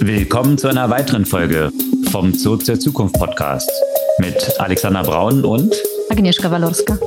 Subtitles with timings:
[0.00, 1.72] Willkommen zu einer weiteren Folge
[2.10, 3.70] vom Zurück zur Zukunft Podcast
[4.18, 5.74] mit Alexander Braun und
[6.10, 6.98] Agnieszka Walorska.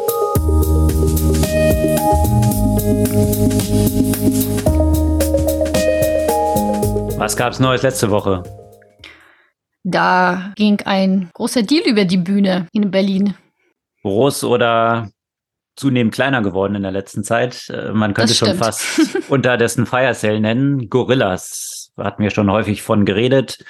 [7.18, 8.44] Was gab's Neues letzte Woche?
[9.84, 13.36] Da ging ein großer Deal über die Bühne in Berlin.
[14.04, 15.10] Groß oder
[15.76, 17.70] zunehmend kleiner geworden in der letzten Zeit.
[17.70, 18.84] Äh, man könnte schon fast
[19.30, 20.90] unter dessen Fire Sale nennen.
[20.90, 23.64] Gorillas hatten wir schon häufig von geredet.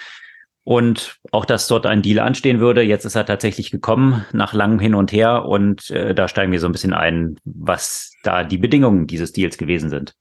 [0.63, 2.83] Und auch, dass dort ein Deal anstehen würde.
[2.83, 5.45] Jetzt ist er tatsächlich gekommen, nach langem Hin und Her.
[5.45, 9.57] Und äh, da steigen wir so ein bisschen ein, was da die Bedingungen dieses Deals
[9.57, 10.13] gewesen sind.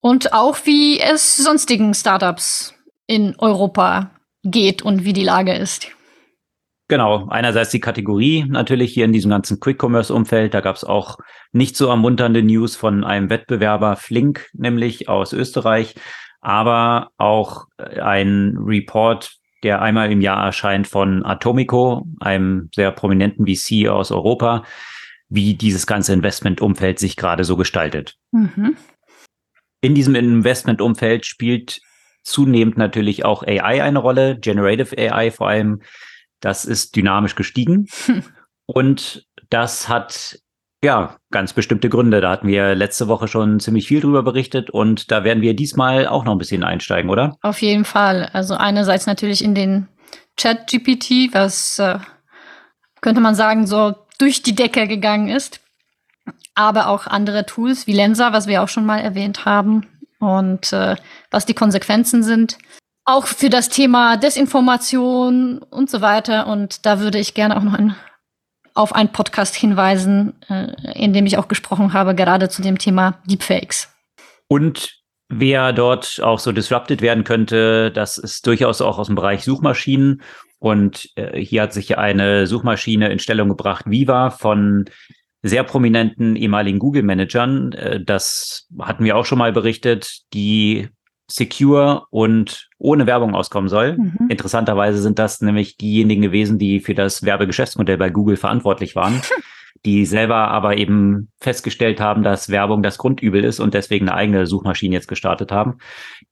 [0.00, 2.74] Und auch, wie es sonstigen Startups
[3.06, 4.10] in Europa
[4.42, 5.88] geht und wie die Lage ist.
[6.88, 10.54] Genau, einerseits die Kategorie natürlich hier in diesem ganzen Quick-Commerce-Umfeld.
[10.54, 11.18] Da gab es auch
[11.52, 15.94] nicht so ermunternde News von einem Wettbewerber, Flink, nämlich aus Österreich,
[16.40, 23.88] aber auch ein Report, der einmal im Jahr erscheint von Atomico, einem sehr prominenten VC
[23.88, 24.64] aus Europa,
[25.28, 28.16] wie dieses ganze Investmentumfeld sich gerade so gestaltet.
[28.32, 28.76] Mhm.
[29.82, 31.80] In diesem Investmentumfeld spielt
[32.22, 35.80] zunehmend natürlich auch AI eine Rolle, Generative AI vor allem
[36.40, 37.86] das ist dynamisch gestiegen.
[38.66, 40.38] Und das hat
[40.82, 42.20] ja ganz bestimmte Gründe.
[42.20, 46.06] Da hatten wir letzte Woche schon ziemlich viel drüber berichtet und da werden wir diesmal
[46.06, 47.36] auch noch ein bisschen einsteigen, oder?
[47.42, 48.28] Auf jeden Fall.
[48.32, 49.88] Also einerseits natürlich in den
[50.36, 51.98] Chat-GPT, was äh,
[53.00, 55.60] könnte man sagen, so durch die Decke gegangen ist.
[56.54, 59.86] Aber auch andere Tools wie Lensa, was wir auch schon mal erwähnt haben.
[60.18, 60.96] Und äh,
[61.30, 62.58] was die Konsequenzen sind
[63.10, 66.46] auch für das Thema Desinformation und so weiter.
[66.46, 67.96] Und da würde ich gerne auch noch ein,
[68.74, 73.20] auf einen Podcast hinweisen, äh, in dem ich auch gesprochen habe, gerade zu dem Thema
[73.26, 73.88] Deepfakes.
[74.48, 79.44] Und wer dort auch so disrupted werden könnte, das ist durchaus auch aus dem Bereich
[79.44, 80.22] Suchmaschinen.
[80.58, 84.84] Und äh, hier hat sich eine Suchmaschine in Stellung gebracht, Viva, von
[85.42, 87.72] sehr prominenten ehemaligen Google-Managern.
[87.72, 90.88] Äh, das hatten wir auch schon mal berichtet, die
[91.30, 93.96] secure und ohne Werbung auskommen soll.
[93.96, 94.28] Mhm.
[94.28, 99.20] Interessanterweise sind das nämlich diejenigen gewesen, die für das Werbegeschäftsmodell bei Google verantwortlich waren,
[99.84, 104.46] die selber aber eben festgestellt haben, dass Werbung das Grundübel ist und deswegen eine eigene
[104.46, 105.78] Suchmaschine jetzt gestartet haben.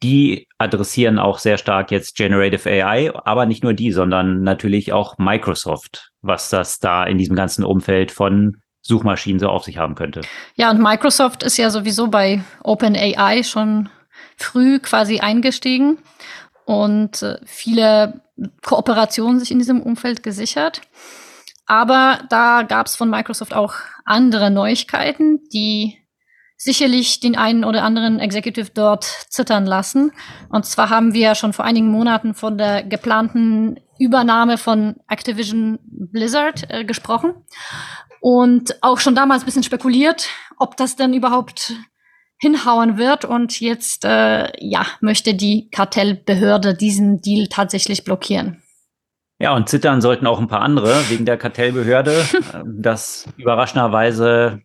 [0.03, 5.17] Die adressieren auch sehr stark jetzt Generative AI, aber nicht nur die, sondern natürlich auch
[5.19, 10.23] Microsoft, was das da in diesem ganzen Umfeld von Suchmaschinen so auf sich haben könnte.
[10.55, 13.89] Ja, und Microsoft ist ja sowieso bei OpenAI schon
[14.39, 15.99] früh quasi eingestiegen
[16.65, 18.23] und äh, viele
[18.63, 20.81] Kooperationen sich in diesem Umfeld gesichert.
[21.67, 25.99] Aber da gab es von Microsoft auch andere Neuigkeiten, die
[26.57, 30.13] sicherlich den einen oder anderen Executive dort zittern lassen.
[30.49, 36.67] Und zwar haben wir schon vor einigen Monaten von der geplanten Übernahme von Activision Blizzard
[36.69, 37.35] äh, gesprochen
[38.21, 40.29] und auch schon damals ein bisschen spekuliert,
[40.59, 41.75] ob das denn überhaupt
[42.39, 43.25] hinhauen wird.
[43.25, 48.63] Und jetzt äh, ja, möchte die Kartellbehörde diesen Deal tatsächlich blockieren.
[49.41, 52.25] Ja, und zittern sollten auch ein paar andere wegen der Kartellbehörde,
[52.67, 54.61] das überraschenderweise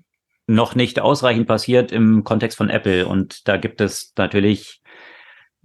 [0.48, 3.08] noch nicht ausreichend passiert im Kontext von Apple.
[3.08, 4.82] Und da gibt es natürlich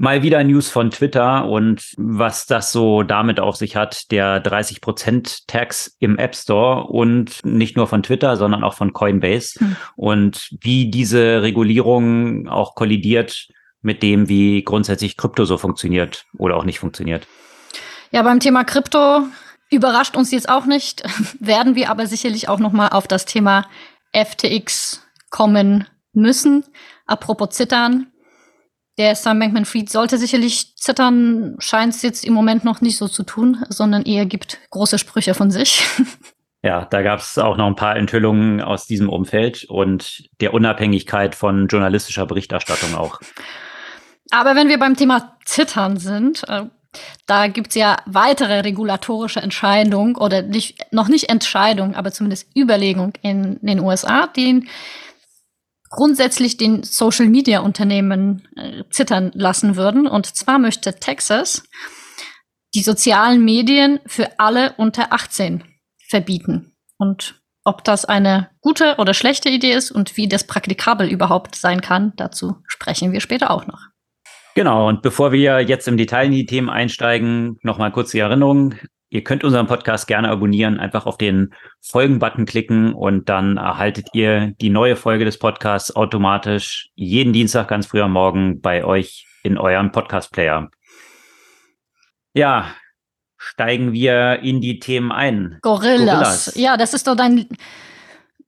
[0.00, 5.42] Mal wieder News von Twitter und was das so damit auf sich hat, der 30%
[5.48, 9.76] Tax im App Store und nicht nur von Twitter, sondern auch von Coinbase hm.
[9.97, 13.48] und wie diese Regulierung auch kollidiert
[13.82, 17.26] mit dem, wie grundsätzlich Krypto so funktioniert oder auch nicht funktioniert.
[18.12, 19.26] Ja, beim Thema Krypto
[19.70, 21.03] überrascht uns jetzt auch nicht,
[21.41, 23.66] werden wir aber sicherlich auch noch mal auf das Thema
[24.12, 26.64] FTX kommen müssen.
[27.06, 28.06] Apropos Zittern,
[28.98, 33.22] der Sam Bankman-Fried sollte sicherlich zittern, scheint es jetzt im Moment noch nicht so zu
[33.22, 35.82] tun, sondern eher gibt große Sprüche von sich.
[36.60, 41.37] Ja, da gab es auch noch ein paar Enthüllungen aus diesem Umfeld und der Unabhängigkeit
[41.37, 43.20] von journalistischer Berichterstattung auch.
[44.32, 46.64] Aber wenn wir beim Thema Zittern sind, äh,
[47.26, 53.58] da gibt's ja weitere regulatorische Entscheidungen oder nicht, noch nicht Entscheidung, aber zumindest Überlegung in
[53.62, 54.67] den USA, die
[55.90, 60.06] grundsätzlich den Social-Media-Unternehmen äh, zittern lassen würden.
[60.06, 61.62] Und zwar möchte Texas
[62.75, 65.64] die sozialen Medien für alle unter 18
[66.08, 66.76] verbieten.
[66.99, 71.81] Und ob das eine gute oder schlechte Idee ist und wie das praktikabel überhaupt sein
[71.81, 73.81] kann, dazu sprechen wir später auch noch.
[74.55, 78.75] Genau, und bevor wir jetzt im Detail in die Themen einsteigen, nochmal kurz die Erinnerung.
[79.10, 84.52] Ihr könnt unseren Podcast gerne abonnieren, einfach auf den Folgen-Button klicken und dann erhaltet ihr
[84.60, 89.56] die neue Folge des Podcasts automatisch jeden Dienstag ganz früh am Morgen bei euch in
[89.56, 90.69] eurem Podcast-Player.
[92.34, 92.75] Ja,
[93.38, 95.58] steigen wir in die Themen ein.
[95.62, 95.96] Gorillas.
[95.99, 96.52] Gorillas.
[96.56, 97.49] Ja, das ist doch dein.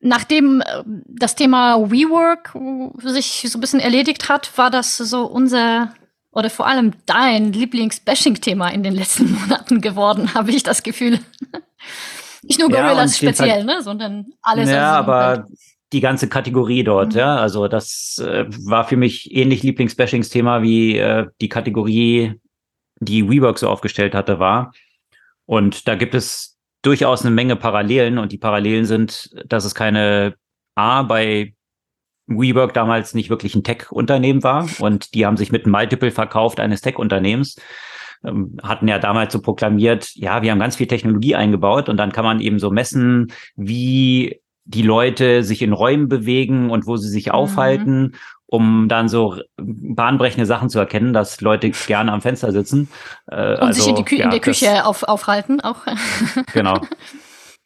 [0.00, 2.54] Nachdem äh, das Thema WeWork
[3.02, 5.94] sich so ein bisschen erledigt hat, war das so unser
[6.32, 11.20] oder vor allem dein Lieblings-Bashing-Thema in den letzten Monaten geworden, habe ich das Gefühl.
[12.42, 14.70] Nicht nur Gorillas ja, speziell, ne, sondern alles.
[14.70, 15.46] Ja, aber
[15.92, 17.18] die ganze Kategorie dort, mhm.
[17.18, 17.36] ja.
[17.36, 22.40] Also das äh, war für mich ähnlich Lieblings-Bashings-Thema wie äh, die Kategorie,
[23.00, 24.72] die WeWork so aufgestellt hatte, war.
[25.46, 30.34] Und da gibt es durchaus eine Menge Parallelen und die Parallelen sind, dass es keine
[30.76, 31.54] A bei
[32.30, 36.60] WeWork damals nicht wirklich ein Tech-Unternehmen war und die haben sich mit einem Multiple verkauft
[36.60, 37.56] eines Tech-Unternehmens,
[38.24, 42.12] ähm, hatten ja damals so proklamiert, ja, wir haben ganz viel Technologie eingebaut und dann
[42.12, 47.08] kann man eben so messen, wie die Leute sich in Räumen bewegen und wo sie
[47.08, 47.32] sich mhm.
[47.32, 48.14] aufhalten,
[48.46, 52.88] um dann so bahnbrechende Sachen zu erkennen, dass Leute gerne am Fenster sitzen.
[53.26, 55.86] Äh, und also, sich in, die Kü ja, in der Küche auf, aufhalten auch.
[56.52, 56.80] genau.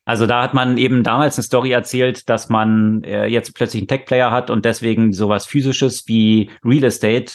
[0.05, 3.89] Also da hat man eben damals eine Story erzählt, dass man äh, jetzt plötzlich einen
[3.89, 7.33] Tech-Player hat und deswegen sowas physisches wie Real Estate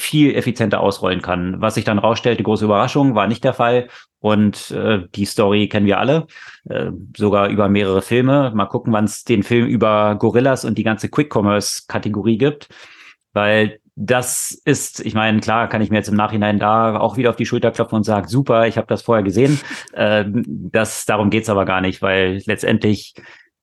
[0.00, 1.60] viel effizienter ausrollen kann.
[1.60, 3.88] Was sich dann rausstellte, große Überraschung, war nicht der Fall.
[4.18, 6.26] Und äh, die Story kennen wir alle,
[6.68, 8.50] äh, sogar über mehrere Filme.
[8.54, 12.68] Mal gucken, wann es den Film über Gorillas und die ganze Quick-Commerce-Kategorie gibt.
[13.32, 17.30] Weil das ist, ich meine, klar kann ich mir jetzt im Nachhinein da auch wieder
[17.30, 19.60] auf die Schulter klopfen und sagen, super, ich habe das vorher gesehen.
[19.92, 23.14] Äh, das, darum geht's aber gar nicht, weil letztendlich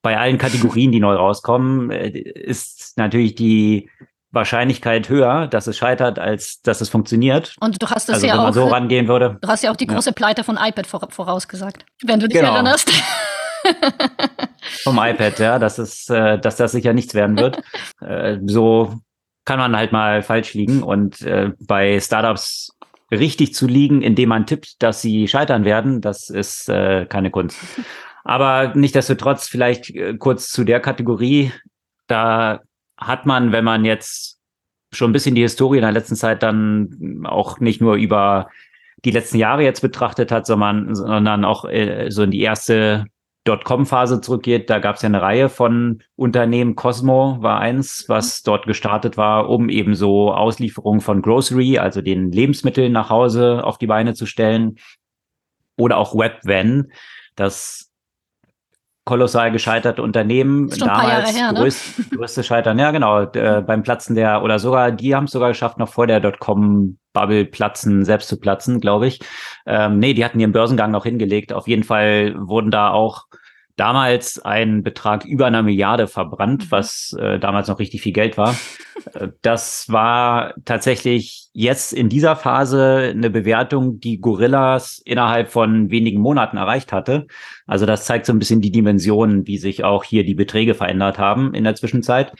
[0.01, 3.89] bei allen Kategorien, die neu rauskommen, äh, ist natürlich die
[4.31, 7.55] Wahrscheinlichkeit höher, dass es scheitert, als dass es funktioniert.
[7.59, 8.53] Und du hast das also, ja wenn man auch.
[8.53, 9.37] so rangehen würde.
[9.41, 10.13] Du hast ja auch die große ja.
[10.13, 12.53] Pleite von iPad vorausgesagt, wenn du dich genau.
[12.53, 12.91] erinnerst.
[14.83, 17.61] Vom iPad, ja, dass es, äh, dass das sicher nichts werden wird.
[17.99, 18.93] Äh, so
[19.47, 22.75] kann man halt mal falsch liegen und äh, bei Startups
[23.11, 27.57] richtig zu liegen, indem man tippt, dass sie scheitern werden, das ist äh, keine Kunst.
[28.25, 31.53] Aber nichtdestotrotz vielleicht äh, kurz zu der Kategorie.
[32.07, 32.59] Da
[32.97, 34.37] hat man, wenn man jetzt
[34.91, 38.49] schon ein bisschen die Historie in der letzten Zeit dann auch nicht nur über
[39.05, 43.05] die letzten Jahre jetzt betrachtet hat, sondern, sondern auch äh, so in die erste
[43.47, 46.75] Dotcom-Phase zurückgeht, da gab es ja eine Reihe von Unternehmen.
[46.75, 52.31] Cosmo war eins, was dort gestartet war, um eben so Auslieferung von Grocery, also den
[52.31, 54.77] Lebensmitteln nach Hause auf die Beine zu stellen.
[55.77, 56.91] Oder auch WebVan,
[57.35, 57.87] das
[59.07, 60.69] kolossal gescheiterte Unternehmen.
[60.69, 61.59] Damals her, ne?
[61.59, 65.49] größt, größte Scheitern, ja genau, äh, beim Platzen der, oder sogar, die haben es sogar
[65.49, 69.21] geschafft, noch vor der Dotcom-Bubble platzen, selbst zu platzen, glaube ich.
[69.65, 71.53] Ähm, nee, die hatten ihren Börsengang noch hingelegt.
[71.53, 73.27] Auf jeden Fall wurden da auch
[73.77, 76.71] damals ein Betrag über einer Milliarde verbrannt, mhm.
[76.71, 78.55] was äh, damals noch richtig viel Geld war.
[79.13, 86.19] Äh, das war tatsächlich jetzt in dieser Phase eine Bewertung, die Gorillas innerhalb von wenigen
[86.19, 87.27] Monaten erreicht hatte.
[87.67, 91.19] Also das zeigt so ein bisschen die Dimensionen, wie sich auch hier die Beträge verändert
[91.19, 92.33] haben in der Zwischenzeit.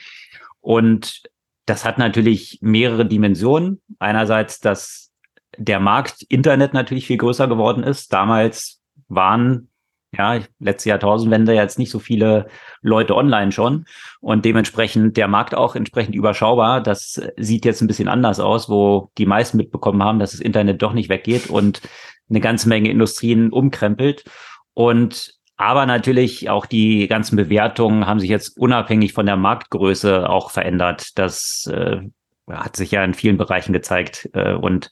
[0.60, 1.22] Und
[1.64, 3.80] das hat natürlich mehrere Dimensionen.
[3.98, 5.12] Einerseits, dass
[5.56, 8.12] der Markt Internet natürlich viel größer geworden ist.
[8.12, 9.70] Damals waren
[10.16, 12.48] ja, letzte Jahrtausendwende jetzt nicht so viele
[12.80, 13.84] Leute online schon
[14.20, 16.82] und dementsprechend der Markt auch entsprechend überschaubar.
[16.82, 20.80] Das sieht jetzt ein bisschen anders aus, wo die meisten mitbekommen haben, dass das Internet
[20.80, 21.82] doch nicht weggeht und
[22.30, 24.24] eine ganze Menge Industrien umkrempelt.
[24.72, 30.50] Und aber natürlich auch die ganzen Bewertungen haben sich jetzt unabhängig von der Marktgröße auch
[30.50, 31.18] verändert.
[31.18, 32.00] Das äh,
[32.48, 34.90] hat sich ja in vielen Bereichen gezeigt äh, und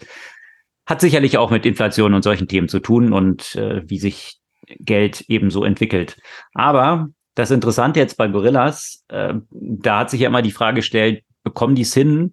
[0.85, 4.36] hat sicherlich auch mit Inflation und solchen Themen zu tun und äh, wie sich
[4.81, 6.19] Geld ebenso entwickelt.
[6.55, 11.23] Aber das Interessante jetzt bei Gorillas, äh, da hat sich ja immer die Frage gestellt,
[11.43, 12.33] bekommen die es hin,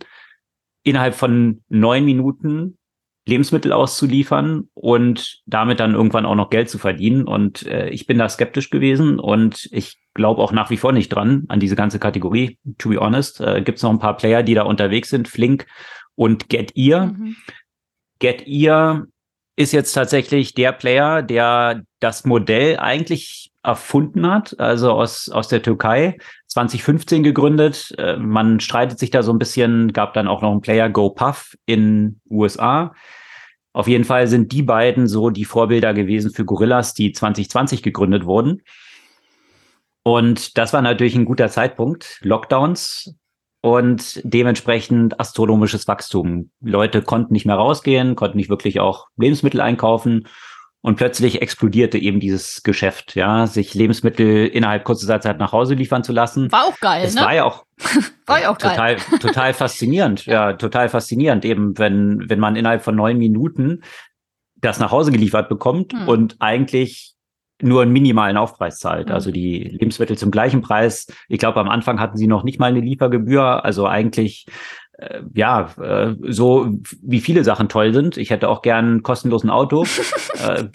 [0.83, 2.77] innerhalb von neun Minuten
[3.25, 7.23] Lebensmittel auszuliefern und damit dann irgendwann auch noch Geld zu verdienen.
[7.23, 11.09] Und äh, ich bin da skeptisch gewesen und ich glaube auch nach wie vor nicht
[11.09, 12.57] dran an diese ganze Kategorie.
[12.79, 15.67] To be honest, äh, gibt es noch ein paar Player, die da unterwegs sind, Flink
[16.15, 17.07] und Get Ear.
[17.07, 17.35] Mhm.
[18.19, 19.07] Get Ear
[19.55, 25.61] ist jetzt tatsächlich der Player, der das Modell eigentlich erfunden hat, also aus, aus der
[25.61, 26.17] Türkei,
[26.47, 27.93] 2015 gegründet.
[27.97, 31.55] Äh, man streitet sich da so ein bisschen, gab dann auch noch einen Player GoPuff
[31.65, 32.93] in USA.
[33.71, 38.25] Auf jeden Fall sind die beiden so die Vorbilder gewesen für Gorillas, die 2020 gegründet
[38.25, 38.61] wurden.
[40.03, 42.19] Und das war natürlich ein guter Zeitpunkt.
[42.21, 43.15] Lockdowns,
[43.63, 46.51] und dementsprechend astronomisches Wachstum.
[46.59, 50.27] Leute konnten nicht mehr rausgehen, konnten nicht wirklich auch Lebensmittel einkaufen
[50.81, 56.03] und plötzlich explodierte eben dieses Geschäft, ja, sich Lebensmittel innerhalb kurzer Zeit nach Hause liefern
[56.03, 56.51] zu lassen.
[56.51, 57.21] War auch geil, es ne?
[57.21, 57.63] War ja auch,
[58.25, 59.19] war ja auch total, geil.
[59.21, 63.81] total faszinierend, ja, total faszinierend, eben wenn, wenn man innerhalb von neun Minuten
[64.57, 66.09] das nach Hause geliefert bekommt mhm.
[66.09, 67.12] und eigentlich
[67.61, 69.07] nur einen minimalen Aufpreis zahlt.
[69.07, 69.13] Mhm.
[69.13, 71.07] Also die Lebensmittel zum gleichen Preis.
[71.29, 73.63] Ich glaube, am Anfang hatten sie noch nicht mal eine Liefergebühr.
[73.63, 74.45] Also eigentlich
[74.97, 76.69] äh, ja, äh, so
[77.01, 78.17] wie viele Sachen toll sind.
[78.17, 79.85] Ich hätte auch gern kostenlosen Auto.
[80.45, 80.65] äh,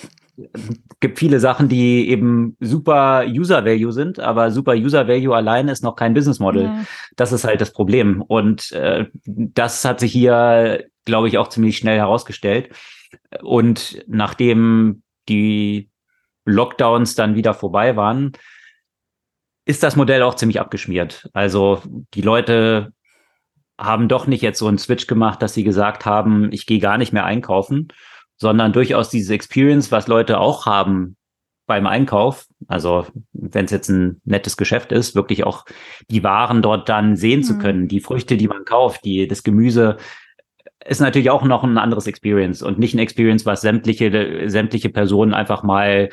[1.01, 5.83] gibt viele Sachen, die eben super User Value sind, aber super User Value alleine ist
[5.83, 6.65] noch kein Business Model.
[6.65, 6.85] Ja.
[7.17, 8.23] Das ist halt das Problem.
[8.23, 12.71] Und äh, das hat sich hier, glaube ich, auch ziemlich schnell herausgestellt.
[13.43, 15.91] Und nachdem die
[16.49, 18.33] Lockdowns dann wieder vorbei waren,
[19.65, 21.29] ist das Modell auch ziemlich abgeschmiert.
[21.35, 21.83] Also
[22.15, 22.93] die Leute
[23.79, 26.99] haben doch nicht jetzt so einen Switch gemacht, dass sie gesagt haben, ich gehe gar
[26.99, 27.89] nicht mehr einkaufen,
[28.37, 31.17] sondern durchaus diese Experience, was Leute auch haben
[31.67, 35.67] beim Einkauf, also wenn es jetzt ein nettes Geschäft ist, wirklich auch
[36.09, 37.45] die Waren dort dann sehen mhm.
[37.45, 39.99] zu können, die Früchte, die man kauft, die das Gemüse,
[40.85, 45.35] ist natürlich auch noch ein anderes Experience und nicht ein Experience, was sämtliche sämtliche Personen
[45.35, 46.09] einfach mal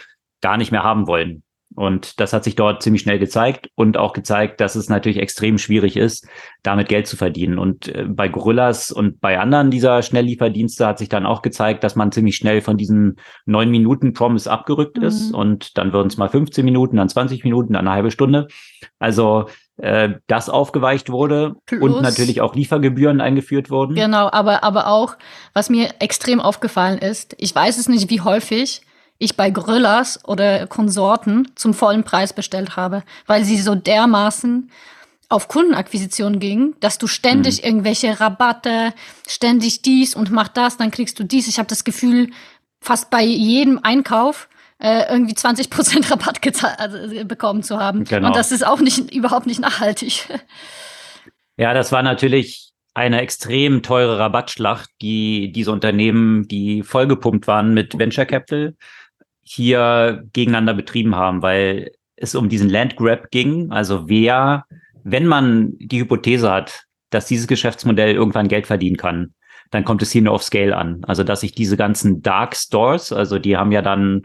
[0.46, 1.42] gar nicht mehr haben wollen.
[1.74, 5.58] Und das hat sich dort ziemlich schnell gezeigt und auch gezeigt, dass es natürlich extrem
[5.58, 6.28] schwierig ist,
[6.62, 7.58] damit Geld zu verdienen.
[7.58, 11.96] Und äh, bei Gorillas und bei anderen dieser Schnelllieferdienste hat sich dann auch gezeigt, dass
[11.96, 13.16] man ziemlich schnell von diesen
[13.48, 15.04] neun Minuten Promise abgerückt mhm.
[15.04, 15.34] ist.
[15.34, 18.48] Und dann würden es mal 15 Minuten, dann 20 Minuten, dann eine halbe Stunde.
[19.00, 23.96] Also äh, das aufgeweicht wurde Plus, und natürlich auch Liefergebühren eingeführt wurden.
[23.96, 25.18] Genau, aber, aber auch,
[25.54, 28.84] was mir extrem aufgefallen ist, ich weiß es nicht, wie häufig,
[29.18, 34.70] ich bei Gorillas oder Konsorten zum vollen Preis bestellt habe, weil sie so dermaßen
[35.30, 37.68] auf Kundenakquisition ging, dass du ständig mhm.
[37.68, 38.94] irgendwelche Rabatte,
[39.28, 41.48] ständig dies und mach das, dann kriegst du dies.
[41.48, 42.30] Ich habe das Gefühl,
[42.82, 44.48] fast bei jedem Einkauf
[44.80, 46.40] äh, irgendwie 20 Prozent Rabatt
[46.78, 48.04] also, bekommen zu haben.
[48.04, 48.28] Genau.
[48.28, 50.28] Und das ist auch nicht überhaupt nicht nachhaltig.
[51.58, 57.98] Ja, das war natürlich eine extrem teure Rabattschlacht, die diese Unternehmen, die vollgepumpt waren mit
[57.98, 58.76] Venture Capital,
[59.46, 63.72] hier gegeneinander betrieben haben, weil es um diesen Landgrab ging.
[63.72, 64.66] Also wer,
[65.04, 69.34] wenn man die Hypothese hat, dass dieses Geschäftsmodell irgendwann Geld verdienen kann,
[69.72, 71.04] dann kommt es hier nur auf Scale an.
[71.06, 74.24] Also dass sich diese ganzen Dark Stores, also die haben ja dann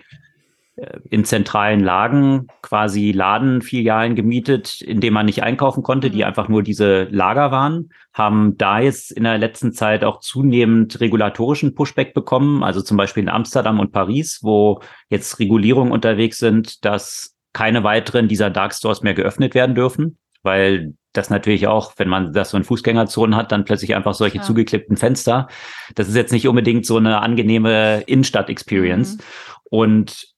[1.10, 6.24] in zentralen Lagen quasi Ladenfilialen gemietet, in denen man nicht einkaufen konnte, die mhm.
[6.24, 11.74] einfach nur diese Lager waren, haben da jetzt in der letzten Zeit auch zunehmend regulatorischen
[11.74, 17.36] Pushback bekommen, also zum Beispiel in Amsterdam und Paris, wo jetzt Regulierungen unterwegs sind, dass
[17.52, 22.32] keine weiteren dieser Dark Stores mehr geöffnet werden dürfen, weil das natürlich auch, wenn man
[22.32, 24.42] das so in Fußgängerzonen hat, dann plötzlich einfach solche ja.
[24.42, 25.48] zugeklippten Fenster.
[25.96, 29.16] Das ist jetzt nicht unbedingt so eine angenehme Innenstadt-Experience.
[29.16, 29.22] Mhm.
[29.70, 30.29] Und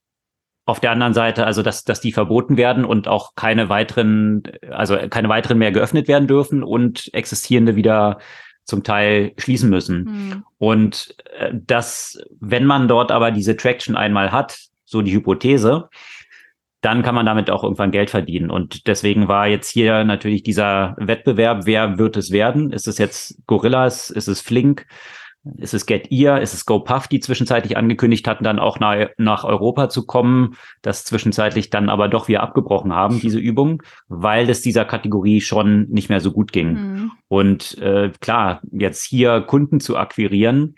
[0.65, 4.97] auf der anderen Seite, also dass, dass die verboten werden und auch keine weiteren, also
[5.11, 8.19] keine weiteren mehr geöffnet werden dürfen und existierende wieder
[8.65, 10.05] zum Teil schließen müssen.
[10.05, 10.45] Mhm.
[10.59, 15.89] Und äh, dass, wenn man dort aber diese Traction einmal hat, so die Hypothese,
[16.81, 18.51] dann kann man damit auch irgendwann Geld verdienen.
[18.51, 22.73] Und deswegen war jetzt hier natürlich dieser Wettbewerb, wer wird es werden?
[22.73, 24.11] Ist es jetzt Gorillas?
[24.11, 24.87] Ist es Flink?
[25.57, 26.41] Ist es Get Ear?
[26.41, 31.05] Ist es GoPuff, die zwischenzeitlich angekündigt hatten, dann auch nach, nach Europa zu kommen, das
[31.05, 36.09] zwischenzeitlich dann aber doch wieder abgebrochen haben, diese Übung, weil es dieser Kategorie schon nicht
[36.09, 36.73] mehr so gut ging.
[36.73, 37.11] Mhm.
[37.29, 40.77] Und äh, klar, jetzt hier Kunden zu akquirieren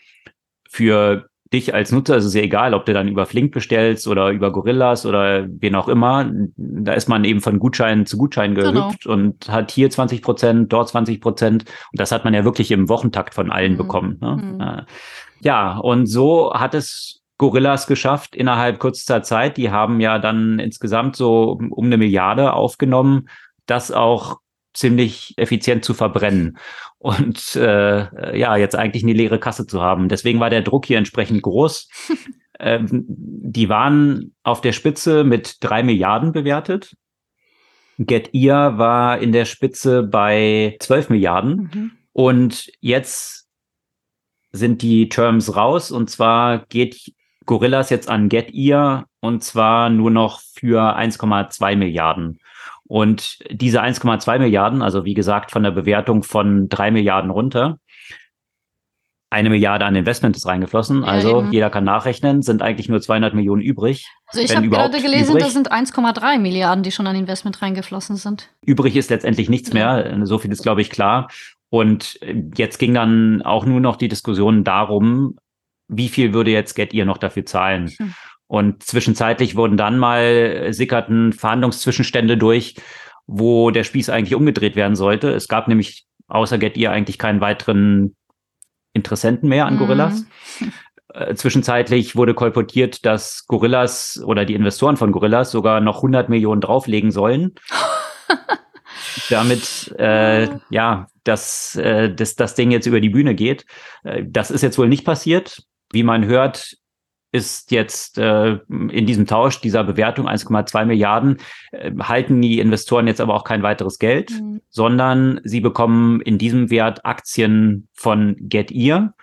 [0.69, 4.31] für dich als Nutzer ist es ja egal, ob du dann über Flink bestellst oder
[4.31, 6.31] über Gorillas oder wen auch immer.
[6.57, 8.73] Da ist man eben von Gutschein zu Gutschein genau.
[8.73, 9.15] gehüpft genau.
[9.15, 11.65] und hat hier 20 Prozent, dort 20 Prozent.
[11.65, 13.79] Und das hat man ja wirklich im Wochentakt von allen mhm.
[13.79, 14.19] bekommen.
[14.21, 14.37] Ne?
[14.37, 14.87] Mhm.
[15.41, 19.57] Ja, und so hat es Gorillas geschafft innerhalb kürzester Zeit.
[19.57, 23.29] Die haben ja dann insgesamt so um eine Milliarde aufgenommen,
[23.67, 24.39] das auch
[24.75, 26.59] ziemlich effizient zu verbrennen
[26.99, 30.09] und äh, ja, jetzt eigentlich eine leere Kasse zu haben.
[30.09, 31.89] Deswegen war der Druck hier entsprechend groß.
[32.59, 36.95] ähm, die waren auf der Spitze mit drei Milliarden bewertet.
[37.99, 41.71] Get Ear war in der Spitze bei 12 Milliarden.
[41.73, 41.91] Mhm.
[42.13, 43.49] Und jetzt
[44.53, 45.91] sind die Terms raus.
[45.91, 47.13] Und zwar geht
[47.47, 52.39] Gorillas jetzt an Get Ear und zwar nur noch für 1,2 Milliarden.
[52.87, 57.79] Und diese 1,2 Milliarden, also wie gesagt, von der Bewertung von drei Milliarden runter,
[59.31, 61.03] eine Milliarde an Investment ist reingeflossen.
[61.03, 61.53] Ja, also eben.
[61.53, 64.07] jeder kann nachrechnen, sind eigentlich nur 200 Millionen übrig.
[64.27, 65.45] Also ich habe gerade gelesen, übrig.
[65.45, 68.51] das sind 1,3 Milliarden, die schon an Investment reingeflossen sind.
[68.65, 70.21] Übrig ist letztendlich nichts mehr.
[70.25, 71.29] So viel ist, glaube ich, klar.
[71.69, 72.21] Und
[72.57, 75.37] jetzt ging dann auch nur noch die Diskussion darum,
[75.89, 77.89] wie viel würde jetzt Get ihr noch dafür zahlen?
[77.89, 78.15] Hm.
[78.47, 82.77] Und zwischenzeitlich wurden dann mal äh, sickerten Verhandlungszwischenstände durch,
[83.27, 85.31] wo der Spieß eigentlich umgedreht werden sollte.
[85.31, 88.15] Es gab nämlich außer Get Ear eigentlich keinen weiteren
[88.93, 90.25] Interessenten mehr an Gorillas.
[90.61, 90.73] Mhm.
[91.13, 96.61] Äh, zwischenzeitlich wurde kolportiert, dass Gorillas oder die Investoren von Gorillas sogar noch 100 Millionen
[96.61, 97.55] drauflegen sollen.
[99.31, 103.65] damit äh, ja, dass, äh, dass das Ding jetzt über die Bühne geht.
[104.03, 105.63] Äh, das ist jetzt wohl nicht passiert.
[105.93, 106.77] Wie man hört,
[107.35, 111.39] ist jetzt äh, in diesem Tausch dieser Bewertung 1,2 Milliarden,
[111.73, 114.61] äh, halten die Investoren jetzt aber auch kein weiteres Geld, mhm.
[114.71, 119.15] sondern sie bekommen in diesem Wert Aktien von GetEar,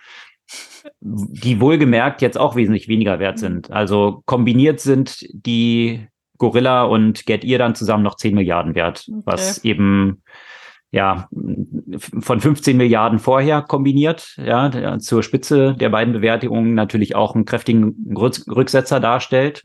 [1.00, 3.40] die wohlgemerkt jetzt auch wesentlich weniger wert mhm.
[3.40, 3.70] sind.
[3.70, 9.22] Also kombiniert sind die Gorilla und GetEar dann zusammen noch 10 Milliarden wert, okay.
[9.24, 10.22] was eben
[10.92, 11.28] ja,
[12.20, 18.14] von 15 Milliarden vorher kombiniert, ja, zur Spitze der beiden Bewertungen natürlich auch einen kräftigen
[18.14, 19.64] Rücksetzer darstellt.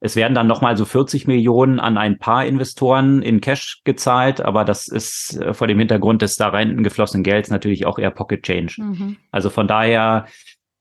[0.00, 4.64] Es werden dann nochmal so 40 Millionen an ein paar Investoren in Cash gezahlt, aber
[4.64, 8.42] das ist äh, vor dem Hintergrund des da rein geflossenen Gelds natürlich auch eher Pocket
[8.42, 8.74] Change.
[8.78, 9.16] Mhm.
[9.32, 10.26] Also von daher,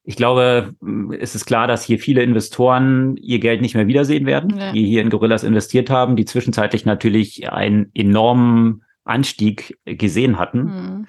[0.03, 0.75] ich glaube,
[1.17, 4.71] es ist klar, dass hier viele Investoren ihr Geld nicht mehr wiedersehen werden, ja.
[4.73, 10.63] die hier in Gorillas investiert haben, die zwischenzeitlich natürlich einen enormen Anstieg gesehen hatten.
[10.63, 11.07] Mhm.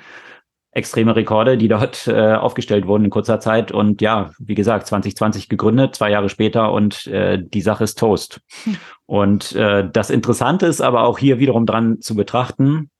[0.70, 3.72] Extreme Rekorde, die dort äh, aufgestellt wurden in kurzer Zeit.
[3.72, 8.40] Und ja, wie gesagt, 2020 gegründet, zwei Jahre später und äh, die Sache ist Toast.
[8.64, 8.76] Mhm.
[9.06, 12.90] Und äh, das Interessante ist aber auch hier wiederum dran zu betrachten,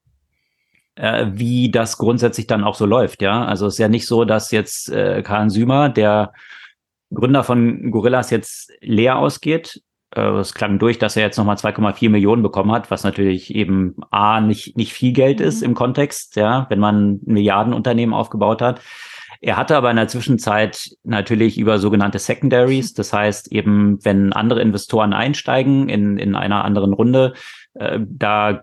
[0.96, 3.22] äh, wie das grundsätzlich dann auch so läuft.
[3.22, 6.32] Ja, also es ist ja nicht so, dass jetzt äh, Karl Sümer, der
[7.12, 12.42] Gründer von Gorillas, jetzt leer ausgeht, es klang durch, dass er jetzt nochmal 2,4 Millionen
[12.42, 15.46] bekommen hat, was natürlich eben A, nicht, nicht viel Geld mhm.
[15.46, 18.80] ist im Kontext, ja, wenn man ein Milliardenunternehmen aufgebaut hat.
[19.40, 24.60] Er hatte aber in der Zwischenzeit natürlich über sogenannte Secondaries, das heißt eben, wenn andere
[24.62, 27.34] Investoren einsteigen in, in einer anderen Runde,
[27.74, 28.62] äh, da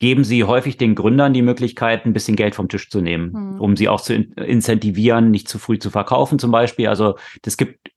[0.00, 3.60] geben sie häufig den Gründern die Möglichkeit, ein bisschen Geld vom Tisch zu nehmen, mhm.
[3.60, 6.88] um sie auch zu incentivieren, nicht zu früh zu verkaufen zum Beispiel.
[6.88, 7.91] Also das gibt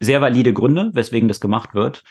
[0.00, 2.02] sehr valide Gründe, weswegen das gemacht wird,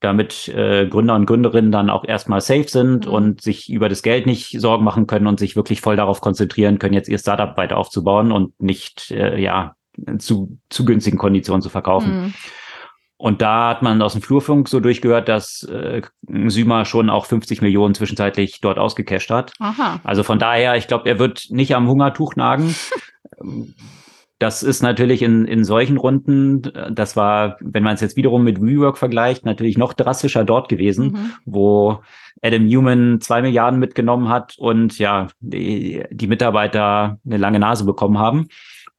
[0.00, 3.12] damit äh, Gründer und Gründerinnen dann auch erstmal safe sind mhm.
[3.12, 6.78] und sich über das Geld nicht Sorgen machen können und sich wirklich voll darauf konzentrieren
[6.78, 9.74] können, jetzt ihr Startup weiter aufzubauen und nicht äh, ja
[10.18, 12.22] zu, zu günstigen Konditionen zu verkaufen.
[12.22, 12.34] Mhm.
[13.20, 16.02] Und da hat man aus dem Flurfunk so durchgehört, dass äh,
[16.46, 19.52] Sümer schon auch 50 Millionen zwischenzeitlich dort ausgecasht hat.
[19.58, 19.98] Aha.
[20.04, 22.76] Also von daher, ich glaube, er wird nicht am Hungertuch nagen.
[24.38, 28.60] Das ist natürlich in, in solchen Runden, das war, wenn man es jetzt wiederum mit
[28.62, 31.32] WeWork vergleicht, natürlich noch drastischer dort gewesen, mhm.
[31.44, 32.00] wo
[32.40, 38.18] Adam Newman zwei Milliarden mitgenommen hat und ja, die, die Mitarbeiter eine lange Nase bekommen
[38.18, 38.48] haben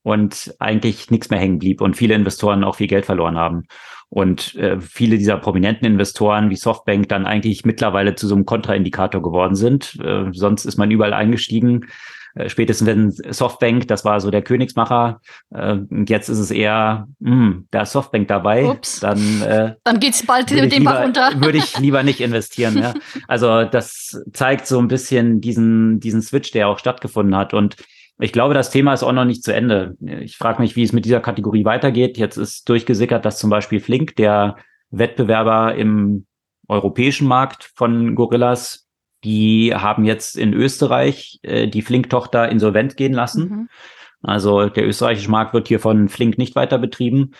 [0.04, 3.63] und eigentlich nichts mehr hängen blieb und viele Investoren auch viel Geld verloren haben.
[4.12, 9.21] Und äh, viele dieser prominenten Investoren wie Softbank dann eigentlich mittlerweile zu so einem Kontraindikator
[9.21, 9.99] geworden sind.
[10.04, 11.86] Äh, sonst ist man überall eingestiegen
[12.36, 17.08] äh, spätestens wenn Softbank, das war so der Königsmacher, äh, und jetzt ist es eher,
[17.20, 19.00] mh, hm, da ist Softbank dabei, Ups.
[19.00, 21.32] dann äh, dann geht's bald mit dem Bach runter.
[21.38, 22.78] Würde ich lieber nicht investieren.
[22.78, 22.94] ja.
[23.28, 27.76] Also das zeigt so ein bisschen diesen diesen Switch, der auch stattgefunden hat und
[28.22, 29.96] ich glaube, das Thema ist auch noch nicht zu Ende.
[30.02, 32.18] Ich frage mich, wie es mit dieser Kategorie weitergeht.
[32.18, 34.58] Jetzt ist durchgesickert, dass zum Beispiel Flink, der
[34.92, 36.26] Wettbewerber im
[36.68, 38.88] europäischen Markt von Gorillas,
[39.24, 43.50] die haben jetzt in Österreich äh, die Flink-Tochter insolvent gehen lassen.
[43.50, 43.70] Mhm.
[44.22, 47.32] Also der österreichische Markt wird hier von Flink nicht weiter betrieben.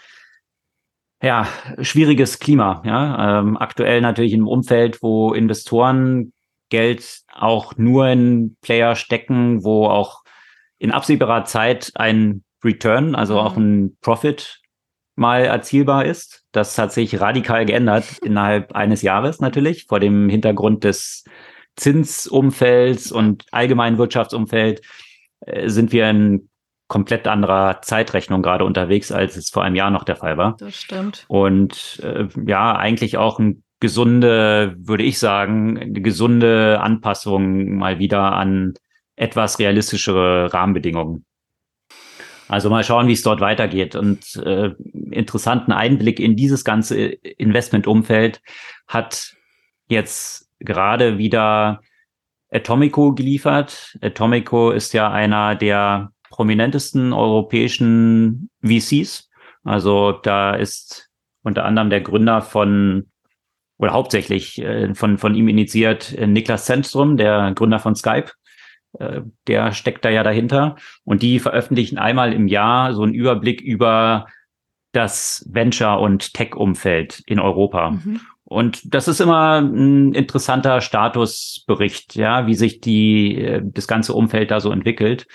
[1.22, 1.48] Ja,
[1.82, 2.82] schwieriges Klima.
[2.86, 6.32] Ja, ähm, aktuell natürlich im Umfeld, wo Investoren
[6.70, 10.24] Geld auch nur in Player stecken, wo auch
[10.78, 13.40] in absehbarer Zeit ein Return, also mhm.
[13.40, 14.62] auch ein Profit
[15.16, 16.46] mal erzielbar ist.
[16.54, 21.26] Das hat sich radikal geändert innerhalb eines Jahres natürlich vor dem Hintergrund des
[21.80, 24.82] Zinsumfelds und allgemeinen Wirtschaftsumfeld
[25.42, 26.50] äh, sind wir in
[26.88, 30.58] komplett anderer Zeitrechnung gerade unterwegs, als es vor einem Jahr noch der Fall war.
[30.60, 31.26] Das stimmt.
[31.28, 38.34] Und äh, ja, eigentlich auch ein gesunde, würde ich sagen, eine gesunde Anpassung mal wieder
[38.34, 38.74] an
[39.16, 41.26] etwas realistischere Rahmenbedingungen.
[42.50, 43.96] Also mal schauen, wie es dort weitergeht.
[43.96, 44.72] Und äh,
[45.12, 48.42] interessanten Einblick in dieses ganze Investmentumfeld
[48.88, 49.36] hat
[49.88, 51.82] jetzt gerade wieder
[52.52, 53.98] Atomico geliefert.
[54.02, 59.30] Atomico ist ja einer der prominentesten europäischen VCs.
[59.64, 61.10] Also da ist
[61.44, 63.10] unter anderem der Gründer von
[63.78, 68.32] oder hauptsächlich äh, von, von ihm initiiert äh, Niklas Zentrum, der Gründer von Skype.
[69.00, 70.76] Äh, der steckt da ja dahinter.
[71.06, 74.28] Und die veröffentlichen einmal im Jahr so einen Überblick über
[74.92, 77.92] das Venture- und Tech-Umfeld in Europa.
[77.92, 78.22] Mhm.
[78.50, 84.50] Und das ist immer ein interessanter Statusbericht, ja, wie sich die, äh, das ganze Umfeld
[84.50, 85.28] da so entwickelt.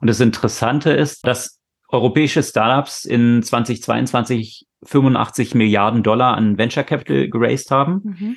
[0.00, 7.28] Und das Interessante ist, dass europäische Startups in 2022 85 Milliarden Dollar an Venture Capital
[7.28, 8.00] geraced haben.
[8.04, 8.36] Mhm.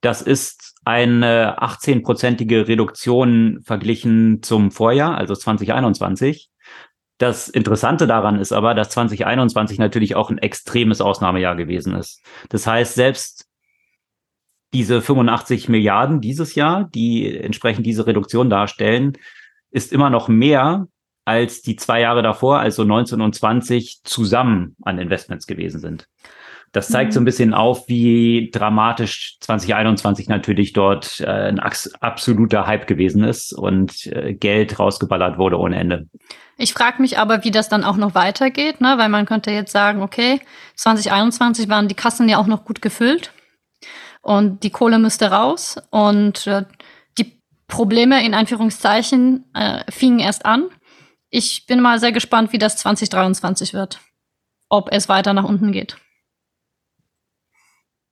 [0.00, 6.50] Das ist eine 18-prozentige Reduktion verglichen zum Vorjahr, also 2021.
[7.18, 12.22] Das Interessante daran ist aber, dass 2021 natürlich auch ein extremes Ausnahmejahr gewesen ist.
[12.50, 13.45] Das heißt, selbst
[14.72, 19.14] diese 85 Milliarden dieses Jahr, die entsprechend diese Reduktion darstellen,
[19.70, 20.86] ist immer noch mehr
[21.24, 26.08] als die zwei Jahre davor, also 19 und 20, zusammen an Investments gewesen sind.
[26.72, 27.26] Das zeigt so ein mhm.
[27.26, 34.34] bisschen auf, wie dramatisch 2021 natürlich dort äh, ein absoluter Hype gewesen ist und äh,
[34.34, 36.06] Geld rausgeballert wurde ohne Ende.
[36.58, 38.94] Ich frage mich aber, wie das dann auch noch weitergeht, ne?
[38.98, 40.40] weil man könnte jetzt sagen, okay,
[40.76, 43.32] 2021 waren die Kassen ja auch noch gut gefüllt
[44.26, 46.64] und die Kohle müsste raus und äh,
[47.16, 50.64] die Probleme in Anführungszeichen äh, fingen erst an.
[51.30, 54.00] Ich bin mal sehr gespannt, wie das 2023 wird,
[54.68, 55.98] ob es weiter nach unten geht.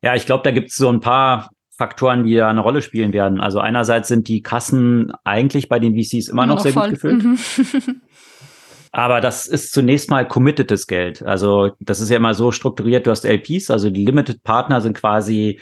[0.02, 3.12] Ja, ich glaube, da gibt es so ein paar Faktoren, die da eine Rolle spielen
[3.12, 3.40] werden.
[3.40, 6.90] Also einerseits sind die Kassen eigentlich bei den VCs immer, noch, noch sehr voll.
[6.90, 7.24] gut gefüllt.
[7.24, 7.38] Mhm.
[8.92, 11.24] Aber das ist zunächst mal committedes Geld.
[11.24, 14.96] Also das ist ja immer so strukturiert, du hast LPs, also die Limited Partner sind
[14.96, 15.58] quasi,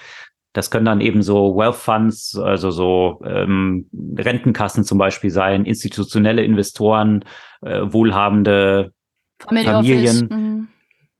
[0.52, 6.44] das können dann eben so Wealth Funds, also so ähm, Rentenkassen zum Beispiel sein, institutionelle
[6.44, 7.24] Investoren,
[7.62, 8.92] äh, wohlhabende
[9.38, 10.28] Family Familien.
[10.30, 10.68] Mhm.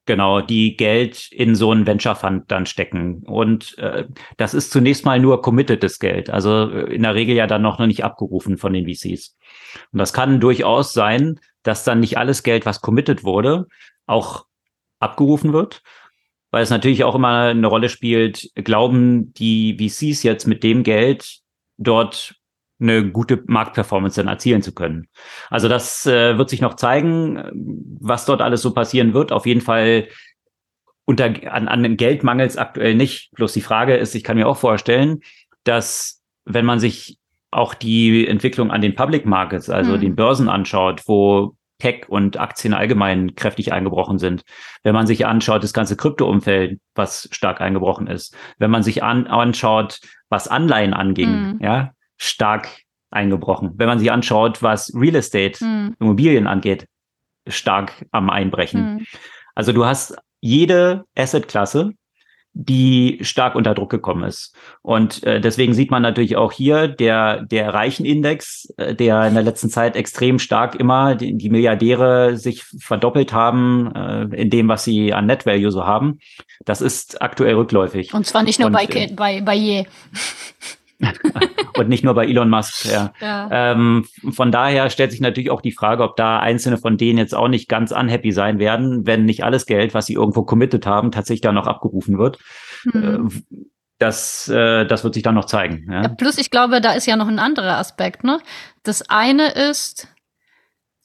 [0.04, 3.22] Genau, die Geld in so einen Venture Fund dann stecken.
[3.24, 7.46] Und äh, das ist zunächst mal nur committedes Geld, also äh, in der Regel ja
[7.46, 9.36] dann noch nicht abgerufen von den VCs.
[9.92, 13.66] Und das kann durchaus sein, dass dann nicht alles Geld, was committed wurde,
[14.06, 14.46] auch
[14.98, 15.82] abgerufen wird,
[16.52, 21.40] weil es natürlich auch immer eine Rolle spielt, glauben die VCs jetzt mit dem Geld
[21.78, 22.36] dort
[22.78, 25.08] eine gute Marktperformance dann erzielen zu können.
[25.50, 27.42] Also das äh, wird sich noch zeigen,
[28.00, 29.32] was dort alles so passieren wird.
[29.32, 30.08] Auf jeden Fall
[31.04, 33.30] unter, an, an Geld mangelt aktuell nicht.
[33.32, 35.20] Bloß die Frage ist, ich kann mir auch vorstellen,
[35.64, 37.18] dass wenn man sich
[37.50, 40.00] auch die Entwicklung an den Public Markets, also hm.
[40.00, 44.44] den Börsen anschaut, wo Tech und Aktien allgemein kräftig eingebrochen sind.
[44.84, 48.36] Wenn man sich anschaut, das ganze Kryptoumfeld, was stark eingebrochen ist.
[48.58, 51.58] Wenn man sich an, anschaut, was Anleihen anging, mhm.
[51.60, 52.68] ja, stark
[53.10, 53.72] eingebrochen.
[53.78, 55.96] Wenn man sich anschaut, was Real Estate, mhm.
[55.98, 56.86] Immobilien angeht,
[57.48, 58.94] stark am Einbrechen.
[58.94, 59.06] Mhm.
[59.56, 61.94] Also du hast jede Assetklasse,
[62.54, 64.54] die stark unter Druck gekommen ist.
[64.82, 69.42] Und äh, deswegen sieht man natürlich auch hier der, der Reichenindex, äh, der in der
[69.42, 74.84] letzten Zeit extrem stark immer die, die Milliardäre sich verdoppelt haben äh, in dem, was
[74.84, 76.18] sie an Net Value so haben.
[76.64, 78.12] Das ist aktuell rückläufig.
[78.12, 79.86] Und zwar nicht nur Und, bei, äh, bei, bei je.
[81.76, 82.84] und nicht nur bei Elon Musk.
[82.84, 83.12] Ja.
[83.20, 83.48] ja.
[83.50, 87.34] Ähm, von daher stellt sich natürlich auch die Frage, ob da einzelne von denen jetzt
[87.34, 91.10] auch nicht ganz unhappy sein werden, wenn nicht alles Geld, was sie irgendwo committed haben,
[91.10, 92.38] tatsächlich da noch abgerufen wird.
[92.84, 93.42] Mhm.
[93.98, 95.86] Das, äh, das wird sich dann noch zeigen.
[95.90, 98.24] Ja, plus, ich glaube, da ist ja noch ein anderer Aspekt.
[98.24, 98.40] Ne?
[98.82, 100.08] Das eine ist,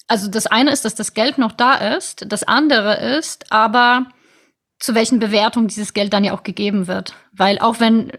[0.07, 2.25] also das eine ist, dass das Geld noch da ist.
[2.31, 4.07] Das andere ist aber,
[4.79, 7.13] zu welchen Bewertungen dieses Geld dann ja auch gegeben wird.
[7.33, 8.11] Weil auch wenn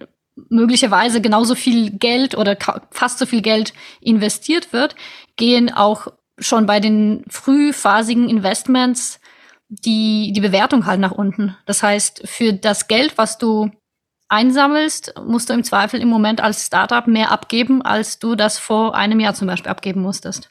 [0.49, 2.57] möglicherweise genauso viel Geld oder
[2.91, 4.95] fast so viel Geld investiert wird,
[5.37, 9.21] gehen auch schon bei den frühphasigen Investments
[9.69, 11.57] die, die Bewertung halt nach unten.
[11.67, 13.71] Das heißt, für das Geld, was du
[14.29, 18.95] einsammelst, musst du im Zweifel im Moment als Startup mehr abgeben, als du das vor
[18.95, 20.51] einem Jahr zum Beispiel abgeben musstest.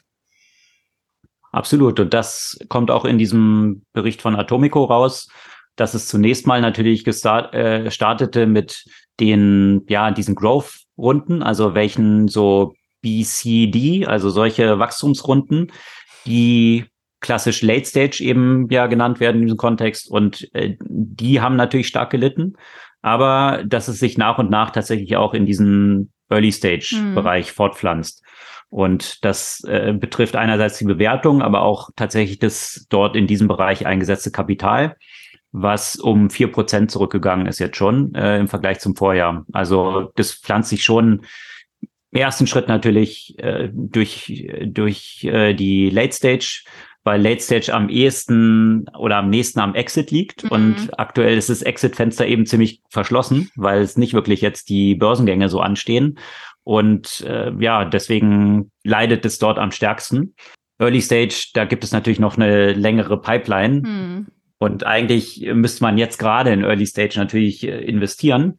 [1.52, 1.98] Absolut.
[1.98, 5.28] Und das kommt auch in diesem Bericht von Atomico raus,
[5.76, 8.84] dass es zunächst mal natürlich gestart, äh, mit
[9.20, 15.72] den, ja, diesen Growth-Runden, also welchen so BCD, also solche Wachstumsrunden,
[16.26, 16.84] die
[17.20, 21.88] klassisch Late Stage eben ja genannt werden in diesem Kontext und äh, die haben natürlich
[21.88, 22.54] stark gelitten,
[23.02, 26.94] aber dass es sich nach und nach tatsächlich auch in diesen Early Stage.
[27.14, 28.22] Bereich fortpflanzt.
[28.70, 33.86] Und das äh, betrifft einerseits die Bewertung, aber auch tatsächlich das dort in diesem Bereich
[33.86, 34.96] eingesetzte Kapital
[35.52, 39.44] was um vier Prozent zurückgegangen ist jetzt schon äh, im Vergleich zum Vorjahr.
[39.52, 41.22] Also das pflanzt sich schon
[42.10, 46.64] im ersten Schritt natürlich äh, durch, durch äh, die Late Stage,
[47.04, 50.44] weil Late Stage am ehesten oder am nächsten am Exit liegt.
[50.44, 50.50] Mhm.
[50.50, 55.48] Und aktuell ist das Exit-Fenster eben ziemlich verschlossen, weil es nicht wirklich jetzt die Börsengänge
[55.48, 56.18] so anstehen.
[56.64, 60.34] Und äh, ja, deswegen leidet es dort am stärksten.
[60.78, 63.80] Early Stage, da gibt es natürlich noch eine längere Pipeline.
[63.80, 64.26] Mhm.
[64.58, 68.58] Und eigentlich müsste man jetzt gerade in Early Stage natürlich äh, investieren,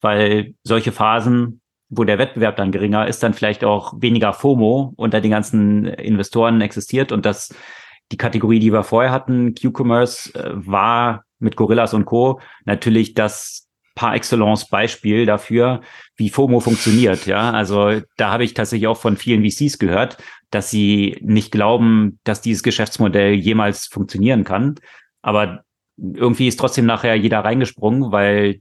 [0.00, 5.20] weil solche Phasen, wo der Wettbewerb dann geringer ist, dann vielleicht auch weniger FOMO unter
[5.20, 7.54] den ganzen Investoren existiert und das
[8.12, 12.40] die Kategorie, die wir vorher hatten, Q-Commerce, äh, war mit Gorillas und Co.
[12.64, 15.80] natürlich das par excellence Beispiel dafür,
[16.16, 17.26] wie FOMO funktioniert.
[17.26, 20.18] Ja, also da habe ich tatsächlich auch von vielen VCs gehört,
[20.50, 24.74] dass sie nicht glauben, dass dieses Geschäftsmodell jemals funktionieren kann.
[25.24, 25.64] Aber
[25.96, 28.60] irgendwie ist trotzdem nachher jeder reingesprungen, weil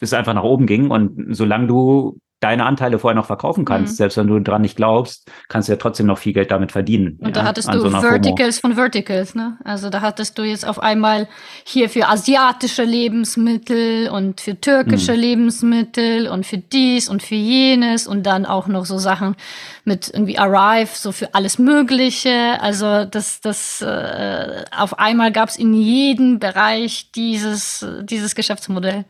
[0.00, 0.90] es einfach nach oben ging.
[0.90, 3.96] Und solange du deine Anteile vorher noch verkaufen kannst, mhm.
[3.96, 7.16] selbst wenn du dran nicht glaubst, kannst du ja trotzdem noch viel Geld damit verdienen.
[7.18, 8.74] Und ja, da hattest du so Verticals FOMO.
[8.74, 9.56] von Verticals, ne?
[9.64, 11.26] Also da hattest du jetzt auf einmal
[11.64, 15.20] hier für asiatische Lebensmittel und für türkische mhm.
[15.20, 19.36] Lebensmittel und für dies und für jenes und dann auch noch so Sachen
[19.84, 22.60] mit irgendwie Arrive, so für alles Mögliche.
[22.60, 29.06] Also das, das äh, auf einmal gab es in jedem Bereich dieses, dieses Geschäftsmodell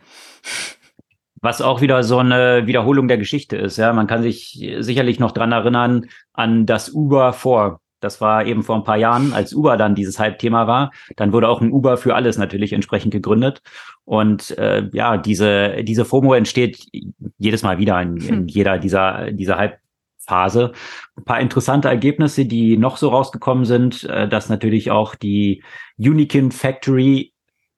[1.45, 3.77] was auch wieder so eine Wiederholung der Geschichte ist.
[3.77, 7.79] Ja, man kann sich sicherlich noch dran erinnern an das Uber vor.
[8.01, 10.91] Das war eben vor ein paar Jahren, als Uber dann dieses Hype-Thema war.
[11.15, 13.61] Dann wurde auch ein Uber für alles natürlich entsprechend gegründet.
[14.03, 16.85] Und äh, ja, diese, diese FOMO entsteht
[17.37, 18.47] jedes Mal wieder in, in hm.
[18.47, 20.73] jeder dieser, dieser Hype-Phase.
[21.15, 25.63] Ein paar interessante Ergebnisse, die noch so rausgekommen sind, äh, dass natürlich auch die
[25.97, 27.33] Unikin Factory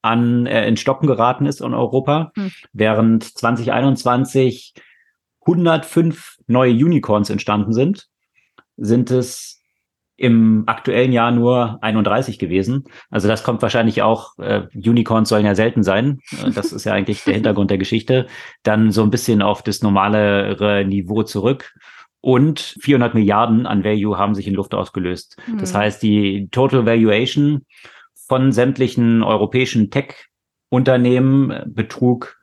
[0.08, 2.52] an äh, in Stocken geraten ist in Europa, hm.
[2.74, 4.74] während 2021
[5.42, 8.08] 105 neue Unicorns entstanden sind,
[8.76, 9.58] sind es
[10.18, 12.86] im aktuellen Jahr nur 31 gewesen.
[13.12, 16.20] Also das kommt wahrscheinlich auch, äh, Unicorns sollen ja selten sein.
[16.44, 18.26] Äh, das ist ja eigentlich der Hintergrund der Geschichte.
[18.64, 21.74] Dann so ein bisschen auf das normalere Niveau zurück.
[22.20, 25.38] Und 400 Milliarden an Value haben sich in Luft ausgelöst.
[25.46, 25.60] Mhm.
[25.60, 27.66] Das heißt, die Total Valuation
[28.28, 32.38] von sämtlichen europäischen Tech-Unternehmen betrug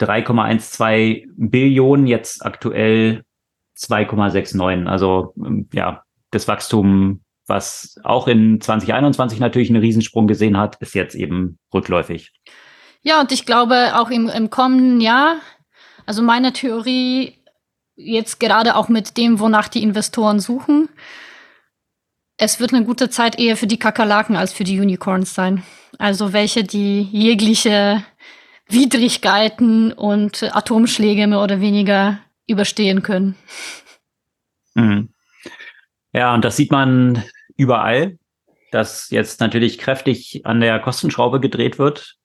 [0.00, 3.24] 3,12 Billionen, jetzt aktuell
[3.76, 4.86] 2,69.
[4.86, 10.94] Also ähm, ja, das Wachstum, was auch in 2021 natürlich einen Riesensprung gesehen hat, ist
[10.94, 12.32] jetzt eben rückläufig.
[13.02, 15.36] Ja, und ich glaube auch im, im kommenden Jahr,
[16.06, 17.38] also meine Theorie
[17.96, 20.88] jetzt gerade auch mit dem, wonach die Investoren suchen,
[22.36, 25.62] es wird eine gute Zeit eher für die Kakerlaken als für die Unicorns sein.
[25.98, 28.04] Also welche, die jegliche
[28.68, 33.36] Widrigkeiten und Atomschläge mehr oder weniger überstehen können.
[34.74, 35.10] Mhm.
[36.12, 37.24] Ja, und das sieht man
[37.56, 38.18] überall,
[38.72, 42.16] dass jetzt natürlich kräftig an der Kostenschraube gedreht wird.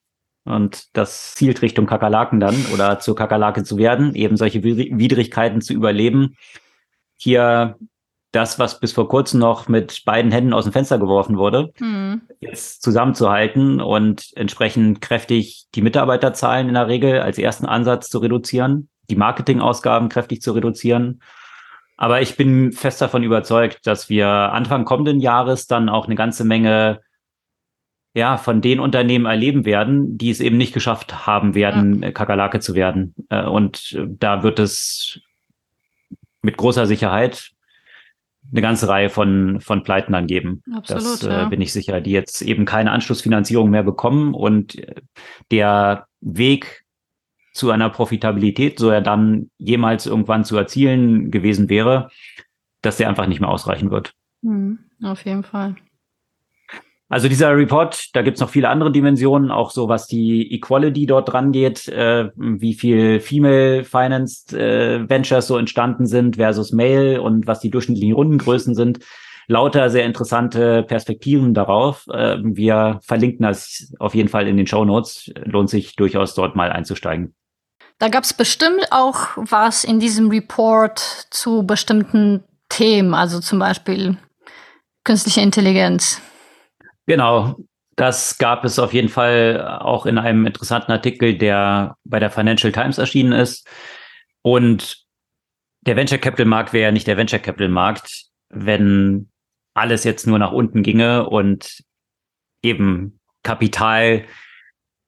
[0.44, 5.74] Und das zielt Richtung Kakerlaken dann oder zur Kakerlake zu werden, eben solche Widrigkeiten zu
[5.74, 6.36] überleben.
[7.16, 7.76] Hier
[8.32, 12.22] das, was bis vor kurzem noch mit beiden Händen aus dem Fenster geworfen wurde, mhm.
[12.38, 18.88] jetzt zusammenzuhalten und entsprechend kräftig die Mitarbeiterzahlen in der Regel als ersten Ansatz zu reduzieren,
[19.10, 21.22] die Marketingausgaben kräftig zu reduzieren.
[21.96, 26.44] Aber ich bin fest davon überzeugt, dass wir Anfang kommenden Jahres dann auch eine ganze
[26.44, 27.00] Menge
[28.14, 32.10] ja, von den Unternehmen erleben werden, die es eben nicht geschafft haben werden, ja.
[32.10, 33.14] Kakerlake zu werden.
[33.28, 35.20] Äh, und da wird es
[36.42, 37.52] mit großer Sicherheit
[38.50, 40.62] eine ganze Reihe von, von Pleiten dann geben.
[40.74, 41.48] Absolut, das äh, ja.
[41.48, 44.76] bin ich sicher, die jetzt eben keine Anschlussfinanzierung mehr bekommen und
[45.50, 46.84] der Weg
[47.52, 52.08] zu einer Profitabilität, so er dann jemals irgendwann zu erzielen gewesen wäre,
[52.82, 54.14] dass der einfach nicht mehr ausreichen wird.
[54.42, 55.76] Mhm, auf jeden Fall.
[57.10, 61.32] Also dieser Report, da gibt's noch viele andere Dimensionen, auch so was die Equality dort
[61.32, 67.48] dran geht, äh, wie viel Female Financed äh, Ventures so entstanden sind versus Male und
[67.48, 69.00] was die durchschnittlichen Rundengrößen sind.
[69.48, 72.06] Lauter sehr interessante Perspektiven darauf.
[72.12, 75.32] Äh, wir verlinken das auf jeden Fall in den Show Notes.
[75.44, 77.34] Lohnt sich durchaus dort mal einzusteigen.
[77.98, 84.16] Da gab's bestimmt auch was in diesem Report zu bestimmten Themen, also zum Beispiel
[85.02, 86.22] künstliche Intelligenz.
[87.06, 87.56] Genau,
[87.96, 92.72] das gab es auf jeden Fall auch in einem interessanten Artikel, der bei der Financial
[92.72, 93.68] Times erschienen ist.
[94.42, 95.04] Und
[95.82, 99.30] der Venture Capital Markt wäre ja nicht der Venture Capital Markt, wenn
[99.74, 101.82] alles jetzt nur nach unten ginge und
[102.62, 104.24] eben Kapital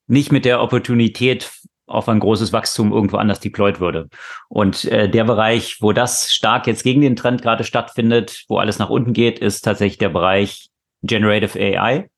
[0.06, 1.50] nicht mit der Opportunität
[1.86, 4.08] auf ein großes Wachstum irgendwo anders deployed würde.
[4.48, 8.78] Und äh, der Bereich, wo das stark jetzt gegen den Trend gerade stattfindet, wo alles
[8.78, 10.71] nach unten geht, ist tatsächlich der Bereich
[11.02, 12.08] Generative AI.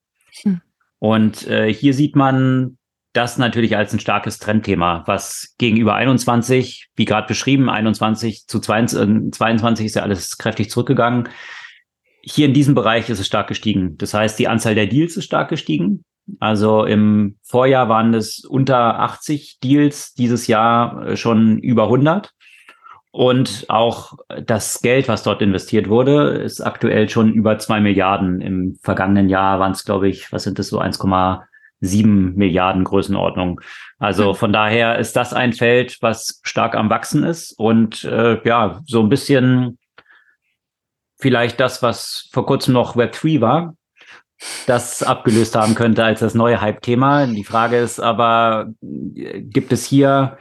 [0.42, 0.61] Hm.
[0.99, 2.79] Und äh, hier sieht man
[3.14, 9.33] das natürlich als ein starkes Trendthema, was gegenüber 21, wie gerade beschrieben, 21 zu 22,
[9.33, 11.29] 22 ist ja alles kräftig zurückgegangen.
[12.23, 13.97] Hier in diesem Bereich ist es stark gestiegen.
[13.99, 16.05] Das heißt, die Anzahl der Deals ist stark gestiegen.
[16.40, 22.31] Also im Vorjahr waren es unter 80 Deals, dieses Jahr äh, schon über 100.
[23.14, 28.40] Und auch das Geld, was dort investiert wurde, ist aktuell schon über zwei Milliarden.
[28.40, 33.61] Im vergangenen Jahr waren es, glaube ich, was sind das so 1,7 Milliarden Größenordnung.
[34.00, 34.35] Also hm.
[34.35, 38.98] von daher ist das ein Feld, was stark am Wachsen ist und äh, ja, so
[38.98, 39.79] ein bisschen
[41.16, 43.77] vielleicht das, was vor kurzem noch Web3 war,
[44.66, 47.29] das abgelöst haben könnte als das neue Hype-Thema.
[47.29, 50.37] Die Frage ist aber, gibt es hier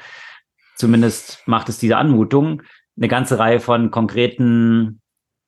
[0.83, 2.61] zumindest macht es diese Anmutung,
[2.97, 4.99] eine ganze Reihe von konkreten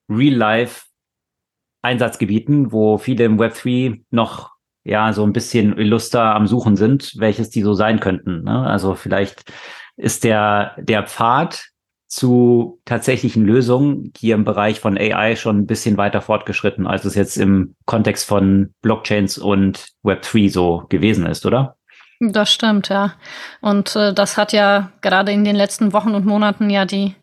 [0.10, 4.52] Real-Life-Einsatzgebieten, wo viele im Web3 noch
[4.86, 8.46] ja so ein bisschen illuster am Suchen sind, welches die so sein könnten.
[8.46, 8.66] Ne?
[8.66, 9.52] Also vielleicht
[9.98, 11.66] ist der, der Pfad
[12.08, 17.16] zu tatsächlichen Lösungen hier im Bereich von AI schon ein bisschen weiter fortgeschritten, als es
[17.16, 21.75] jetzt im Kontext von Blockchains und Web3 so gewesen ist, oder?
[22.20, 23.16] Das stimmt, ja.
[23.62, 27.16] Und äh, das hat ja gerade in den letzten Wochen und Monaten ja die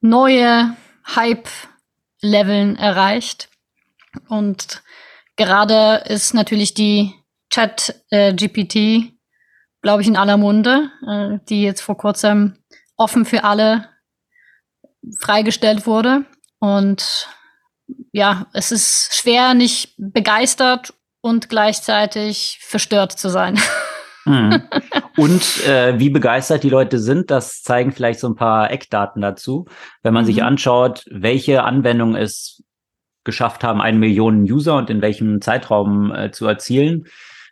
[0.00, 3.48] neue Hype-Leveln erreicht.
[4.28, 4.82] Und
[5.36, 7.12] gerade ist natürlich die
[7.50, 9.12] Chat-GPT, äh,
[9.82, 12.58] glaube ich, in aller Munde, äh, die jetzt vor kurzem
[12.96, 13.88] offen für alle
[15.18, 16.24] freigestellt wurde.
[16.60, 17.28] Und
[18.12, 23.60] ja, es ist schwer, nicht begeistert und gleichzeitig verstört zu sein.
[24.24, 24.62] Mhm.
[25.16, 29.66] Und äh, wie begeistert die Leute sind, das zeigen vielleicht so ein paar Eckdaten dazu.
[30.02, 30.26] Wenn man mhm.
[30.26, 32.62] sich anschaut, welche Anwendungen es
[33.24, 37.06] geschafft haben, eine Million User und in welchem Zeitraum äh, zu erzielen.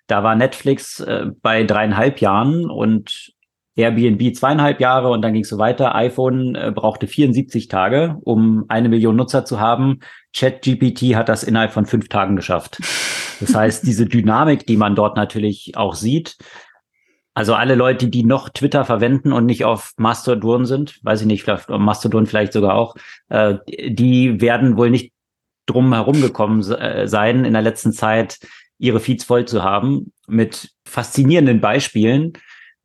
[0.07, 3.33] Da war Netflix äh, bei dreieinhalb Jahren und
[3.77, 5.95] Airbnb zweieinhalb Jahre und dann ging es so weiter.
[5.95, 10.01] iPhone äh, brauchte 74 Tage, um eine Million Nutzer zu haben.
[10.37, 12.79] ChatGPT hat das innerhalb von fünf Tagen geschafft.
[13.41, 16.37] Das heißt, diese Dynamik, die man dort natürlich auch sieht,
[17.35, 21.43] also alle Leute, die noch Twitter verwenden und nicht auf Mastodon sind, weiß ich nicht,
[21.43, 22.97] vielleicht Mastodon vielleicht sogar auch,
[23.29, 25.13] äh, die werden wohl nicht
[25.67, 28.39] drum herum gekommen äh, sein, in der letzten Zeit
[28.79, 32.33] ihre Feeds voll zu haben mit faszinierenden Beispielen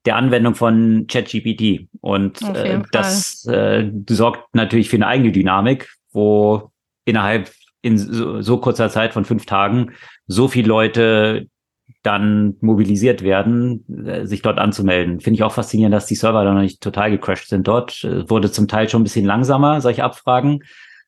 [0.06, 1.88] der Anwendung von ChatGPT.
[2.02, 6.72] Und äh, das äh, sorgt natürlich für eine eigene Dynamik, wo
[7.06, 7.52] innerhalb
[7.86, 9.91] in so, so kurzer Zeit von fünf Tagen
[10.26, 11.48] so viele Leute
[12.02, 15.19] dann mobilisiert werden, äh, sich dort anzumelden.
[15.19, 18.04] Finde ich auch faszinierend, dass die Server da noch nicht total gecrashed sind dort.
[18.04, 20.63] Äh, wurde zum Teil schon ein bisschen langsamer, solche Abfragen.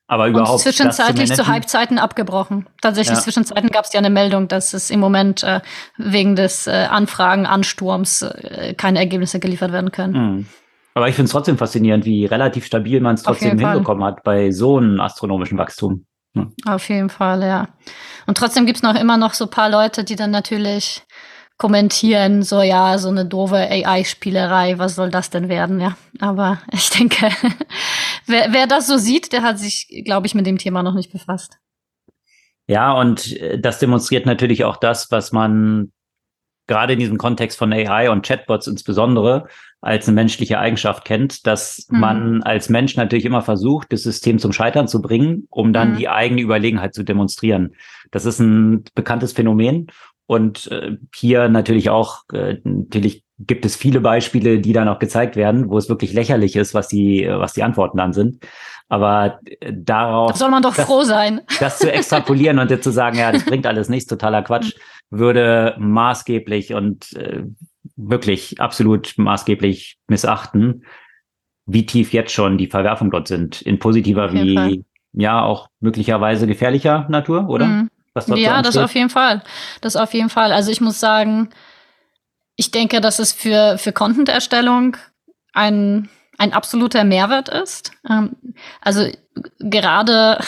[0.06, 0.52] Aber überhaupt.
[0.52, 2.66] Und zwischenzeitlich zu Halbzeiten abgebrochen.
[2.80, 3.22] Tatsächlich ja.
[3.22, 5.60] zwischenzeiten gab es ja eine Meldung, dass es im Moment äh,
[5.98, 10.12] wegen des äh, Anfragen-Ansturms äh, keine Ergebnisse geliefert werden können.
[10.12, 10.46] Mhm.
[10.94, 14.50] Aber ich finde es trotzdem faszinierend, wie relativ stabil man es trotzdem hinbekommen hat bei
[14.50, 16.06] so einem astronomischen Wachstum.
[16.66, 17.68] Auf jeden Fall, ja.
[18.26, 21.02] Und trotzdem gibt's noch immer noch so paar Leute, die dann natürlich
[21.56, 25.96] kommentieren, so ja, so eine doofe AI-Spielerei, was soll das denn werden, ja.
[26.20, 27.30] Aber ich denke,
[28.26, 31.12] wer, wer das so sieht, der hat sich, glaube ich, mit dem Thema noch nicht
[31.12, 31.58] befasst.
[32.68, 35.92] Ja, und äh, das demonstriert natürlich auch das, was man
[36.68, 39.48] gerade in diesem Kontext von AI und Chatbots insbesondere
[39.80, 42.00] als eine menschliche Eigenschaft kennt, dass mhm.
[42.00, 45.96] man als Mensch natürlich immer versucht, das System zum Scheitern zu bringen, um dann mhm.
[45.96, 47.74] die eigene Überlegenheit zu demonstrieren.
[48.10, 49.88] Das ist ein bekanntes Phänomen
[50.26, 55.36] und äh, hier natürlich auch, äh, natürlich gibt es viele Beispiele, die dann auch gezeigt
[55.36, 58.44] werden, wo es wirklich lächerlich ist, was die, was die Antworten dann sind.
[58.88, 60.32] Aber äh, darauf.
[60.32, 61.40] Da soll man doch das, froh sein.
[61.60, 64.74] Das zu extrapolieren und dir zu sagen, ja, das bringt alles nichts, totaler Quatsch,
[65.10, 67.44] würde maßgeblich und äh,
[67.98, 70.84] wirklich absolut maßgeblich missachten,
[71.66, 73.60] wie tief jetzt schon die Verwerfungen dort sind.
[73.60, 74.84] In positiver wie, Fall.
[75.12, 77.66] ja, auch möglicherweise gefährlicher Natur, oder?
[77.66, 77.90] Mhm.
[78.36, 79.42] ja, das auf jeden Fall.
[79.80, 80.52] Das auf jeden Fall.
[80.52, 81.50] Also ich muss sagen,
[82.56, 84.96] ich denke, dass es für, für Content-Erstellung
[85.52, 86.08] ein
[86.38, 87.92] ein absoluter Mehrwert ist.
[88.08, 88.36] Ähm,
[88.80, 89.10] also
[89.58, 90.40] gerade,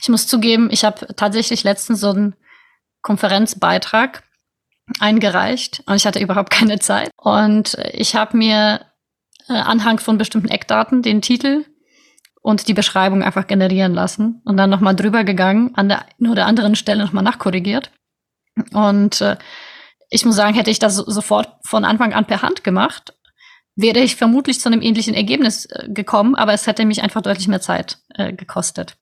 [0.00, 2.36] ich muss zugeben, ich habe tatsächlich letztens so einen
[3.02, 4.22] Konferenzbeitrag
[4.98, 7.10] eingereicht und ich hatte überhaupt keine Zeit.
[7.16, 8.80] Und ich habe mir
[9.48, 11.64] äh, anhang von bestimmten Eckdaten den Titel
[12.42, 16.46] und die Beschreibung einfach generieren lassen und dann nochmal drüber gegangen, an der einen oder
[16.46, 17.90] anderen Stelle nochmal nachkorrigiert.
[18.72, 19.36] Und äh,
[20.08, 23.14] ich muss sagen, hätte ich das sofort von Anfang an per Hand gemacht,
[23.76, 27.48] wäre ich vermutlich zu einem ähnlichen Ergebnis äh, gekommen, aber es hätte mich einfach deutlich
[27.48, 28.96] mehr Zeit äh, gekostet.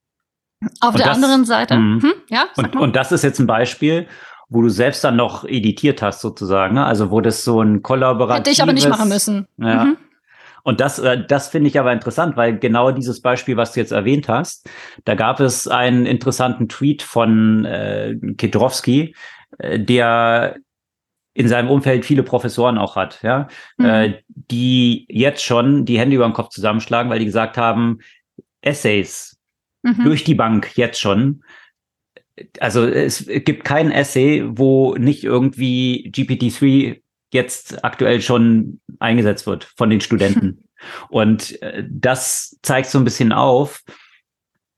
[0.81, 2.47] Auf und der das, anderen Seite, hm, ja.
[2.57, 4.09] Und, und, das ist jetzt ein Beispiel,
[4.49, 6.75] wo du selbst dann noch editiert hast, sozusagen.
[6.75, 6.85] Ne?
[6.85, 8.39] Also wo das so ein kollaboratives...
[8.39, 9.47] Hätte ich aber nicht machen müssen.
[9.59, 9.85] Ja.
[9.85, 9.97] Mhm.
[10.65, 13.93] Und das, äh, das finde ich aber interessant, weil genau dieses Beispiel, was du jetzt
[13.93, 14.69] erwähnt hast,
[15.05, 19.15] da gab es einen interessanten Tweet von äh, Kedrowski,
[19.59, 20.57] äh, der
[21.35, 23.85] in seinem Umfeld viele Professoren auch hat, ja, mhm.
[23.87, 28.01] äh, die jetzt schon die Hände über den Kopf zusammenschlagen, weil die gesagt haben,
[28.61, 29.39] Essays
[29.83, 30.05] mhm.
[30.05, 31.45] durch die Bank jetzt schon.
[32.61, 37.01] Also es gibt kein Essay, wo nicht irgendwie GPT-3
[37.33, 40.65] jetzt aktuell schon eingesetzt wird von den Studenten.
[41.09, 43.83] Und äh, das zeigt so ein bisschen auf,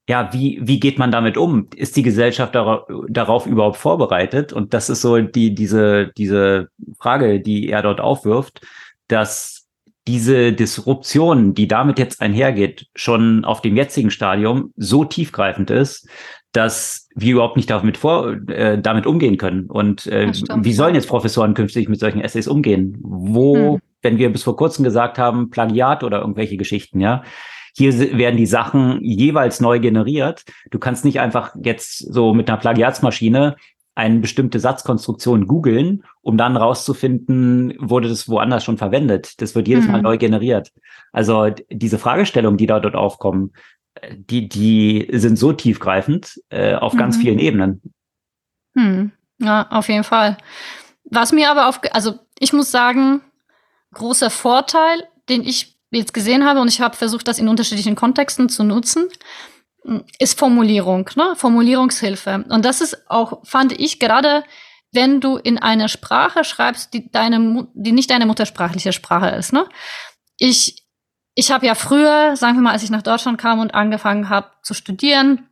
[0.08, 1.68] ja, wie, wie geht man damit um?
[1.76, 4.52] Ist die Gesellschaft darauf, darauf überhaupt vorbereitet?
[4.52, 8.61] Und das ist so die, diese, diese Frage, die er dort aufwirft,
[9.06, 9.68] dass
[10.08, 16.08] diese Disruption, die damit jetzt einhergeht, schon auf dem jetzigen Stadium so tiefgreifend ist,
[16.50, 19.66] dass wir überhaupt nicht damit vor, äh, damit umgehen können.
[19.66, 22.99] Und äh, wie sollen jetzt Professoren künftig mit solchen Essays umgehen?
[23.03, 23.81] Wo, hm.
[24.03, 27.23] wenn wir bis vor kurzem gesagt haben, Plagiat oder irgendwelche Geschichten, ja,
[27.77, 30.45] hier werden die Sachen jeweils neu generiert.
[30.71, 33.57] Du kannst nicht einfach jetzt so mit einer Plagiatsmaschine
[33.95, 39.41] eine bestimmte Satzkonstruktion googeln, um dann rauszufinden, wurde das woanders schon verwendet.
[39.41, 40.03] Das wird jedes Mal hm.
[40.03, 40.73] neu generiert.
[41.12, 43.53] Also diese Fragestellungen, die da dort aufkommen,
[44.12, 46.99] die, die sind so tiefgreifend äh, auf mhm.
[46.99, 47.82] ganz vielen Ebenen.
[48.76, 49.12] Hm.
[49.38, 50.36] Ja, auf jeden Fall.
[51.05, 53.22] Was mir aber auf, also ich muss sagen,
[53.95, 58.49] großer Vorteil, den ich jetzt gesehen habe, und ich habe versucht, das in unterschiedlichen Kontexten
[58.49, 59.09] zu nutzen,
[60.18, 61.34] ist Formulierung, ne?
[61.36, 62.45] Formulierungshilfe.
[62.49, 64.45] Und das ist auch, fand ich, gerade
[64.93, 69.66] wenn du in einer Sprache schreibst, die deine, die nicht deine muttersprachliche Sprache ist, ne?
[70.36, 70.80] Ich
[71.41, 74.51] ich habe ja früher, sagen wir mal, als ich nach Deutschland kam und angefangen habe
[74.62, 75.49] zu studieren,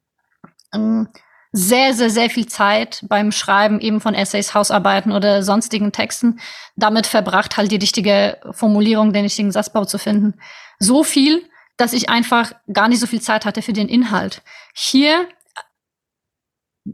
[0.75, 1.09] ähm,
[1.51, 6.41] sehr, sehr, sehr viel Zeit beim Schreiben eben von Essays, Hausarbeiten oder sonstigen Texten
[6.77, 10.35] damit verbracht, halt die richtige Formulierung, den richtigen Satzbau zu finden.
[10.79, 14.43] So viel, dass ich einfach gar nicht so viel Zeit hatte für den Inhalt.
[14.75, 15.27] Hier,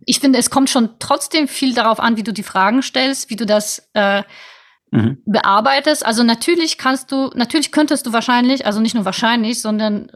[0.07, 3.37] ich finde, es kommt schon trotzdem viel darauf an, wie du die Fragen stellst, wie
[3.37, 4.23] du das äh,
[4.95, 5.23] mhm.
[5.27, 6.05] bearbeitest.
[6.07, 10.11] Also natürlich kannst du, natürlich könntest du wahrscheinlich, also nicht nur wahrscheinlich, sondern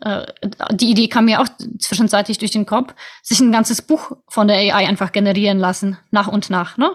[0.00, 0.26] äh,
[0.72, 1.48] die Idee kam mir auch
[1.78, 6.28] zwischenzeitlich durch den Kopf, sich ein ganzes Buch von der AI einfach generieren lassen, nach
[6.28, 6.76] und nach.
[6.76, 6.92] Ne?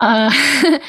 [0.00, 0.30] Äh,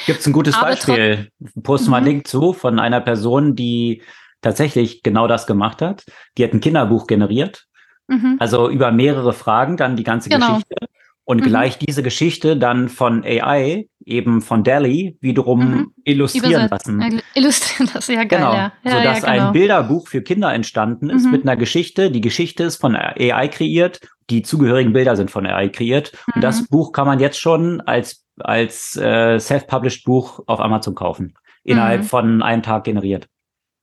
[0.06, 1.32] Gibt es ein gutes Beispiel?
[1.64, 2.12] Post mal einen mhm.
[2.12, 4.02] Link zu von einer Person, die
[4.42, 6.06] tatsächlich genau das gemacht hat.
[6.38, 7.66] Die hat ein Kinderbuch generiert.
[8.08, 8.38] Mhm.
[8.40, 10.48] Also über mehrere Fragen dann die ganze genau.
[10.48, 10.88] Geschichte
[11.26, 11.46] und mhm.
[11.46, 15.94] gleich diese Geschichte dann von AI, eben von Delhi, wiederum mhm.
[16.04, 17.22] illustrieren lassen.
[17.36, 18.40] Illustrieren lassen, ja geil.
[18.40, 18.74] Genau, ja.
[18.84, 19.48] ja sodass ja, genau.
[19.48, 21.32] ein Bilderbuch für Kinder entstanden ist mhm.
[21.32, 22.10] mit einer Geschichte.
[22.10, 24.00] Die Geschichte ist von AI kreiert,
[24.30, 26.14] die zugehörigen Bilder sind von AI kreiert.
[26.34, 26.68] Und das mhm.
[26.70, 31.34] Buch kann man jetzt schon als, als äh, self-published Buch auf Amazon kaufen.
[31.64, 32.06] Innerhalb mhm.
[32.06, 33.28] von einem Tag generiert.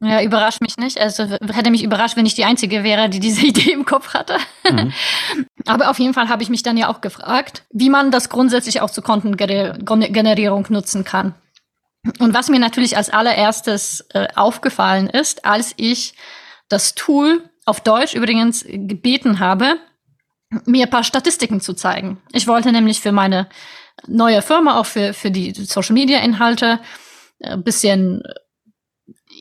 [0.00, 0.98] Ja, überrascht mich nicht.
[0.98, 4.36] Also hätte mich überrascht, wenn ich die Einzige wäre, die diese Idee im Kopf hatte.
[4.70, 4.92] Mhm.
[5.66, 8.80] Aber auf jeden Fall habe ich mich dann ja auch gefragt, wie man das grundsätzlich
[8.80, 11.34] auch zur Kontengenerierung nutzen kann.
[12.18, 16.14] Und was mir natürlich als allererstes äh, aufgefallen ist, als ich
[16.68, 19.78] das Tool auf Deutsch übrigens gebeten habe,
[20.66, 22.20] mir ein paar Statistiken zu zeigen.
[22.32, 23.48] Ich wollte nämlich für meine
[24.06, 26.78] neue Firma, auch für, für die Social Media Inhalte,
[27.42, 28.22] ein äh, bisschen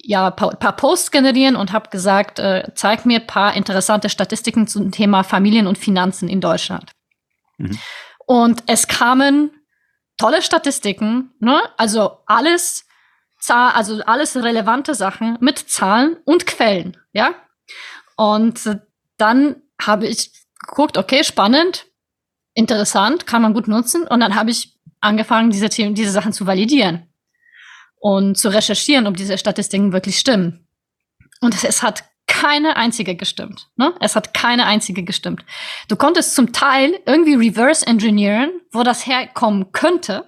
[0.03, 4.91] ja paar, paar Posts generieren und habe gesagt, äh, zeig mir paar interessante Statistiken zum
[4.91, 6.91] Thema Familien und Finanzen in Deutschland.
[7.57, 7.79] Mhm.
[8.25, 9.51] Und es kamen
[10.17, 11.61] tolle Statistiken, ne?
[11.77, 12.85] Also alles
[13.49, 17.35] also alles relevante Sachen mit Zahlen und Quellen, ja?
[18.15, 18.79] Und
[19.17, 20.31] dann habe ich
[20.65, 21.87] geguckt, okay, spannend,
[22.53, 26.47] interessant, kann man gut nutzen und dann habe ich angefangen, diese Themen, diese Sachen zu
[26.47, 27.12] validieren
[28.03, 30.67] und zu recherchieren, ob diese Statistiken wirklich stimmen.
[31.39, 33.69] Und es, hat keine einzige gestimmt.
[33.77, 33.93] Ne?
[34.01, 35.45] Es hat keine einzige gestimmt.
[35.87, 40.25] Du konntest zum Teil irgendwie reverse engineeren, wo das herkommen könnte.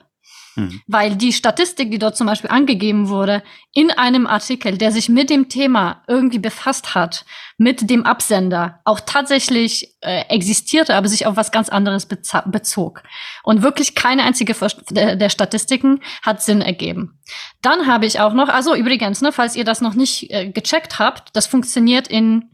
[0.55, 0.81] Mhm.
[0.87, 5.29] Weil die Statistik, die dort zum Beispiel angegeben wurde, in einem Artikel, der sich mit
[5.29, 7.25] dem Thema irgendwie befasst hat,
[7.57, 13.03] mit dem Absender, auch tatsächlich äh, existierte, aber sich auf was ganz anderes bezog.
[13.43, 14.55] Und wirklich keine einzige
[14.91, 17.19] der, der Statistiken hat Sinn ergeben.
[17.61, 20.99] Dann habe ich auch noch, also übrigens, ne, falls ihr das noch nicht äh, gecheckt
[20.99, 22.49] habt, das funktioniert in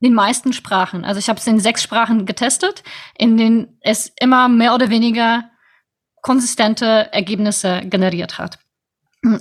[0.00, 1.04] den meisten Sprachen.
[1.04, 2.84] Also ich habe es in sechs Sprachen getestet,
[3.16, 5.50] in denen es immer mehr oder weniger
[6.28, 8.58] konsistente Ergebnisse generiert hat.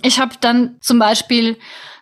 [0.03, 1.57] Ich habe dann zum Beispiel,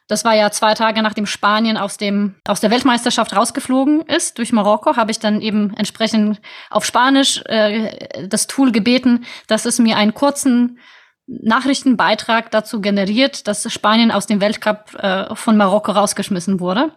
[0.07, 4.53] das war ja zwei Tage nachdem Spanien aus, dem, aus der Weltmeisterschaft rausgeflogen ist durch
[4.53, 9.97] Marokko, habe ich dann eben entsprechend auf Spanisch äh, das Tool gebeten, dass es mir
[9.97, 10.77] einen kurzen
[11.25, 16.91] Nachrichtenbeitrag dazu generiert, dass Spanien aus dem Weltcup äh, von Marokko rausgeschmissen wurde.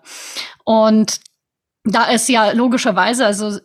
[0.65, 1.21] Und
[1.85, 3.59] da es ja logischerweise, also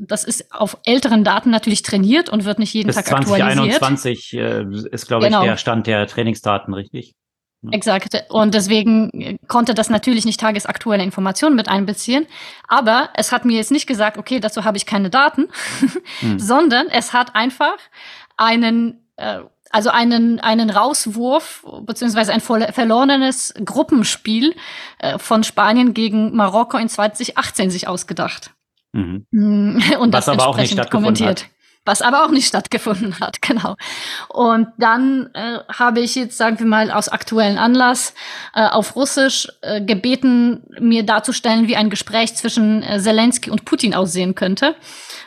[0.00, 4.86] das ist auf älteren Daten natürlich trainiert und wird nicht jeden Bis Tag 2021 aktualisiert.
[4.88, 5.40] äh, ist, glaube Genau.
[5.42, 7.14] ich, der Stand der Trainingsdaten, richtig?
[7.72, 8.24] Exakt.
[8.30, 12.26] Und deswegen konnte das natürlich nicht tagesaktuelle Informationen mit einbeziehen.
[12.66, 15.48] Aber es hat mir jetzt nicht gesagt, okay, dazu habe ich keine Daten,
[16.20, 16.38] Hm.
[16.38, 17.76] sondern es hat einfach
[18.38, 19.40] einen, äh,
[19.70, 24.54] also einen, einen Rauswurf beziehungsweise ein verlo- verlorenes Gruppenspiel
[24.98, 28.52] äh, von Spanien gegen Marokko in 2018 sich ausgedacht.
[28.92, 29.26] Mhm.
[30.00, 31.48] Und Was das aber auch nicht stattgefunden kommentiert.
[31.86, 33.76] Was aber auch nicht stattgefunden hat, genau.
[34.28, 38.14] Und dann äh, habe ich jetzt, sagen wir mal, aus aktuellen Anlass
[38.54, 43.94] äh, auf Russisch äh, gebeten, mir darzustellen, wie ein Gespräch zwischen äh, Zelensky und Putin
[43.94, 44.76] aussehen könnte.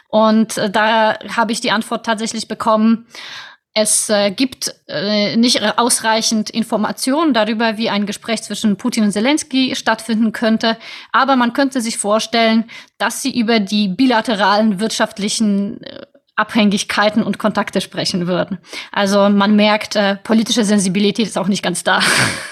[0.09, 3.07] Und äh, da habe ich die Antwort tatsächlich bekommen,
[3.75, 9.75] es äh, gibt äh, nicht ausreichend Informationen darüber, wie ein Gespräch zwischen Putin und Zelensky
[9.75, 10.77] stattfinden könnte.
[11.11, 12.65] Aber man könnte sich vorstellen,
[12.99, 16.05] dass sie über die bilateralen wirtschaftlichen äh,
[16.35, 18.59] Abhängigkeiten und Kontakte sprechen würden.
[18.91, 21.99] Also man merkt, äh, politische Sensibilität ist auch nicht ganz da.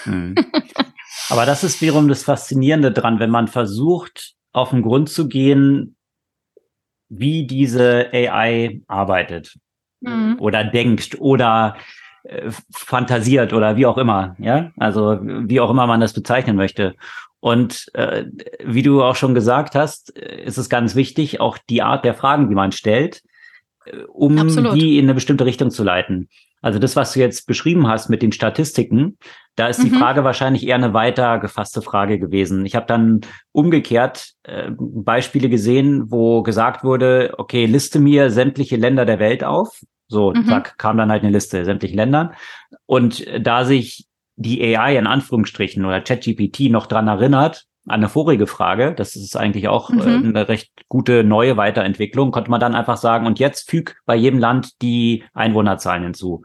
[0.06, 0.36] Mhm.
[1.30, 5.96] Aber das ist wiederum das Faszinierende dran, wenn man versucht, auf den Grund zu gehen,
[7.10, 9.56] wie diese AI arbeitet
[10.02, 10.38] Mhm.
[10.40, 11.76] oder denkt oder
[12.24, 16.96] äh, fantasiert oder wie auch immer, ja, also wie auch immer man das bezeichnen möchte.
[17.40, 18.26] Und äh,
[18.64, 22.14] wie du auch schon gesagt hast, äh, ist es ganz wichtig, auch die Art der
[22.14, 23.24] Fragen, die man stellt,
[24.12, 24.76] um Absolut.
[24.76, 26.30] die in eine bestimmte Richtung zu leiten.
[26.62, 29.18] Also das, was du jetzt beschrieben hast mit den Statistiken,
[29.56, 29.96] da ist die Mhm.
[29.96, 32.66] Frage wahrscheinlich eher eine weiter gefasste Frage gewesen.
[32.66, 33.22] Ich habe dann
[33.52, 39.82] umgekehrt äh, Beispiele gesehen, wo gesagt wurde, okay, liste mir sämtliche Länder der Welt auf.
[40.08, 40.46] So, Mhm.
[40.46, 42.34] zack, kam dann halt eine Liste sämtlichen Ländern.
[42.86, 44.06] Und äh, da sich
[44.36, 49.36] die AI in Anführungsstrichen oder ChatGPT noch dran erinnert, an eine vorige Frage, das ist
[49.36, 50.30] eigentlich auch äh, Mhm.
[50.30, 54.40] eine recht gute neue Weiterentwicklung, konnte man dann einfach sagen, und jetzt füg bei jedem
[54.40, 56.44] Land die Einwohnerzahlen hinzu.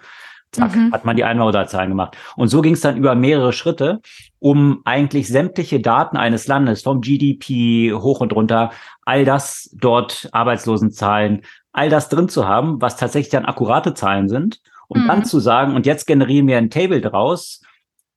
[0.52, 0.92] Zack, Mhm.
[0.92, 2.16] hat man die Einwohnerzahlen gemacht.
[2.36, 4.00] Und so ging es dann über mehrere Schritte,
[4.38, 8.70] um eigentlich sämtliche Daten eines Landes, vom GDP hoch und runter,
[9.04, 14.60] all das dort, Arbeitslosenzahlen, all das drin zu haben, was tatsächlich dann akkurate Zahlen sind,
[14.88, 15.08] um Mhm.
[15.08, 17.60] dann zu sagen, und jetzt generieren wir ein Table draus,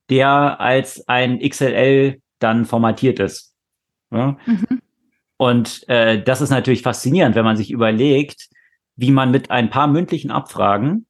[0.09, 3.53] der als ein XLL dann formatiert ist.
[4.11, 4.37] Ja?
[4.45, 4.81] Mhm.
[5.37, 8.49] Und äh, das ist natürlich faszinierend, wenn man sich überlegt,
[8.95, 11.05] wie man mit ein paar mündlichen Abfragen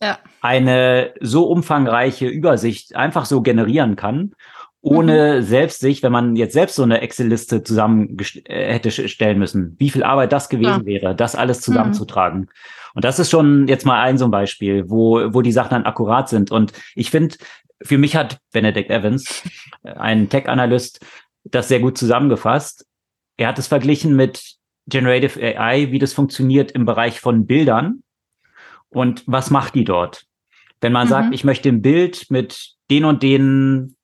[0.00, 0.18] Ja.
[0.40, 4.32] eine so umfangreiche Übersicht einfach so generieren kann,
[4.80, 9.76] ohne selbst sich, wenn man jetzt selbst so eine Excel-Liste zusammen äh, hätte stellen müssen,
[9.78, 10.86] wie viel Arbeit das gewesen Ja.
[10.86, 12.48] wäre, das alles zusammenzutragen.
[12.94, 15.84] Und das ist schon jetzt mal ein so ein Beispiel, wo, wo die Sachen dann
[15.84, 16.50] akkurat sind.
[16.50, 17.36] Und ich finde,
[17.84, 19.42] für mich hat Benedict Evans,
[19.82, 21.04] äh, ein Tech-Analyst,
[21.44, 22.86] das sehr gut zusammengefasst.
[23.36, 24.56] Er hat es verglichen mit
[24.86, 28.02] Generative AI, wie das funktioniert im Bereich von Bildern
[28.88, 30.26] und was macht die dort.
[30.80, 31.10] Wenn man Mhm.
[31.10, 33.96] sagt, ich möchte ein Bild mit den und den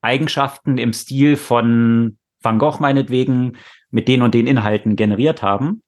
[0.00, 3.56] Eigenschaften im Stil von Van Gogh meinetwegen,
[3.90, 5.82] mit den und den Inhalten generiert haben,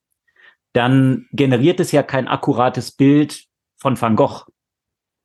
[0.73, 3.45] dann generiert es ja kein akkurates Bild
[3.77, 4.45] von Van Gogh,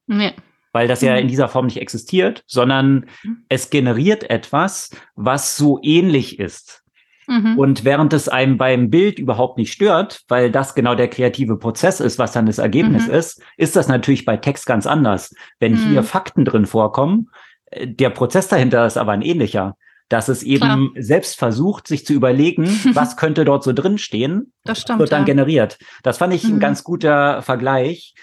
[0.07, 0.33] Nee.
[0.73, 1.19] Weil das ja Mhm.
[1.21, 3.45] in dieser Form nicht existiert, sondern Mhm.
[3.49, 6.83] es generiert etwas, was so ähnlich ist.
[7.27, 7.59] Mhm.
[7.59, 12.01] Und während es einem beim Bild überhaupt nicht stört, weil das genau der kreative Prozess
[12.01, 13.15] ist, was dann das Ergebnis Mhm.
[13.15, 15.33] ist, ist das natürlich bei Text ganz anders.
[15.61, 15.89] Wenn Mhm.
[15.91, 17.31] hier Fakten drin vorkommen,
[17.71, 19.77] äh, der Prozess dahinter ist aber ein ähnlicher,
[20.09, 22.65] dass es eben selbst versucht, sich zu überlegen,
[22.95, 24.99] was könnte dort so drin stehen, Das stimmt.
[24.99, 25.27] wird dann ja.
[25.27, 25.79] generiert.
[26.03, 26.61] Das fand ich ein Mhm.
[26.61, 28.15] ganz guter Vergleich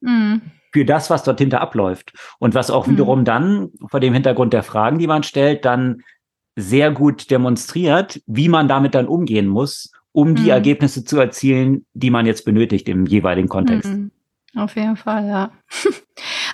[0.00, 0.40] Mhm.
[0.74, 2.12] Für das, was dort hinter abläuft.
[2.40, 2.92] Und was auch Mhm.
[2.92, 6.02] wiederum dann vor dem Hintergrund der Fragen, die man stellt, dann
[6.56, 10.50] sehr gut demonstriert, wie man damit dann umgehen muss, um die Mhm.
[10.50, 13.92] Ergebnisse zu erzielen, die man jetzt benötigt im jeweiligen Kontext.
[13.92, 14.10] Mhm.
[14.56, 15.52] Auf jeden Fall, ja.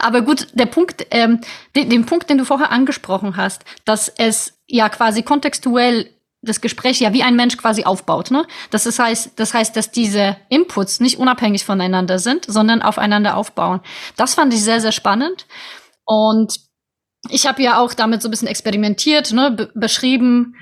[0.00, 1.40] Aber gut, der Punkt, ähm,
[1.74, 6.08] den, den Punkt, den du vorher angesprochen hast, dass es ja quasi kontextuell
[6.42, 8.46] das Gespräch ja wie ein Mensch quasi aufbaut, ne?
[8.70, 13.80] Das ist heißt, das heißt, dass diese Inputs nicht unabhängig voneinander sind, sondern aufeinander aufbauen.
[14.16, 15.46] Das fand ich sehr, sehr spannend.
[16.04, 16.54] Und
[17.28, 19.50] ich habe ja auch damit so ein bisschen experimentiert, ne?
[19.50, 20.54] Be beschrieben,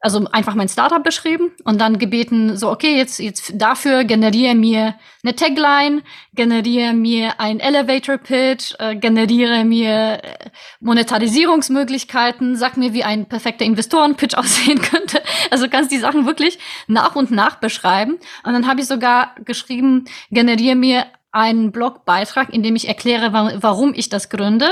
[0.00, 4.94] also einfach mein Startup beschrieben und dann gebeten, so, okay, jetzt, jetzt dafür generiere mir
[5.24, 6.02] eine Tagline,
[6.34, 13.64] generiere mir ein Elevator Pitch, äh, generiere mir äh, Monetarisierungsmöglichkeiten, sag mir, wie ein perfekter
[13.64, 15.22] Investorenpitch aussehen könnte.
[15.50, 18.18] Also kannst die Sachen wirklich nach und nach beschreiben.
[18.44, 23.92] Und dann habe ich sogar geschrieben, generiere mir einen Blogbeitrag, in dem ich erkläre, warum
[23.94, 24.66] ich das gründe.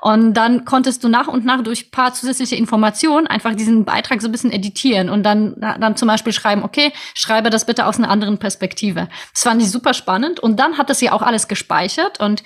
[0.00, 4.28] Und dann konntest du nach und nach durch paar zusätzliche Informationen einfach diesen Beitrag so
[4.28, 8.10] ein bisschen editieren und dann, dann zum Beispiel schreiben, okay, schreibe das bitte aus einer
[8.10, 9.08] anderen Perspektive.
[9.32, 10.40] Das fand ich super spannend.
[10.40, 12.18] Und dann hat das ja auch alles gespeichert.
[12.18, 12.42] Und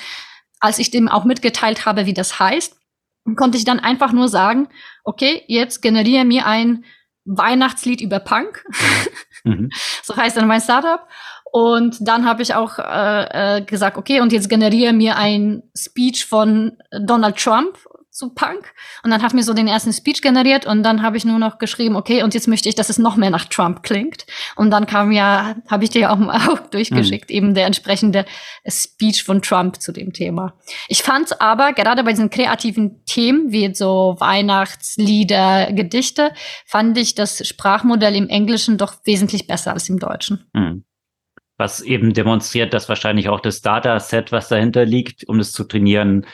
[0.60, 2.76] als ich dem auch mitgeteilt habe, wie das heißt,
[3.36, 4.68] konnte ich dann einfach nur sagen,
[5.04, 6.84] okay, jetzt generiere mir ein
[7.24, 8.64] Weihnachtslied über Punk.
[9.44, 9.70] Mhm.
[10.02, 11.08] so heißt dann mein Startup.
[11.54, 16.26] Und dann habe ich auch äh, äh, gesagt, okay, und jetzt generiere mir ein Speech
[16.26, 17.78] von Donald Trump
[18.10, 18.72] zu Punk.
[19.04, 21.58] Und dann hat mir so den ersten Speech generiert und dann habe ich nur noch
[21.58, 24.26] geschrieben, okay, und jetzt möchte ich, dass es noch mehr nach Trump klingt.
[24.56, 27.36] Und dann kam ja, habe ich dir ja auch, auch durchgeschickt, mhm.
[27.36, 28.24] eben der entsprechende
[28.68, 30.54] Speech von Trump zu dem Thema.
[30.88, 36.32] Ich fand aber gerade bei diesen kreativen Themen, wie so Weihnachtslieder, Gedichte,
[36.66, 40.50] fand ich das Sprachmodell im Englischen doch wesentlich besser als im Deutschen.
[40.52, 40.84] Mhm
[41.56, 46.26] was eben demonstriert, dass wahrscheinlich auch das Dataset, was dahinter liegt, um es zu trainieren,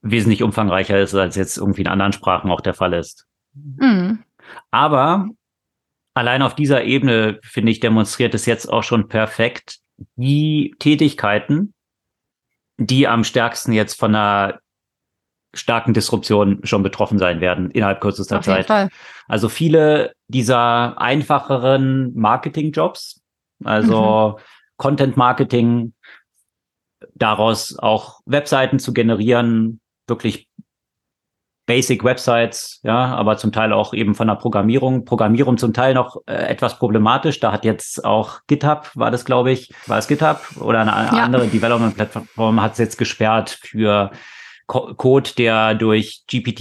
[0.00, 3.26] wesentlich umfangreicher ist, als jetzt irgendwie in anderen Sprachen auch der Fall ist.
[3.54, 4.24] Mhm.
[4.70, 5.28] Aber
[6.14, 9.78] allein auf dieser Ebene, finde ich, demonstriert es jetzt auch schon perfekt
[10.16, 11.74] die Tätigkeiten,
[12.78, 14.58] die am stärksten jetzt von einer
[15.54, 18.66] starken Disruption schon betroffen sein werden innerhalb kürzester Zeit.
[18.66, 18.88] Fall.
[19.28, 23.21] Also viele dieser einfacheren Marketingjobs,
[23.64, 24.42] also mhm.
[24.76, 25.94] Content Marketing,
[27.14, 30.48] daraus auch Webseiten zu generieren, wirklich
[31.66, 35.04] Basic Websites, ja, aber zum Teil auch eben von der Programmierung.
[35.04, 37.38] Programmierung zum Teil noch äh, etwas problematisch.
[37.38, 41.22] Da hat jetzt auch GitHub, war das, glaube ich, war es GitHub oder eine ja.
[41.22, 44.10] andere Development-Plattform hat es jetzt gesperrt für
[44.66, 46.60] Co Code, der durch GPT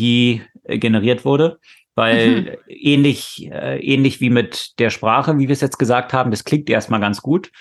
[0.64, 1.60] äh, generiert wurde
[1.96, 2.50] weil mhm.
[2.68, 6.70] ähnlich, äh, ähnlich wie mit der Sprache, wie wir es jetzt gesagt haben, das klingt
[6.70, 7.52] erstmal ganz gut,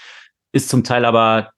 [0.53, 1.51] ist zum Teil aber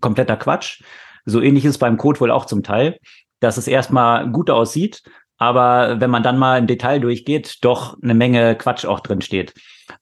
[0.00, 0.82] kompletter Quatsch.
[1.24, 2.98] So ähnlich ist es beim Code wohl auch zum Teil,
[3.40, 5.02] dass es erstmal gut aussieht,
[5.38, 9.54] aber wenn man dann mal im Detail durchgeht, doch eine Menge Quatsch auch drin steht.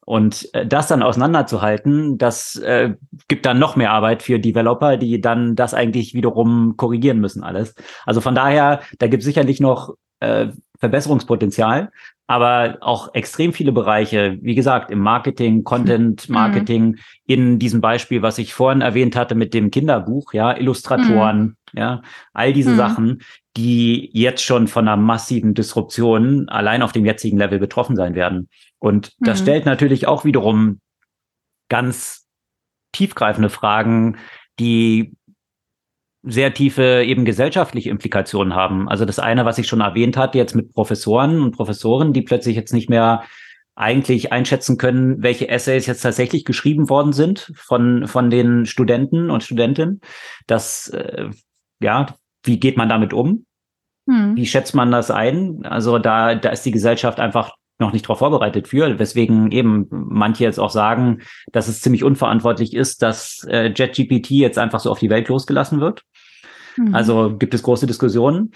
[0.04, 2.94] Und äh, das dann auseinanderzuhalten, das äh,
[3.28, 7.74] gibt dann noch mehr Arbeit für Developer, die dann das eigentlich wiederum korrigieren müssen alles.
[8.04, 10.48] Also von daher, da gibt es sicherlich noch äh,
[10.82, 11.92] Verbesserungspotenzial,
[12.26, 16.34] aber auch extrem viele Bereiche, wie gesagt, im Marketing, Content mhm.
[16.34, 16.98] Marketing, mhm.
[17.24, 21.78] in diesem Beispiel, was ich vorhin erwähnt hatte mit dem Kinderbuch, ja, Illustratoren, mhm.
[21.78, 22.02] ja,
[22.32, 22.76] all diese mhm.
[22.76, 23.22] Sachen,
[23.56, 28.48] die jetzt schon von einer massiven Disruption allein auf dem jetzigen Level betroffen sein werden.
[28.80, 29.44] Und das mhm.
[29.44, 30.80] stellt natürlich auch wiederum
[31.68, 32.26] ganz
[32.90, 34.16] tiefgreifende Fragen,
[34.58, 35.14] die
[36.22, 38.88] sehr tiefe eben gesellschaftliche Implikationen haben.
[38.88, 42.56] Also das eine, was ich schon erwähnt hatte, jetzt mit Professoren und Professoren, die plötzlich
[42.56, 43.24] jetzt nicht mehr
[43.74, 49.42] eigentlich einschätzen können, welche Essays jetzt tatsächlich geschrieben worden sind von, von den Studenten und
[49.42, 50.00] Studentinnen.
[50.46, 51.30] Das, äh,
[51.80, 52.06] ja,
[52.44, 53.46] wie geht man damit um?
[54.08, 54.36] Hm.
[54.36, 55.64] Wie schätzt man das ein?
[55.64, 60.44] Also da, da ist die Gesellschaft einfach noch nicht darauf vorbereitet für, weswegen eben manche
[60.44, 64.98] jetzt auch sagen, dass es ziemlich unverantwortlich ist, dass äh, JetGPT jetzt einfach so auf
[64.98, 66.04] die Welt losgelassen wird.
[66.76, 66.94] Mhm.
[66.94, 68.52] Also gibt es große Diskussionen.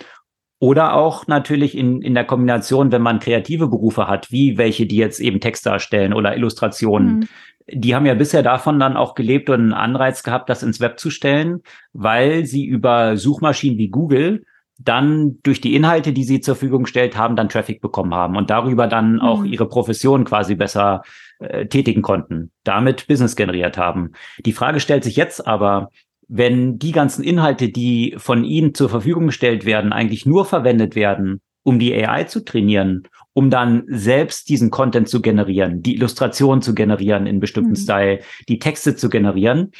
[0.58, 4.96] Oder auch natürlich in, in der Kombination, wenn man kreative Berufe hat, wie welche, die
[4.96, 7.18] jetzt eben Text darstellen oder Illustrationen.
[7.18, 7.28] Mhm.
[7.68, 10.98] Die haben ja bisher davon dann auch gelebt und einen Anreiz gehabt, das ins Web
[10.98, 11.62] zu stellen,
[11.92, 14.44] weil sie über Suchmaschinen wie Google
[14.78, 18.50] dann durch die Inhalte, die sie zur Verfügung gestellt haben, dann Traffic bekommen haben und
[18.50, 19.20] darüber dann mhm.
[19.20, 21.02] auch ihre Profession quasi besser
[21.38, 24.12] äh, tätigen konnten, damit Business generiert haben.
[24.44, 25.90] Die Frage stellt sich jetzt aber,
[26.28, 31.40] wenn die ganzen Inhalte, die von Ihnen zur Verfügung gestellt werden, eigentlich nur verwendet werden,
[31.62, 36.74] um die AI zu trainieren, um dann selbst diesen Content zu generieren, die Illustrationen zu
[36.74, 37.76] generieren in bestimmten mhm.
[37.76, 39.72] Style, die Texte zu generieren,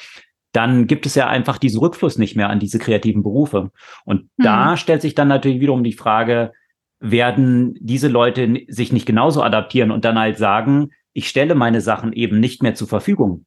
[0.53, 3.71] dann gibt es ja einfach diesen Rückfluss nicht mehr an diese kreativen Berufe.
[4.05, 4.43] Und mhm.
[4.43, 6.53] da stellt sich dann natürlich wiederum die Frage,
[6.99, 12.13] werden diese Leute sich nicht genauso adaptieren und dann halt sagen, ich stelle meine Sachen
[12.13, 13.45] eben nicht mehr zur Verfügung.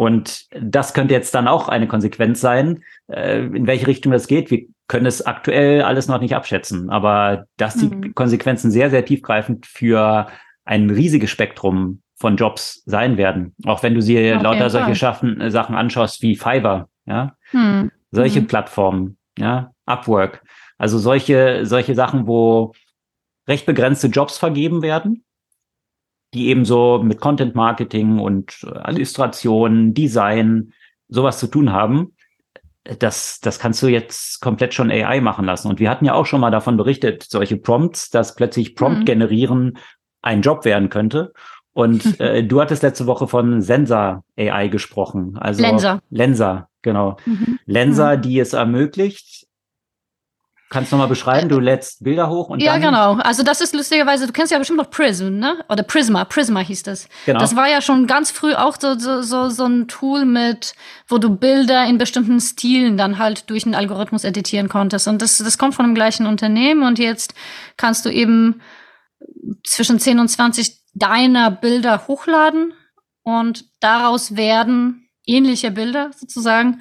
[0.00, 4.50] Und das könnte jetzt dann auch eine Konsequenz sein, äh, in welche Richtung das geht.
[4.50, 8.14] Wir können es aktuell alles noch nicht abschätzen, aber dass die mhm.
[8.14, 10.28] Konsequenzen sehr, sehr tiefgreifend für
[10.64, 13.54] ein riesiges Spektrum von Jobs sein werden.
[13.66, 17.90] Auch wenn du sie Auf lauter solche Schaffen, äh, Sachen anschaust wie Fiverr, ja, mhm.
[18.10, 18.46] solche mhm.
[18.46, 20.42] Plattformen, ja, Upwork.
[20.78, 22.72] Also solche, solche Sachen, wo
[23.46, 25.24] recht begrenzte Jobs vergeben werden
[26.34, 30.72] die eben so mit Content Marketing und äh, Illustration, Design,
[31.08, 32.14] sowas zu tun haben.
[32.98, 35.68] Das, das kannst du jetzt komplett schon AI machen lassen.
[35.68, 39.04] Und wir hatten ja auch schon mal davon berichtet, solche Prompts, dass plötzlich Prompt mhm.
[39.04, 39.78] generieren
[40.22, 41.32] ein Job werden könnte.
[41.72, 45.36] Und äh, du hattest letzte Woche von Sensor AI gesprochen.
[45.38, 46.00] Also Lenser.
[46.10, 46.68] Lenser.
[46.82, 47.16] genau.
[47.26, 47.58] Mhm.
[47.66, 48.22] Lenser, mhm.
[48.22, 49.46] die es ermöglicht,
[50.72, 51.48] Kannst du nochmal beschreiben?
[51.48, 53.14] Du lädst Bilder hoch und Ja, dann genau.
[53.14, 55.64] Also das ist lustigerweise, du kennst ja bestimmt noch Prism, ne?
[55.68, 57.08] Oder Prisma, Prisma hieß das.
[57.26, 57.40] Genau.
[57.40, 60.74] Das war ja schon ganz früh auch so, so, so, so ein Tool mit,
[61.08, 65.08] wo du Bilder in bestimmten Stilen dann halt durch einen Algorithmus editieren konntest.
[65.08, 67.34] Und das, das kommt von dem gleichen Unternehmen und jetzt
[67.76, 68.60] kannst du eben
[69.64, 72.74] zwischen 10 und 20 deiner Bilder hochladen
[73.24, 76.80] und daraus werden ähnliche Bilder sozusagen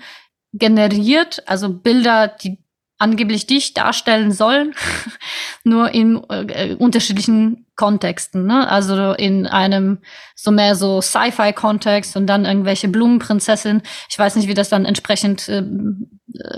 [0.53, 2.59] generiert, also Bilder, die
[2.99, 4.75] angeblich dich darstellen sollen,
[5.63, 8.45] nur in äh, unterschiedlichen Kontexten.
[8.45, 8.69] Ne?
[8.69, 9.99] Also in einem
[10.35, 13.81] so mehr so Sci-Fi-Kontext und dann irgendwelche Blumenprinzessin.
[14.09, 15.63] Ich weiß nicht, wie das dann entsprechend äh,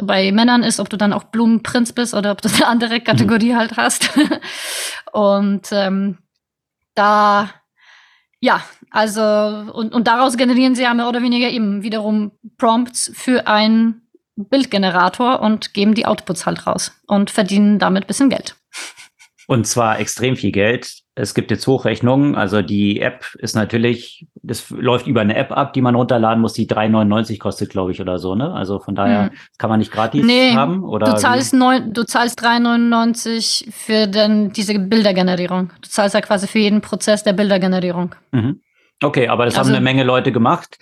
[0.03, 3.53] bei Männern ist, ob du dann auch Blumenprinz bist oder ob du eine andere Kategorie
[3.53, 3.57] mhm.
[3.57, 4.09] halt hast.
[5.13, 6.17] und ähm,
[6.95, 7.49] da
[8.43, 13.45] ja, also und, und daraus generieren sie ja mehr oder weniger eben wiederum Prompts für
[13.45, 14.00] ein
[14.49, 18.55] Bildgenerator und geben die Outputs halt raus und verdienen damit bisschen Geld.
[19.47, 21.01] Und zwar extrem viel Geld.
[21.13, 22.35] Es gibt jetzt Hochrechnungen.
[22.35, 26.53] Also die App ist natürlich, das läuft über eine App ab, die man runterladen muss,
[26.53, 28.33] die 3,99 kostet, glaube ich, oder so.
[28.33, 28.53] Ne?
[28.53, 29.31] Also von daher hm.
[29.57, 30.85] kann man nicht gratis nee, haben.
[30.85, 35.71] Oder du zahlst, neun, du zahlst 3,99 für den, diese Bildergenerierung.
[35.81, 38.15] Du zahlst ja quasi für jeden Prozess der Bildergenerierung.
[38.31, 38.61] Mhm.
[39.03, 40.77] Okay, aber das also, haben eine Menge Leute gemacht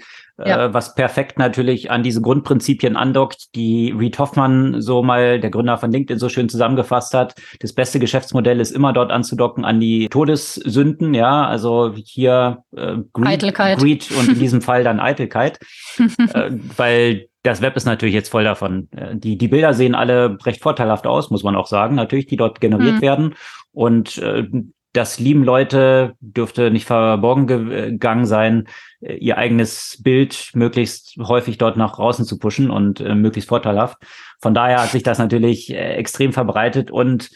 [0.45, 0.65] ja.
[0.65, 5.77] äh, was perfekt natürlich an diese Grundprinzipien andockt, die Reed Hoffmann so mal, der Gründer
[5.77, 7.35] von LinkedIn, so schön zusammengefasst hat.
[7.59, 13.27] Das beste Geschäftsmodell ist immer dort anzudocken an die Todessünden, ja, also hier äh, Greed,
[13.27, 13.79] Eitelkeit.
[13.79, 15.59] Greed und in diesem Fall dann Eitelkeit,
[15.97, 18.89] äh, weil das Web ist natürlich jetzt voll davon.
[18.91, 22.37] Äh, die, die Bilder sehen alle recht vorteilhaft aus, muss man auch sagen, natürlich, die
[22.37, 23.01] dort generiert mhm.
[23.01, 23.35] werden.
[23.71, 24.47] Und äh,
[24.93, 28.69] das lieben Leute, dürfte nicht verborgen gegangen sein, äh,
[29.01, 33.97] ihr eigenes Bild möglichst häufig dort nach draußen zu pushen und äh, möglichst vorteilhaft.
[34.41, 37.31] Von daher hat sich das natürlich äh, extrem verbreitet und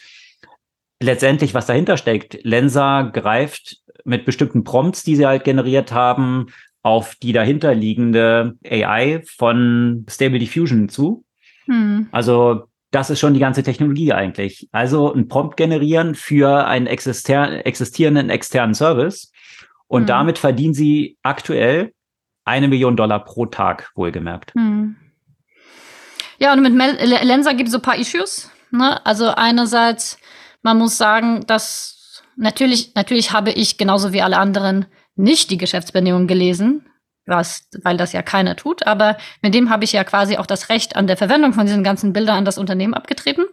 [1.00, 6.46] letztendlich, was dahinter steckt, Lensa greift mit bestimmten Prompts, die sie halt generiert haben,
[6.82, 11.24] auf die dahinterliegende AI von Stable Diffusion zu.
[11.64, 12.08] Hm.
[12.12, 14.68] Also das ist schon die ganze Technologie eigentlich.
[14.70, 19.32] Also ein Prompt generieren für einen existierenden externen Service.
[19.86, 20.06] Und mhm.
[20.06, 21.92] damit verdienen sie aktuell
[22.44, 24.54] eine Million Dollar pro Tag, wohlgemerkt.
[24.54, 24.96] Mhm.
[26.38, 28.50] Ja, und mit Mel Lensa gibt es so ein paar Issues.
[28.70, 29.04] Ne?
[29.06, 30.18] Also einerseits,
[30.62, 36.26] man muss sagen, dass natürlich, natürlich habe ich genauso wie alle anderen nicht die Geschäftsbedingungen
[36.26, 36.84] gelesen
[37.26, 38.86] was, weil das ja keiner tut.
[38.86, 41.84] Aber mit dem habe ich ja quasi auch das Recht an der Verwendung von diesen
[41.84, 43.44] ganzen Bildern an das Unternehmen abgetreten.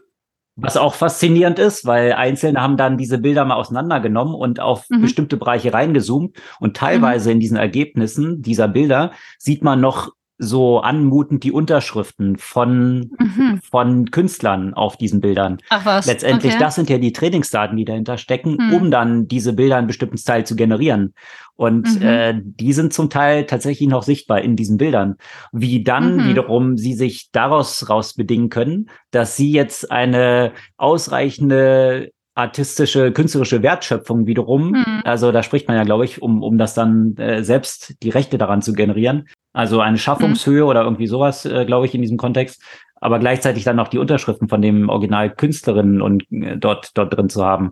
[0.56, 5.02] Was auch faszinierend ist, weil Einzelne haben dann diese Bilder mal auseinandergenommen und auf mhm.
[5.02, 6.38] bestimmte Bereiche reingezoomt.
[6.60, 7.34] Und teilweise mhm.
[7.34, 10.12] in diesen Ergebnissen dieser Bilder sieht man noch
[10.44, 13.60] so anmutend die Unterschriften von, mhm.
[13.62, 15.60] von Künstlern auf diesen Bildern.
[15.70, 16.08] Ach was.
[16.08, 16.64] Letztendlich, okay.
[16.64, 18.74] das sind ja die Trainingsdaten, die dahinter stecken, mhm.
[18.74, 21.14] um dann diese Bilder in bestimmten Style zu generieren.
[21.56, 22.02] Und mhm.
[22.02, 25.18] äh, die sind zum Teil tatsächlich noch sichtbar in diesen Bildern.
[25.52, 26.30] Wie dann mhm.
[26.30, 34.26] wiederum sie sich daraus raus bedingen können, dass sie jetzt eine ausreichende artistische, künstlerische Wertschöpfung
[34.26, 34.72] wiederum.
[34.72, 35.02] Mhm.
[35.04, 38.38] Also da spricht man ja, glaube ich, um, um das dann äh, selbst die Rechte
[38.38, 39.28] daran zu generieren.
[39.54, 40.70] Also eine Schaffungshöhe mhm.
[40.70, 42.64] oder irgendwie sowas, äh, glaube ich, in diesem Kontext.
[42.96, 47.30] Aber gleichzeitig dann noch die Unterschriften von dem Original Künstlerinnen und äh, dort, dort drin
[47.30, 47.72] zu haben.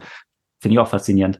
[0.59, 1.39] Finde ich auch faszinierend.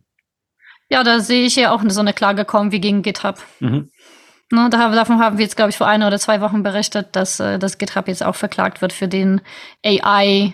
[0.89, 3.37] Ja, da sehe ich ja auch so eine Klage kommen wie gegen GitHub.
[3.59, 3.91] Mhm.
[4.51, 7.39] Ne, da, davon haben wir jetzt, glaube ich, vor einer oder zwei Wochen berichtet, dass,
[7.39, 9.41] äh, dass GitHub jetzt auch verklagt wird für den
[9.85, 10.53] AI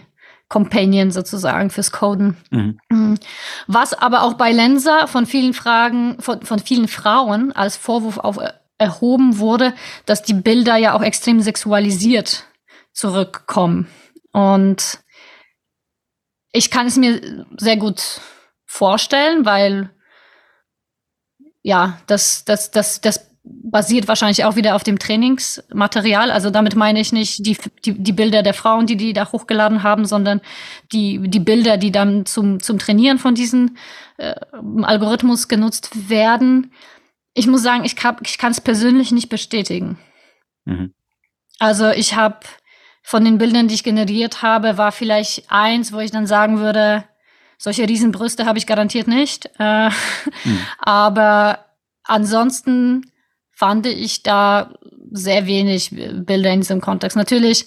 [0.56, 2.38] Companion sozusagen fürs Coden.
[2.50, 2.80] Mhm.
[2.90, 3.20] mhm.
[3.68, 8.38] Was aber auch bei Lensa von vielen Fragen, von, von vielen Frauen als Vorwurf auf,
[8.38, 9.74] äh, erhoben wurde,
[10.06, 12.46] dass die Bilder ja auch extrem sexualisiert
[12.94, 13.90] zurückkommen.
[14.32, 15.00] Und
[16.54, 18.22] ich kann es mir sehr gut
[18.66, 19.90] vorstellen, weil
[21.64, 26.32] ja, das, das, das, das basiert wahrscheinlich auch wieder auf dem Trainingsmaterial.
[26.32, 29.84] Also damit meine ich nicht die, die, die Bilder der Frauen, die die da hochgeladen
[29.84, 30.42] haben, sondern
[30.92, 33.78] die, die Bilder, die dann zum, zum Trainieren von diesem
[34.18, 34.36] äh,
[34.82, 36.72] Algorithmus genutzt werden.
[37.34, 40.00] Ich muss sagen, ich, ich kann es persönlich nicht bestätigen.
[40.66, 40.94] Mhm.
[41.60, 42.40] Also ich habe
[43.04, 47.04] von den Bildern, die ich generiert habe, war vielleicht eins, wo ich dann sagen würde,
[47.58, 49.50] solche Riesenbrüste habe ich garantiert nicht.
[49.60, 50.60] Äh, mhm.
[50.80, 51.66] Aber
[52.04, 53.12] ansonsten
[53.56, 54.74] fand ich da
[55.12, 57.18] sehr wenig Bilder in diesem Kontext.
[57.18, 57.66] Natürlich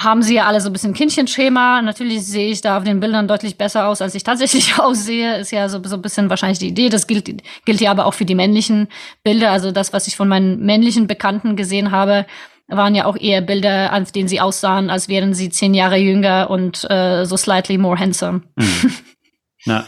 [0.00, 1.82] haben sie ja alle so ein bisschen Kindchenschema.
[1.82, 5.38] Natürlich sehe ich da auf den Bildern deutlich besser aus, als ich tatsächlich aussehe.
[5.38, 6.88] Ist ja so, so ein bisschen wahrscheinlich die Idee.
[6.88, 7.26] Das gilt,
[7.64, 8.88] gilt ja aber auch für die männlichen
[9.22, 9.50] Bilder.
[9.50, 12.26] Also das, was ich von meinen männlichen Bekannten gesehen habe,
[12.68, 16.48] waren ja auch eher Bilder, an denen sie aussahen, als wären sie zehn Jahre jünger
[16.48, 18.42] und äh, so slightly more handsome.
[18.56, 18.94] Mhm.
[19.64, 19.86] Ja.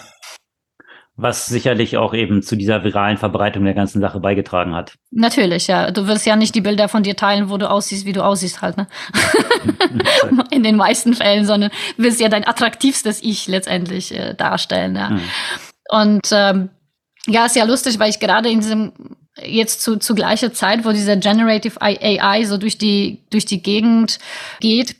[1.17, 4.95] Was sicherlich auch eben zu dieser viralen Verbreitung der ganzen Sache beigetragen hat.
[5.13, 5.93] Natürlich, ja.
[5.93, 8.63] Du wirst ja nicht die Bilder von dir teilen, wo du aussiehst, wie du aussiehst
[8.63, 8.89] halt, ne?
[10.51, 15.11] In den meisten Fällen, sondern willst ja dein attraktivstes Ich letztendlich äh, darstellen, ja.
[15.11, 15.21] Mhm.
[15.89, 16.71] Und ähm,
[17.27, 18.93] ja, ist ja lustig, weil ich gerade in diesem
[19.43, 24.19] jetzt zu, zu gleicher Zeit, wo dieser Generative AI so durch die, durch die Gegend
[24.61, 24.97] geht,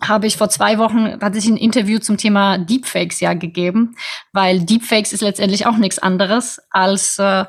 [0.00, 3.94] habe ich vor zwei Wochen, hatte ich ein Interview zum Thema Deepfakes ja gegeben,
[4.32, 7.44] weil Deepfakes ist letztendlich auch nichts anderes als, äh,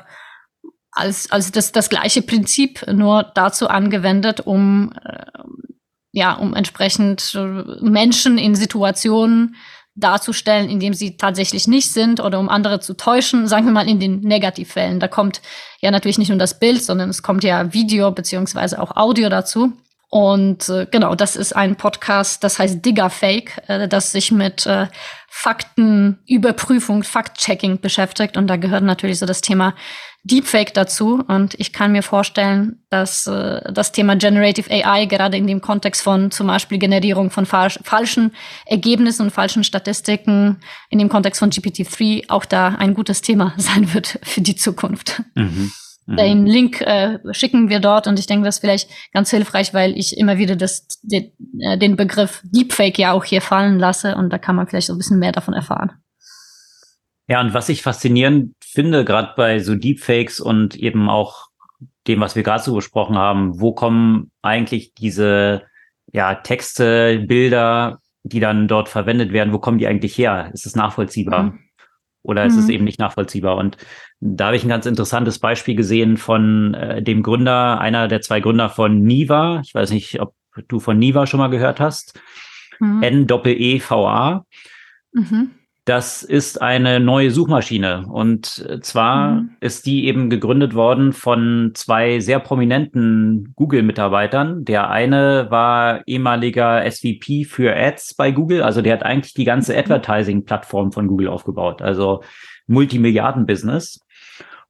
[0.92, 5.24] als, als das, das gleiche Prinzip, nur dazu angewendet, um, äh,
[6.12, 9.56] ja, um entsprechend äh, Menschen in Situationen
[9.94, 14.00] darzustellen, indem sie tatsächlich nicht sind oder um andere zu täuschen, sagen wir mal in
[14.00, 15.00] den Negativfällen.
[15.00, 15.42] Da kommt
[15.80, 19.72] ja natürlich nicht nur das Bild, sondern es kommt ja Video beziehungsweise auch Audio dazu.
[20.14, 24.66] Und äh, genau, das ist ein Podcast, das heißt Digger Fake, äh, das sich mit
[24.66, 24.88] äh,
[25.30, 28.36] Faktenüberprüfung, Fact-Checking beschäftigt.
[28.36, 29.74] Und da gehört natürlich so das Thema
[30.22, 31.24] Deepfake dazu.
[31.26, 36.02] Und ich kann mir vorstellen, dass äh, das Thema Generative AI gerade in dem Kontext
[36.02, 38.32] von zum Beispiel Generierung von falsch, falschen
[38.66, 40.60] Ergebnissen und falschen Statistiken,
[40.90, 45.22] in dem Kontext von GPT-3 auch da ein gutes Thema sein wird für die Zukunft.
[45.34, 45.72] Mhm.
[46.06, 46.16] Mhm.
[46.16, 49.96] Den Link äh, schicken wir dort und ich denke, das ist vielleicht ganz hilfreich, weil
[49.96, 54.30] ich immer wieder das, den, äh, den Begriff Deepfake ja auch hier fallen lasse und
[54.30, 55.92] da kann man vielleicht so ein bisschen mehr davon erfahren.
[57.28, 61.46] Ja, und was ich faszinierend finde, gerade bei so Deepfakes und eben auch
[62.08, 65.62] dem, was wir gerade so besprochen haben, wo kommen eigentlich diese
[66.12, 70.50] ja, Texte, Bilder, die dann dort verwendet werden, wo kommen die eigentlich her?
[70.52, 71.44] Ist es nachvollziehbar?
[71.44, 71.58] Mhm.
[72.22, 72.60] Oder ist mhm.
[72.60, 73.56] es eben nicht nachvollziehbar?
[73.56, 73.76] Und
[74.24, 78.38] da habe ich ein ganz interessantes Beispiel gesehen von äh, dem Gründer, einer der zwei
[78.38, 79.60] Gründer von Niva.
[79.64, 80.34] Ich weiß nicht, ob
[80.68, 82.20] du von Niva schon mal gehört hast.
[82.78, 83.02] Mhm.
[83.02, 84.46] N-E-E-V-A.
[85.12, 85.50] Mhm.
[85.84, 88.06] Das ist eine neue Suchmaschine.
[88.06, 88.46] Und
[88.82, 89.56] zwar mhm.
[89.58, 94.64] ist die eben gegründet worden von zwei sehr prominenten Google-Mitarbeitern.
[94.64, 98.62] Der eine war ehemaliger SVP für Ads bei Google.
[98.62, 99.80] Also der hat eigentlich die ganze mhm.
[99.80, 101.82] Advertising-Plattform von Google aufgebaut.
[101.82, 102.22] Also
[102.68, 103.98] Multimilliarden-Business.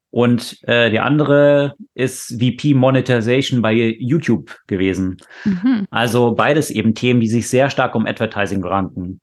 [0.08, 5.18] Und äh, der andere ist VP Monetization bei YouTube gewesen.
[5.44, 5.86] Mhm.
[5.90, 9.20] Also beides eben Themen, die sich sehr stark um Advertising ranken.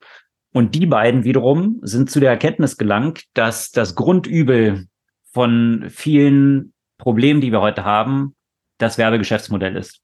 [0.52, 4.88] Und die beiden wiederum sind zu der Erkenntnis gelangt, dass das Grundübel
[5.32, 8.36] von vielen Problemen, die wir heute haben,
[8.78, 10.02] das Werbegeschäftsmodell ist.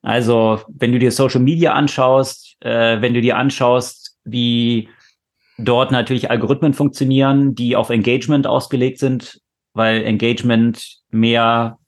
[0.00, 4.88] Also, wenn du dir Social Media anschaust, äh, wenn du dir anschaust, wie
[5.58, 9.40] dort natürlich Algorithmen funktionieren, die auf Engagement ausgelegt sind,
[9.74, 11.78] weil Engagement mehr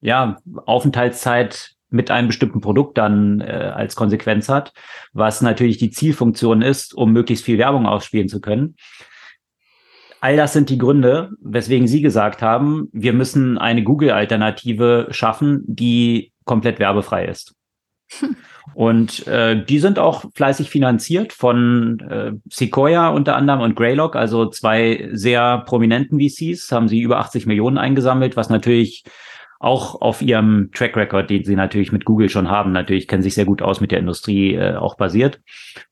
[0.00, 4.72] ja, Aufenthaltszeit mit einem bestimmten Produkt dann äh, als Konsequenz hat,
[5.12, 8.76] was natürlich die Zielfunktion ist, um möglichst viel Werbung ausspielen zu können.
[10.20, 16.32] All das sind die Gründe, weswegen Sie gesagt haben, wir müssen eine Google-Alternative schaffen, die
[16.44, 17.56] komplett werbefrei ist.
[18.20, 18.36] Hm.
[18.74, 24.46] Und äh, die sind auch fleißig finanziert von äh, Sequoia unter anderem und Greylock, also
[24.46, 29.04] zwei sehr prominenten VCs, haben sie über 80 Millionen eingesammelt, was natürlich
[29.62, 33.34] auch auf ihrem Track Record, den sie natürlich mit Google schon haben, natürlich kennen sich
[33.34, 35.40] sehr gut aus mit der Industrie, äh, auch basiert.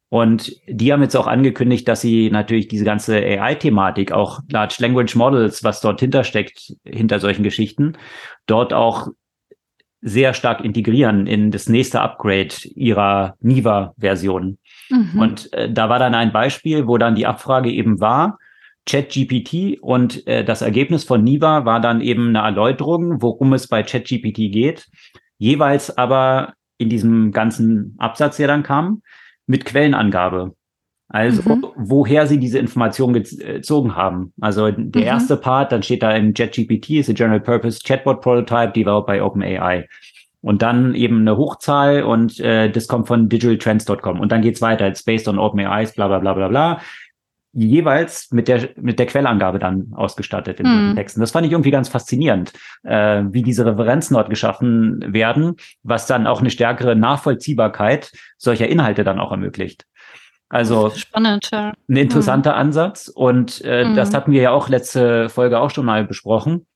[0.09, 5.15] Und die haben jetzt auch angekündigt, dass sie natürlich diese ganze AI-Thematik, auch Large Language
[5.15, 7.97] Models, was dort hintersteckt, hinter solchen Geschichten,
[8.47, 9.07] dort auch
[10.03, 14.59] sehr stark integrieren in das nächste Upgrade ihrer Niva-Version.
[14.89, 15.21] Mhm.
[15.21, 18.39] Und äh, da war dann ein Beispiel, wo dann die Abfrage eben war,
[18.91, 23.83] ChatGPT und äh, das Ergebnis von Niva war dann eben eine Erläuterung, worum es bei
[23.85, 24.89] ChatGPT geht,
[25.39, 29.03] jeweils aber in diesem ganzen Absatz, der dann kam,
[29.47, 30.55] mit Quellenangabe.
[31.09, 31.67] Also, mhm.
[31.77, 34.33] woher sie diese Information gezogen haben.
[34.41, 35.07] Also, der mhm.
[35.09, 39.21] erste Part, dann steht da im JetGPT, ist a General Purpose Chatbot Prototype developed by
[39.21, 39.89] OpenAI.
[40.41, 44.21] Und dann eben eine Hochzahl und äh, das kommt von digitaltrends.com.
[44.21, 46.81] Und dann geht's weiter, it's based on OpenAI's, bla bla bla bla bla.
[47.53, 50.95] Jeweils mit der, mit der Quellangabe dann ausgestattet in mhm.
[50.95, 51.21] Texten.
[51.21, 52.53] Das fand ich irgendwie ganz faszinierend,
[52.85, 59.03] äh, wie diese Referenzen dort geschaffen werden, was dann auch eine stärkere Nachvollziehbarkeit solcher Inhalte
[59.03, 59.85] dann auch ermöglicht.
[60.49, 61.73] Also spannend, ja.
[61.89, 62.59] ein interessanter mhm.
[62.59, 63.09] Ansatz.
[63.09, 63.97] Und äh, mhm.
[63.97, 66.67] das hatten wir ja auch letzte Folge auch schon mal besprochen,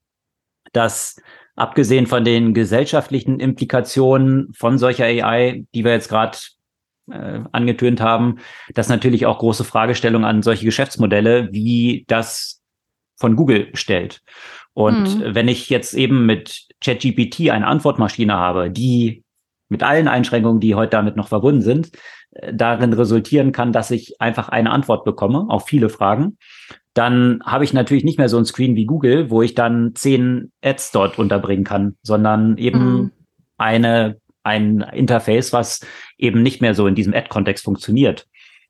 [0.72, 1.20] dass
[1.57, 6.39] abgesehen von den gesellschaftlichen Implikationen von solcher AI, die wir jetzt gerade
[7.11, 8.38] äh, angetönt haben,
[8.74, 12.62] dass natürlich auch große Fragestellungen an solche Geschäftsmodelle, wie das
[13.16, 14.22] von Google stellt.
[14.72, 15.34] Und mhm.
[15.34, 19.22] wenn ich jetzt eben mit ChatGPT eine Antwortmaschine habe, die
[19.68, 21.90] mit allen Einschränkungen, die heute damit noch verbunden sind,
[22.32, 26.38] äh, darin resultieren kann, dass ich einfach eine Antwort bekomme auf viele Fragen,
[26.94, 30.52] dann habe ich natürlich nicht mehr so ein Screen wie Google, wo ich dann zehn
[30.62, 33.11] Ads dort unterbringen kann, sondern eben mhm.
[33.59, 35.84] eine, ein Interface, was
[36.16, 38.26] eben nicht mehr so in diesem Ad-Kontext funktioniert.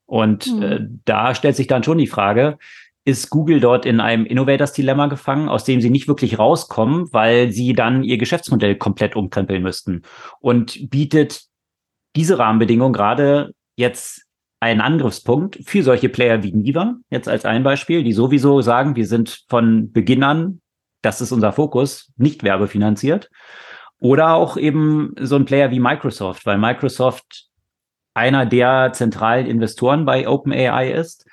[0.07, 0.63] Und mhm.
[0.63, 2.59] äh, da stellt sich dann schon die Frage,
[3.05, 7.75] ist Google dort in einem Innovators-Dilemma gefangen, aus dem sie nicht wirklich rauskommen, weil sie
[7.75, 10.03] dann ihr Geschäftsmodell komplett umkrempeln müssten
[10.41, 11.43] und bietet
[12.17, 14.25] diese Rahmenbedingungen gerade jetzt
[14.61, 19.07] einen Angriffspunkt für solche Player wie Niva, jetzt als ein Beispiel, die sowieso sagen, wir
[19.07, 20.63] sind von Beginn an,
[21.03, 23.29] das ist unser Fokus, nicht werbefinanziert.
[23.99, 27.49] Oder auch eben so ein Player wie Microsoft, weil Microsoft
[28.15, 31.27] einer der zentralen Investoren bei OpenAI ist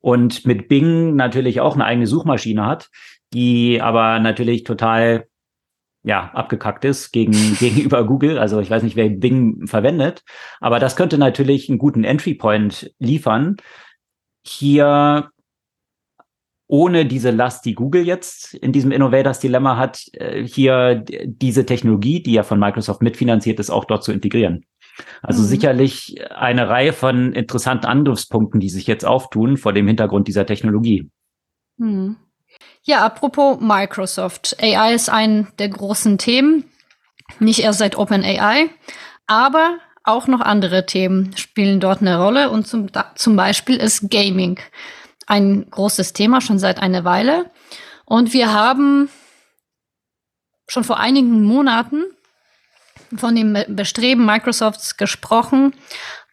[0.00, 2.90] und mit Bing natürlich auch eine eigene Suchmaschine hat,
[3.32, 5.26] die aber natürlich total
[6.02, 8.38] ja, abgekackt ist gegen, gegenüber Google.
[8.38, 10.22] Also ich weiß nicht, wer Bing verwendet,
[10.60, 13.56] aber das könnte natürlich einen guten Entry Point liefern.
[14.46, 15.30] Hier
[16.74, 22.20] ohne diese Last, die Google jetzt in diesem Innovators Dilemma hat, äh, hier diese Technologie,
[22.20, 24.66] die ja von Microsoft mitfinanziert ist, auch dort zu integrieren.
[25.22, 25.46] Also mhm.
[25.46, 31.08] sicherlich eine Reihe von interessanten Angriffspunkten, die sich jetzt auftun vor dem Hintergrund dieser Technologie.
[31.76, 32.16] Mhm.
[32.82, 34.56] Ja, apropos Microsoft.
[34.60, 36.64] AI ist ein der großen Themen,
[37.38, 38.68] nicht erst seit OpenAI,
[39.28, 44.58] aber auch noch andere Themen spielen dort eine Rolle und zum, zum Beispiel ist Gaming
[45.26, 47.50] ein großes Thema schon seit einer Weile.
[48.04, 49.08] Und wir haben
[50.68, 52.04] schon vor einigen Monaten
[53.16, 55.74] von dem Bestreben Microsofts gesprochen,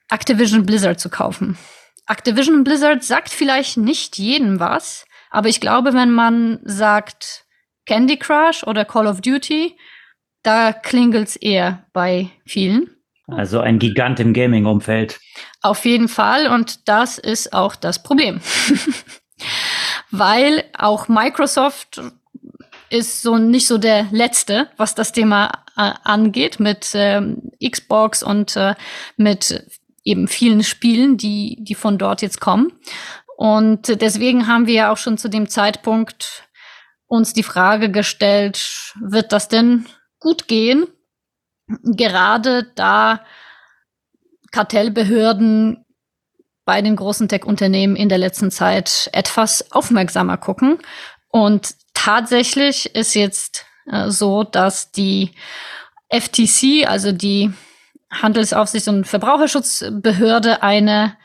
[0.09, 1.57] Activision Blizzard zu kaufen.
[2.07, 7.45] Activision Blizzard sagt vielleicht nicht jedem was, aber ich glaube, wenn man sagt
[7.85, 9.77] Candy Crush oder Call of Duty,
[10.43, 12.89] da klingelt's eher bei vielen.
[13.27, 15.19] Also ein Gigant im Gaming-Umfeld.
[15.61, 16.47] Auf jeden Fall.
[16.47, 18.41] Und das ist auch das Problem.
[20.11, 22.01] Weil auch Microsoft
[22.89, 28.55] ist so nicht so der letzte, was das Thema äh, angeht, mit ähm, Xbox und
[28.57, 28.75] äh,
[29.15, 29.65] mit
[30.03, 32.73] eben vielen Spielen, die, die von dort jetzt kommen.
[33.37, 36.43] Und deswegen haben wir ja auch schon zu dem Zeitpunkt
[37.07, 39.85] uns die Frage gestellt, wird das denn
[40.19, 40.87] gut gehen?
[41.83, 43.25] Gerade da
[44.51, 45.85] Kartellbehörden
[46.65, 50.77] bei den großen Tech-Unternehmen in der letzten Zeit etwas aufmerksamer gucken.
[51.29, 55.31] Und tatsächlich ist jetzt äh, so, dass die
[56.09, 57.51] FTC, also die
[58.11, 61.17] Handelsaufsicht und Verbraucherschutzbehörde, eine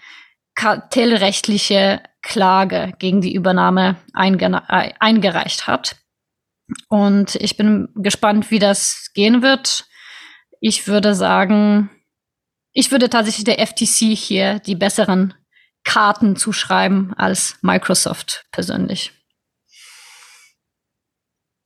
[0.55, 5.97] kartellrechtliche Klage gegen die Übernahme äh, eingereicht hat.
[6.89, 9.87] Und ich bin gespannt, wie das gehen wird.
[10.61, 11.91] Ich würde sagen,
[12.77, 15.33] ich würde tatsächlich der FTC hier die besseren
[15.83, 19.13] Karten zuschreiben als Microsoft persönlich.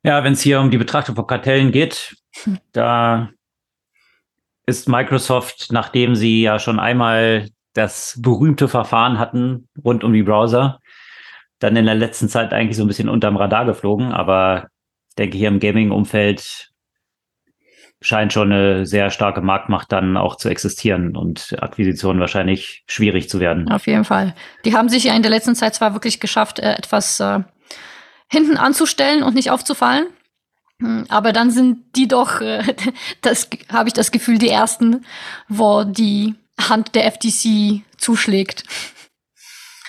[0.05, 2.59] Ja, wenn es hier um die Betrachtung von Kartellen geht, hm.
[2.73, 3.31] da
[4.67, 10.79] ist Microsoft, nachdem sie ja schon einmal das berühmte Verfahren hatten rund um die Browser.
[11.59, 14.69] Dann in der letzten Zeit eigentlich so ein bisschen unterm Radar geflogen, aber
[15.09, 16.70] ich denke, hier im Gaming-Umfeld
[18.03, 23.41] scheint schon eine sehr starke Marktmacht dann auch zu existieren und Akquisitionen wahrscheinlich schwierig zu
[23.41, 23.71] werden.
[23.71, 24.35] Auf jeden Fall.
[24.65, 27.41] Die haben sich ja in der letzten Zeit zwar wirklich geschafft, äh, etwas äh,
[28.31, 30.07] hinten anzustellen und nicht aufzufallen.
[30.81, 32.63] Hm, aber dann sind die doch, äh,
[33.21, 35.05] das habe ich das Gefühl, die ersten,
[35.49, 38.65] wo die Hand der FTC zuschlägt.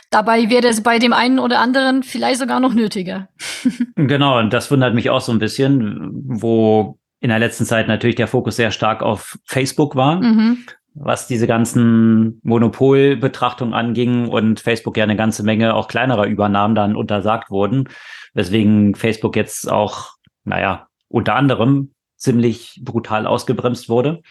[0.09, 3.29] Dabei wäre es bei dem einen oder anderen vielleicht sogar noch nötiger.
[3.95, 8.15] genau, und das wundert mich auch so ein bisschen, wo in der letzten Zeit natürlich
[8.15, 10.65] der Fokus sehr stark auf Facebook war, mhm.
[10.95, 16.95] was diese ganzen Monopolbetrachtungen anging und Facebook ja eine ganze Menge auch kleinerer Übernahmen dann
[16.95, 17.87] untersagt wurden,
[18.33, 20.09] weswegen Facebook jetzt auch,
[20.43, 24.21] naja, unter anderem ziemlich brutal ausgebremst wurde.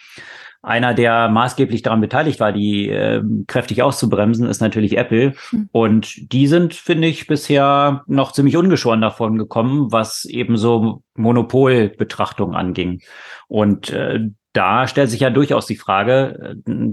[0.63, 5.35] Einer, der maßgeblich daran beteiligt war, die äh, kräftig auszubremsen, ist natürlich Apple.
[5.53, 5.69] Mhm.
[5.73, 12.55] Und die sind, finde ich, bisher noch ziemlich ungeschoren davon gekommen, was eben so Monopolbetrachtung
[12.55, 13.01] anging.
[13.49, 14.21] Und äh,
[14.53, 16.93] da stellt sich ja durchaus die Frage, äh,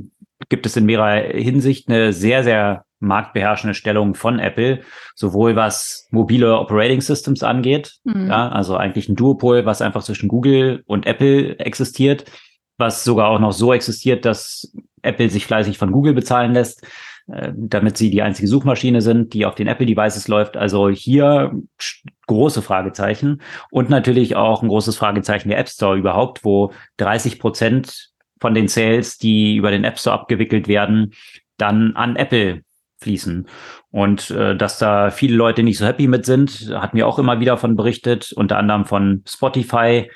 [0.49, 4.82] gibt es in mehrerer Hinsicht eine sehr, sehr marktbeherrschende Stellung von Apple,
[5.15, 8.28] sowohl was mobile Operating Systems angeht, mhm.
[8.28, 12.26] ja, also eigentlich ein Duopol, was einfach zwischen Google und Apple existiert,
[12.78, 16.86] was sogar auch noch so existiert, dass Apple sich fleißig von Google bezahlen lässt.
[17.28, 20.55] äh, damit sie die einzige Suchmaschine sind, die auf den Apple-Devices läuft.
[20.55, 21.51] Also hier
[22.28, 28.11] große Fragezeichen und natürlich auch ein großes Fragezeichen der App Store überhaupt, wo 30 Prozent
[28.39, 31.13] von den Sales, die über den App Store abgewickelt werden,
[31.57, 32.61] dann an Apple
[33.01, 33.47] fließen.
[33.91, 37.39] Und äh, dass da viele Leute nicht so happy mit sind, hatten wir auch immer
[37.39, 40.09] wieder von berichtet, unter anderem von Spotify,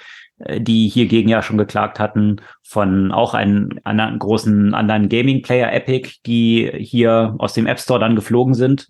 [0.50, 6.72] die hiergegen ja schon geklagt hatten, von auch einem anderen großen anderen Gaming-Player Epic, die
[6.74, 8.88] hier aus dem App Store dann geflogen sind.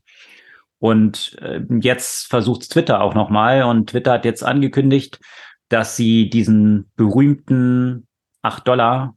[0.79, 5.19] Und äh, jetzt versucht Twitter auch nochmal und Twitter hat jetzt angekündigt,
[5.69, 8.07] dass sie diesen berühmten
[8.41, 9.15] 8 Dollar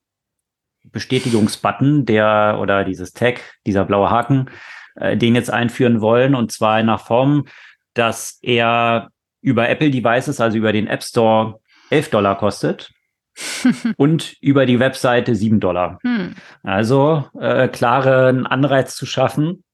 [0.84, 4.50] Bestätigungsbutton, der oder dieses Tag, dieser blaue Haken,
[4.96, 7.46] äh, den jetzt einführen wollen und zwar in einer Form,
[7.94, 9.08] dass er
[9.40, 11.60] über Apple Devices, also über den App Store
[11.90, 12.92] 11 Dollar kostet
[13.96, 15.98] und über die Webseite 7 Dollar.
[16.02, 16.34] Hm.
[16.62, 19.64] Also äh, klaren Anreiz zu schaffen,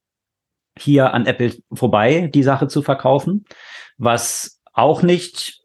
[0.77, 3.45] hier an Apple vorbei die Sache zu verkaufen,
[3.97, 5.61] was auch nicht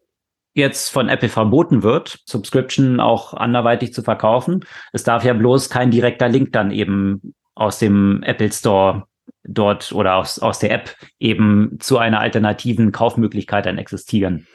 [0.55, 4.65] jetzt von Apple verboten wird, Subscription auch anderweitig zu verkaufen.
[4.93, 9.07] Es darf ja bloß kein direkter Link dann eben aus dem Apple Store
[9.45, 14.47] dort oder aus, aus der App eben zu einer alternativen Kaufmöglichkeit dann existieren.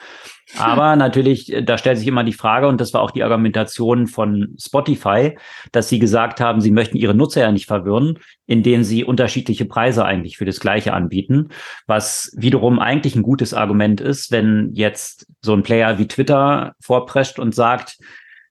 [0.58, 4.56] Aber natürlich, da stellt sich immer die Frage, und das war auch die Argumentation von
[4.60, 5.38] Spotify,
[5.72, 10.04] dass sie gesagt haben, sie möchten ihre Nutzer ja nicht verwirren, indem sie unterschiedliche Preise
[10.04, 11.49] eigentlich für das Gleiche anbieten,
[11.88, 17.39] was wiederum eigentlich ein gutes Argument ist, wenn jetzt so ein Player wie Twitter vorprescht
[17.39, 17.97] und sagt,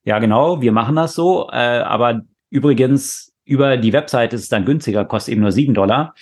[0.03, 4.65] ja genau, wir machen das so, äh, aber übrigens über die Website ist es dann
[4.65, 6.13] günstiger, kostet eben nur sieben Dollar.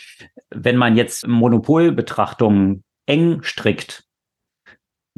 [0.50, 4.09] Wenn man jetzt Monopolbetrachtungen eng strickt,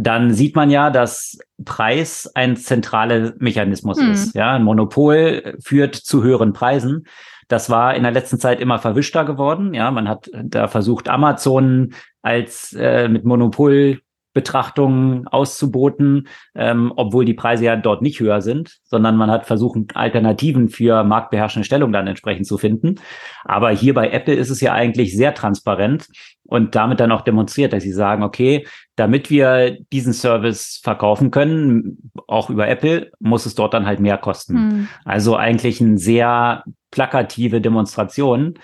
[0.02, 4.12] dann sieht man ja, dass Preis ein zentraler Mechanismus hm.
[4.12, 4.36] ist.
[4.36, 7.06] Ja, ein Monopol führt zu höheren Preisen.
[7.48, 9.74] Das war in der letzten Zeit immer verwischter geworden.
[9.74, 14.00] Ja, man hat da versucht, Amazon als äh, mit Monopol
[14.34, 19.78] Betrachtungen auszuboten, ähm, obwohl die Preise ja dort nicht höher sind, sondern man hat versucht,
[19.94, 22.96] Alternativen für marktbeherrschende Stellung dann entsprechend zu finden.
[23.44, 26.08] Aber hier bei Apple ist es ja eigentlich sehr transparent
[26.44, 28.66] und damit dann auch demonstriert, dass sie sagen, okay,
[28.96, 34.18] damit wir diesen Service verkaufen können, auch über Apple, muss es dort dann halt mehr
[34.18, 34.56] kosten.
[34.56, 34.88] Hm.
[35.06, 38.56] Also eigentlich eine sehr plakative Demonstration,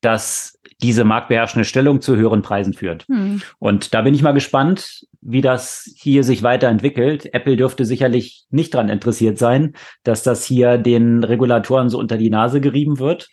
[0.00, 3.06] dass diese marktbeherrschende Stellung zu höheren Preisen führt.
[3.08, 3.42] Hm.
[3.58, 7.32] Und da bin ich mal gespannt, wie das hier sich weiterentwickelt.
[7.34, 12.30] Apple dürfte sicherlich nicht daran interessiert sein, dass das hier den Regulatoren so unter die
[12.30, 13.28] Nase gerieben wird.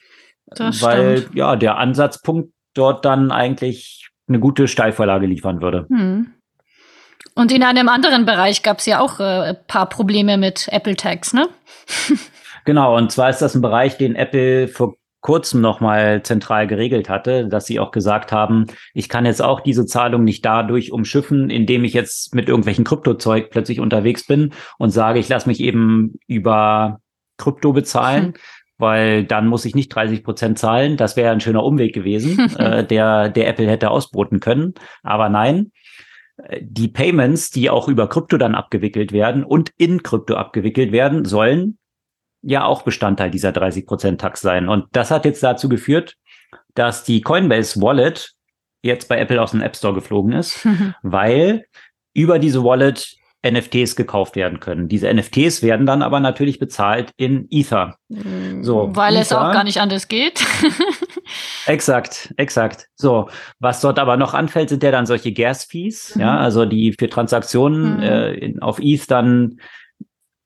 [0.47, 1.35] Das weil stimmt.
[1.35, 5.87] ja der Ansatzpunkt dort dann eigentlich eine gute Steilvorlage liefern würde.
[5.89, 6.33] Hm.
[7.35, 10.95] Und in einem anderen Bereich gab es ja auch äh, ein paar Probleme mit Apple
[10.95, 11.47] Tags, ne?
[12.65, 17.47] genau, und zwar ist das ein Bereich, den Apple vor kurzem nochmal zentral geregelt hatte,
[17.47, 21.83] dass sie auch gesagt haben, ich kann jetzt auch diese Zahlung nicht dadurch umschiffen, indem
[21.83, 26.99] ich jetzt mit irgendwelchen Kryptozeug plötzlich unterwegs bin und sage, ich lasse mich eben über
[27.37, 28.25] Krypto bezahlen.
[28.25, 28.33] Hm.
[28.79, 30.97] Weil dann muss ich nicht 30 Prozent zahlen.
[30.97, 34.75] Das wäre ein schöner Umweg gewesen, äh, der, der Apple hätte ausbroten können.
[35.01, 35.71] Aber nein,
[36.61, 41.77] die Payments, die auch über Krypto dann abgewickelt werden und in Krypto abgewickelt werden, sollen
[42.41, 44.69] ja auch Bestandteil dieser 30% Tax sein.
[44.69, 46.15] Und das hat jetzt dazu geführt,
[46.75, 48.33] dass die Coinbase Wallet
[48.81, 50.65] jetzt bei Apple aus dem App Store geflogen ist,
[51.01, 51.65] weil
[52.13, 54.87] über diese Wallet NFTs gekauft werden können.
[54.87, 57.97] Diese NFTs werden dann aber natürlich bezahlt in Ether.
[58.61, 60.43] So, weil Ether, es auch gar nicht anders geht.
[61.67, 62.87] exakt, exakt.
[62.95, 63.29] So,
[63.59, 66.21] was dort aber noch anfällt, sind ja dann solche Gas-Fees, mhm.
[66.21, 68.03] ja, also die für Transaktionen mhm.
[68.03, 69.59] äh, in, auf ETH dann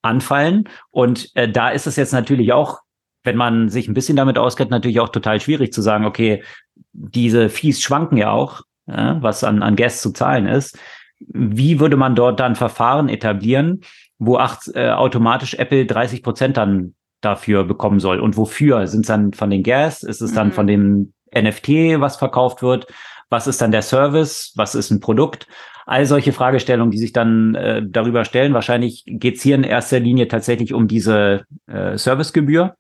[0.01, 0.69] anfallen.
[0.89, 2.79] Und äh, da ist es jetzt natürlich auch,
[3.23, 6.43] wenn man sich ein bisschen damit auskennt, natürlich auch total schwierig zu sagen, okay,
[6.91, 10.77] diese Fees schwanken ja auch, ja, was an, an Gas zu zahlen ist.
[11.19, 13.81] Wie würde man dort dann Verfahren etablieren,
[14.17, 18.19] wo acht, äh, automatisch Apple 30 Prozent dann dafür bekommen soll?
[18.19, 18.87] Und wofür?
[18.87, 20.01] Sind es dann von den Gas?
[20.01, 20.53] Ist es dann mhm.
[20.53, 22.87] von dem NFT, was verkauft wird?
[23.29, 24.51] Was ist dann der Service?
[24.55, 25.47] Was ist ein Produkt?
[25.91, 28.53] All solche Fragestellungen, die sich dann äh, darüber stellen.
[28.53, 32.77] Wahrscheinlich geht es hier in erster Linie tatsächlich um diese äh, Servicegebühr.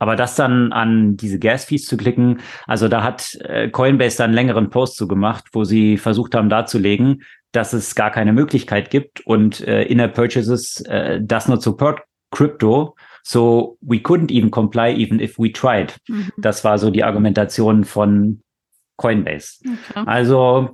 [0.00, 4.34] Aber das dann an diese Gas-Fees zu klicken, also da hat äh, Coinbase dann einen
[4.34, 7.22] längeren Post zu gemacht, wo sie versucht haben darzulegen,
[7.52, 12.00] dass es gar keine Möglichkeit gibt und äh, Inner Purchases äh, does not support
[12.32, 12.96] Crypto.
[13.22, 15.96] So we couldn't even comply even if we tried.
[16.08, 16.32] Mhm.
[16.38, 18.42] Das war so die Argumentation von
[18.96, 19.60] Coinbase.
[19.60, 20.02] Okay.
[20.06, 20.70] Also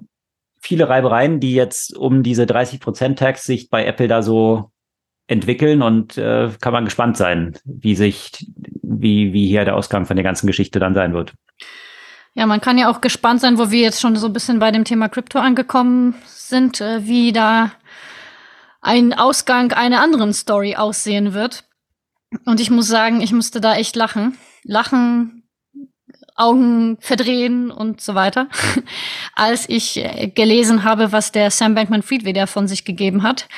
[0.67, 4.71] viele Reibereien, die jetzt um diese 30% Tax sich bei Apple da so
[5.29, 8.33] entwickeln und äh, kann man gespannt sein, wie sich,
[8.83, 11.35] wie, wie hier der Ausgang von der ganzen Geschichte dann sein wird.
[12.35, 14.71] Ja, man kann ja auch gespannt sein, wo wir jetzt schon so ein bisschen bei
[14.71, 17.73] dem Thema Krypto angekommen sind, äh, wie da
[18.81, 21.65] ein Ausgang einer anderen Story aussehen wird.
[22.45, 24.37] Und ich muss sagen, ich musste da echt lachen.
[24.65, 25.36] Lachen,
[26.37, 28.49] Augen verdrehen und so weiter,
[29.35, 33.49] als ich äh, gelesen habe, was der Sam Bankman-Fried wieder von sich gegeben hat.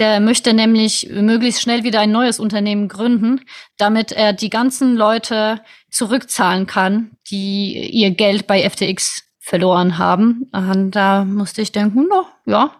[0.00, 3.42] Der möchte nämlich möglichst schnell wieder ein neues Unternehmen gründen,
[3.76, 10.50] damit er die ganzen Leute zurückzahlen kann, die ihr Geld bei FTX verloren haben.
[10.52, 12.74] Und da musste ich denken, no, ja,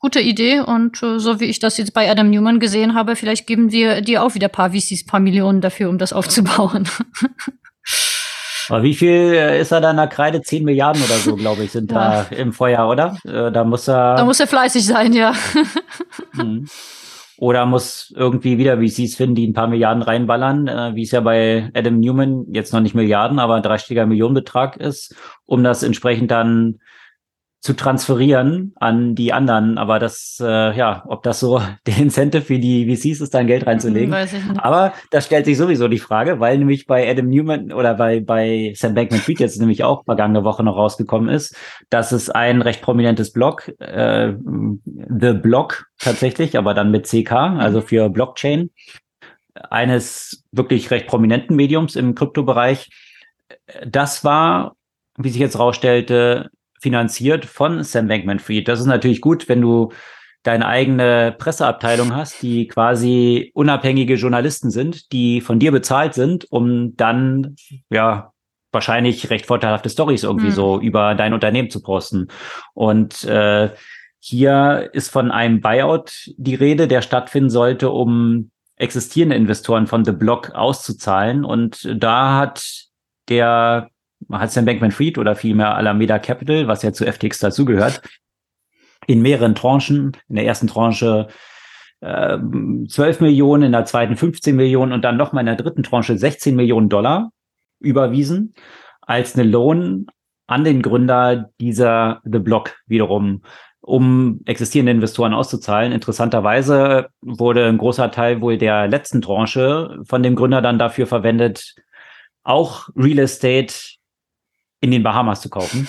[0.00, 0.60] gute Idee.
[0.60, 4.00] Und äh, so wie ich das jetzt bei Adam Newman gesehen habe, vielleicht geben wir
[4.00, 6.88] dir auch wieder paar VCs, paar Millionen dafür, um das aufzubauen.
[8.70, 10.42] Aber wie viel äh, ist er da in der Kreide?
[10.42, 12.24] 10 Milliarden oder so, glaube ich, sind ja.
[12.30, 13.16] da im Feuer, oder?
[13.24, 14.14] Äh, da muss er.
[14.16, 15.34] Da muss er fleißig sein, ja.
[16.32, 16.66] Mhm.
[17.38, 21.02] Oder muss irgendwie wieder, wie sie es finden, die ein paar Milliarden reinballern, äh, wie
[21.02, 25.16] es ja bei Adam Newman jetzt noch nicht Milliarden, aber ein dreistelliger Millionenbetrag ist,
[25.46, 26.80] um das entsprechend dann
[27.60, 29.76] zu transferieren an die anderen.
[29.76, 33.66] Aber das, äh, ja, ob das so der Incentive für die VCs ist, da Geld
[33.66, 34.14] reinzulegen.
[34.58, 38.72] Aber da stellt sich sowieso die Frage, weil nämlich bei Adam Newman oder bei, bei
[38.74, 41.54] Sam Bankman-Fried jetzt nämlich auch vergangene Woche noch rausgekommen ist,
[41.90, 44.32] dass es ein recht prominentes Blog, äh,
[44.84, 47.84] The Blog tatsächlich, aber dann mit CK, also mhm.
[47.84, 48.70] für Blockchain,
[49.68, 52.88] eines wirklich recht prominenten Mediums im Kryptobereich.
[53.86, 54.76] Das war,
[55.18, 56.50] wie sich jetzt rausstellte,
[56.80, 58.66] finanziert von Sam Bankman-Fried.
[58.66, 59.92] Das ist natürlich gut, wenn du
[60.42, 66.96] deine eigene Presseabteilung hast, die quasi unabhängige Journalisten sind, die von dir bezahlt sind, um
[66.96, 67.56] dann
[67.90, 68.32] ja
[68.72, 70.52] wahrscheinlich recht vorteilhafte Stories irgendwie mhm.
[70.52, 72.28] so über dein Unternehmen zu posten.
[72.72, 73.70] Und äh,
[74.18, 80.12] hier ist von einem Buyout die Rede, der stattfinden sollte, um existierende Investoren von The
[80.12, 81.44] Block auszuzahlen.
[81.44, 82.86] Und da hat
[83.28, 83.90] der
[84.30, 88.02] hat Sam Bankman-Fried oder vielmehr Alameda Capital, was ja zu FTX dazugehört,
[89.06, 91.28] in mehreren Tranchen, in der ersten Tranche
[92.00, 92.38] äh,
[92.88, 96.54] 12 Millionen, in der zweiten 15 Millionen und dann nochmal in der dritten Tranche 16
[96.54, 97.32] Millionen Dollar
[97.80, 98.54] überwiesen
[99.00, 100.06] als eine Lohn
[100.46, 103.42] an den Gründer dieser The Block wiederum,
[103.80, 105.92] um existierende Investoren auszuzahlen.
[105.92, 111.74] Interessanterweise wurde ein großer Teil wohl der letzten Tranche von dem Gründer dann dafür verwendet,
[112.42, 113.74] auch Real Estate
[114.80, 115.88] in den Bahamas zu kaufen.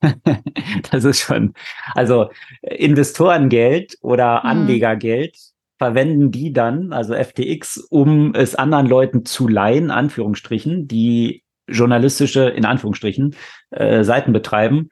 [0.90, 1.54] das ist schon,
[1.94, 2.30] also
[2.62, 4.50] Investorengeld oder mhm.
[4.50, 5.36] Anlegergeld
[5.78, 12.66] verwenden die dann, also FTX, um es anderen Leuten zu leihen, Anführungsstrichen, die journalistische, in
[12.66, 13.34] Anführungsstrichen,
[13.70, 14.90] äh, Seiten betreiben,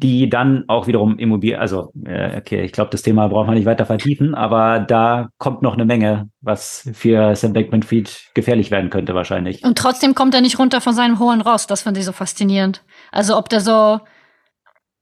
[0.00, 3.66] die dann auch wiederum Immobilien, also äh, okay, ich glaube, das Thema braucht man nicht
[3.66, 9.16] weiter vertiefen, aber da kommt noch eine Menge, was für Sam Bankman-Fried gefährlich werden könnte
[9.16, 9.64] wahrscheinlich.
[9.64, 12.84] Und trotzdem kommt er nicht runter von seinem hohen Ross, das finde ich so faszinierend.
[13.10, 13.98] Also ob der so,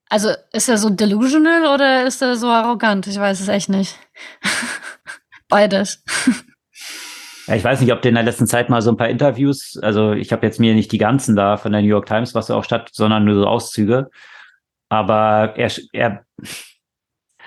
[0.09, 3.07] also ist er so delusional oder ist er so arrogant?
[3.07, 3.99] Ich weiß es echt nicht.
[5.51, 6.03] Beides.
[7.49, 9.79] Ja, ich weiß nicht, ob der in der letzten Zeit mal so ein paar Interviews,
[9.83, 12.47] also ich habe jetzt mir nicht die ganzen da von der New York Times, was
[12.47, 14.09] da auch statt, sondern nur so Auszüge.
[14.89, 16.25] Aber er, er,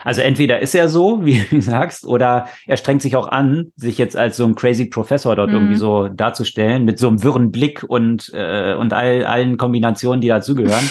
[0.03, 3.97] also entweder ist er so, wie du sagst, oder er strengt sich auch an, sich
[3.97, 5.55] jetzt als so ein crazy Professor dort mhm.
[5.55, 10.27] irgendwie so darzustellen, mit so einem wirren Blick und, äh, und all, allen Kombinationen, die
[10.27, 10.89] dazugehören,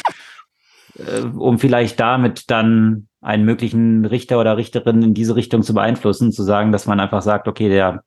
[0.99, 6.31] äh, um vielleicht damit dann einen möglichen Richter oder Richterin in diese Richtung zu beeinflussen,
[6.33, 8.05] zu sagen, dass man einfach sagt, okay, der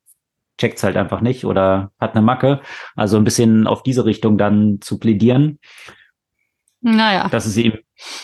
[0.57, 2.61] checkt's halt einfach nicht oder hat eine Macke.
[2.95, 5.59] Also ein bisschen auf diese Richtung dann zu plädieren.
[6.81, 7.29] Naja.
[7.29, 7.77] Dass es ihm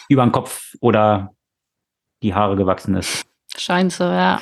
[0.09, 1.33] über den Kopf oder
[2.23, 3.25] die Haare gewachsen ist.
[3.55, 4.39] Scheint so, ja.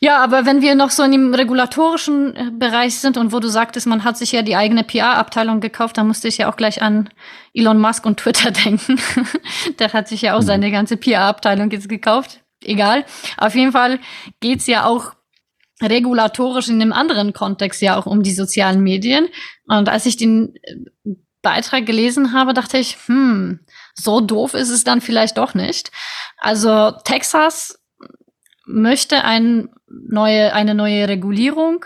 [0.00, 3.48] Ja, aber wenn wir noch so in dem regulatorischen äh, Bereich sind und wo du
[3.48, 6.82] sagtest, man hat sich ja die eigene PR-Abteilung gekauft, dann musste ich ja auch gleich
[6.82, 7.08] an
[7.54, 9.00] Elon Musk und Twitter denken.
[9.78, 10.46] Der hat sich ja auch mhm.
[10.46, 12.40] seine ganze PR-Abteilung jetzt gekauft.
[12.62, 13.06] Egal.
[13.38, 13.98] Auf jeden Fall
[14.40, 15.14] geht's ja auch
[15.82, 19.28] regulatorisch in einem anderen Kontext ja auch um die sozialen Medien.
[19.68, 21.14] Und als ich den äh,
[21.44, 23.60] Beitrag gelesen habe, dachte ich, hm,
[23.94, 25.92] so doof ist es dann vielleicht doch nicht.
[26.38, 27.78] Also Texas
[28.66, 31.84] möchte ein neue, eine neue Regulierung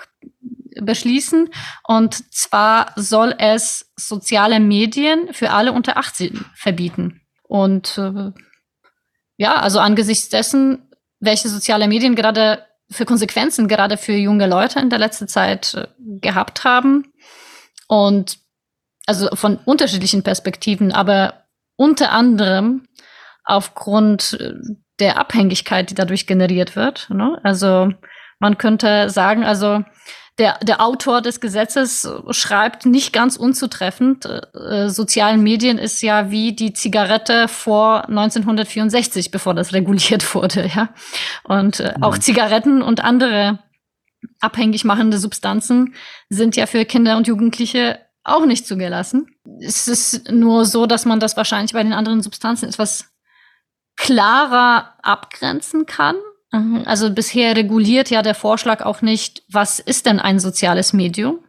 [0.81, 1.51] beschließen.
[1.85, 7.21] Und zwar soll es soziale Medien für alle unter 18 verbieten.
[7.43, 8.33] Und äh,
[9.37, 10.89] ja, also angesichts dessen,
[11.21, 15.89] welche soziale Medien gerade für Konsequenzen gerade für junge Leute in der letzten Zeit äh,
[15.99, 17.13] gehabt haben.
[17.87, 18.39] Und
[19.09, 21.45] also von unterschiedlichen Perspektiven, aber
[21.77, 22.87] unter anderem
[23.45, 24.55] aufgrund äh,
[25.01, 27.09] der Abhängigkeit, die dadurch generiert wird.
[27.11, 27.39] Ne?
[27.43, 27.93] Also
[28.41, 29.83] Man könnte sagen, also
[30.39, 36.53] der, der Autor des Gesetzes schreibt nicht ganz unzutreffend, äh, sozialen Medien ist ja wie
[36.53, 40.91] die Zigarette vor 1964, bevor das reguliert wurde, ja.
[41.43, 42.03] Und äh, mhm.
[42.05, 43.59] auch Zigaretten und andere
[44.41, 45.95] abhängig machende Substanzen
[46.29, 47.99] sind ja für Kinder und Jugendliche
[48.29, 49.27] auch nicht zugelassen.
[49.61, 53.11] Es ist nur so, dass man das wahrscheinlich bei den anderen Substanzen etwas
[53.97, 56.17] klarer abgrenzen kann.
[56.53, 56.83] Mhm.
[56.87, 61.41] Also bisher reguliert ja der Vorschlag auch nicht, was ist denn ein soziales Medium?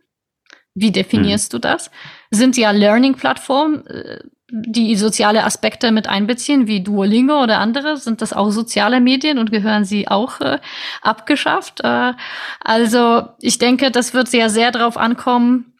[0.73, 1.57] Wie definierst mhm.
[1.57, 1.91] du das?
[2.31, 4.19] Sind ja Learning-Plattformen, äh,
[4.51, 7.97] die soziale Aspekte mit einbeziehen, wie Duolingo oder andere?
[7.97, 10.59] Sind das auch soziale Medien und gehören sie auch äh,
[11.01, 11.81] abgeschafft?
[11.83, 12.13] Äh,
[12.59, 15.73] also ich denke, das wird sehr, sehr darauf ankommen,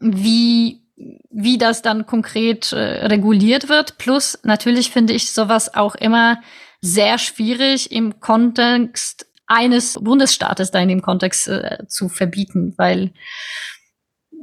[0.00, 0.82] wie,
[1.30, 3.98] wie das dann konkret äh, reguliert wird.
[3.98, 6.40] Plus natürlich finde ich sowas auch immer
[6.80, 13.12] sehr schwierig im Kontext eines Bundesstaates da in dem Kontext äh, zu verbieten, weil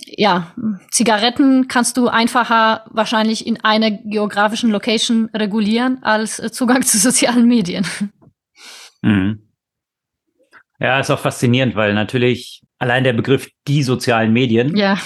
[0.05, 0.53] ja,
[0.91, 7.47] Zigaretten kannst du einfacher wahrscheinlich in einer geografischen Location regulieren als äh, Zugang zu sozialen
[7.47, 7.85] Medien.
[9.01, 9.47] Mhm.
[10.79, 14.97] Ja, ist auch faszinierend, weil natürlich allein der Begriff die sozialen Medien ja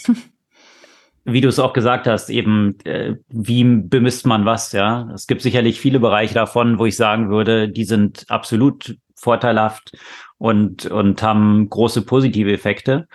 [1.23, 5.10] wie du es auch gesagt hast, eben, äh, wie bemisst man was, ja?
[5.14, 9.91] Es gibt sicherlich viele Bereiche davon, wo ich sagen würde, die sind absolut vorteilhaft
[10.38, 13.07] und, und haben große positive Effekte.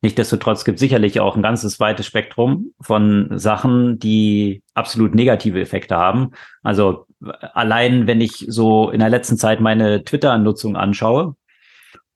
[0.00, 5.96] Nichtsdestotrotz gibt es sicherlich auch ein ganzes weites Spektrum von Sachen, die absolut negative Effekte
[5.96, 6.30] haben.
[6.62, 7.06] Also
[7.52, 11.34] allein, wenn ich so in der letzten Zeit meine Twitter-Nutzung anschaue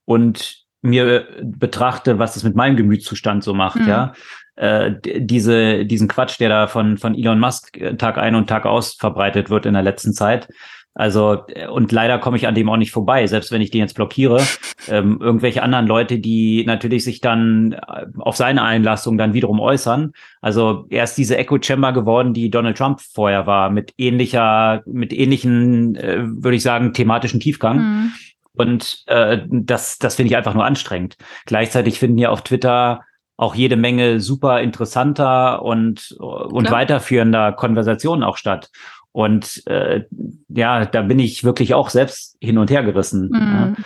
[0.04, 3.88] und mir betrachte, was es mit meinem Gemütszustand so macht, mhm.
[3.88, 4.12] ja,
[4.56, 8.66] äh, diese, diesen Quatsch, der da von, von Elon Musk äh, Tag ein und Tag
[8.66, 10.48] aus verbreitet wird in der letzten Zeit.
[10.92, 13.80] Also, äh, und leider komme ich an dem auch nicht vorbei, selbst wenn ich den
[13.80, 14.42] jetzt blockiere.
[14.88, 20.12] Ähm, irgendwelche anderen Leute, die natürlich sich dann äh, auf seine Einlassung dann wiederum äußern.
[20.40, 25.12] Also er ist diese Echo Chamber geworden, die Donald Trump vorher war, mit ähnlicher, mit
[25.12, 27.78] ähnlichen, äh, würde ich sagen, thematischen Tiefgang.
[27.78, 28.12] Mhm.
[28.60, 31.16] Und äh, das, das finde ich einfach nur anstrengend.
[31.46, 33.00] Gleichzeitig finden ja auf Twitter
[33.38, 36.80] auch jede Menge super interessanter und, und Klar.
[36.80, 38.68] weiterführender Konversationen auch statt.
[39.12, 40.04] Und äh,
[40.48, 43.30] ja, da bin ich wirklich auch selbst hin und her gerissen.
[43.32, 43.76] Mhm.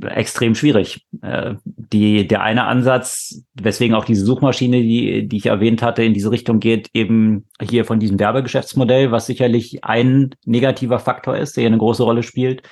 [0.00, 0.08] Ja.
[0.08, 1.06] Extrem schwierig.
[1.20, 6.14] Äh, die, der eine Ansatz, weswegen auch diese Suchmaschine, die, die ich erwähnt hatte, in
[6.14, 11.62] diese Richtung geht, eben hier von diesem Werbegeschäftsmodell, was sicherlich ein negativer Faktor ist, der
[11.62, 12.62] hier eine große Rolle spielt.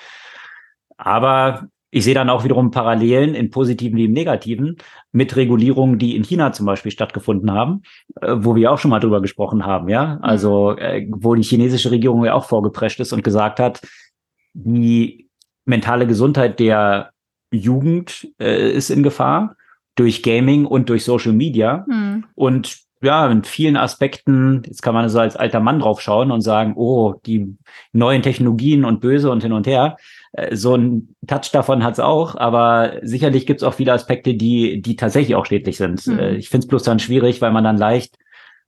[1.05, 4.79] Aber ich sehe dann auch wiederum Parallelen in positiven wie im negativen
[5.13, 7.83] mit Regulierungen, die in China zum Beispiel stattgefunden haben,
[8.21, 10.17] äh, wo wir auch schon mal drüber gesprochen haben, ja.
[10.17, 10.25] Mhm.
[10.25, 13.83] Also, äh, wo die chinesische Regierung ja auch vorgeprescht ist und gesagt hat,
[14.55, 15.29] die
[15.67, 17.11] mentale Gesundheit der
[17.53, 19.57] Jugend äh, ist in Gefahr
[19.95, 21.85] durch Gaming und durch Social Media.
[21.87, 22.25] Mhm.
[22.35, 26.41] Und ja, in vielen Aspekten, jetzt kann man so als alter Mann drauf schauen und
[26.41, 27.57] sagen, oh, die
[27.93, 29.97] neuen Technologien und böse und hin und her.
[30.33, 34.97] Äh, so ein Touch davon hat's auch, aber sicherlich gibt's auch viele Aspekte, die, die
[34.97, 36.07] tatsächlich auch schädlich sind.
[36.07, 36.19] Mhm.
[36.37, 38.17] Ich finde es bloß dann schwierig, weil man dann leicht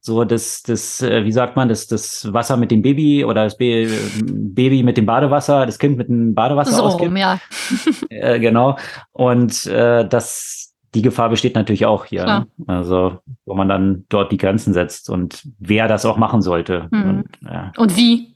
[0.00, 3.56] so das, das, äh, wie sagt man, das, das Wasser mit dem Baby oder das
[3.56, 3.88] Be
[4.22, 7.16] Baby mit dem Badewasser, das Kind mit dem Badewasser so ausgibt.
[7.16, 7.40] Ja.
[8.10, 8.76] äh, genau.
[9.12, 12.26] Und äh, das, die Gefahr besteht natürlich auch hier.
[12.26, 12.46] Ne?
[12.66, 16.86] Also, wo man dann dort die Grenzen setzt und wer das auch machen sollte.
[16.90, 17.08] Mhm.
[17.08, 17.72] Und, ja.
[17.78, 18.34] und wie?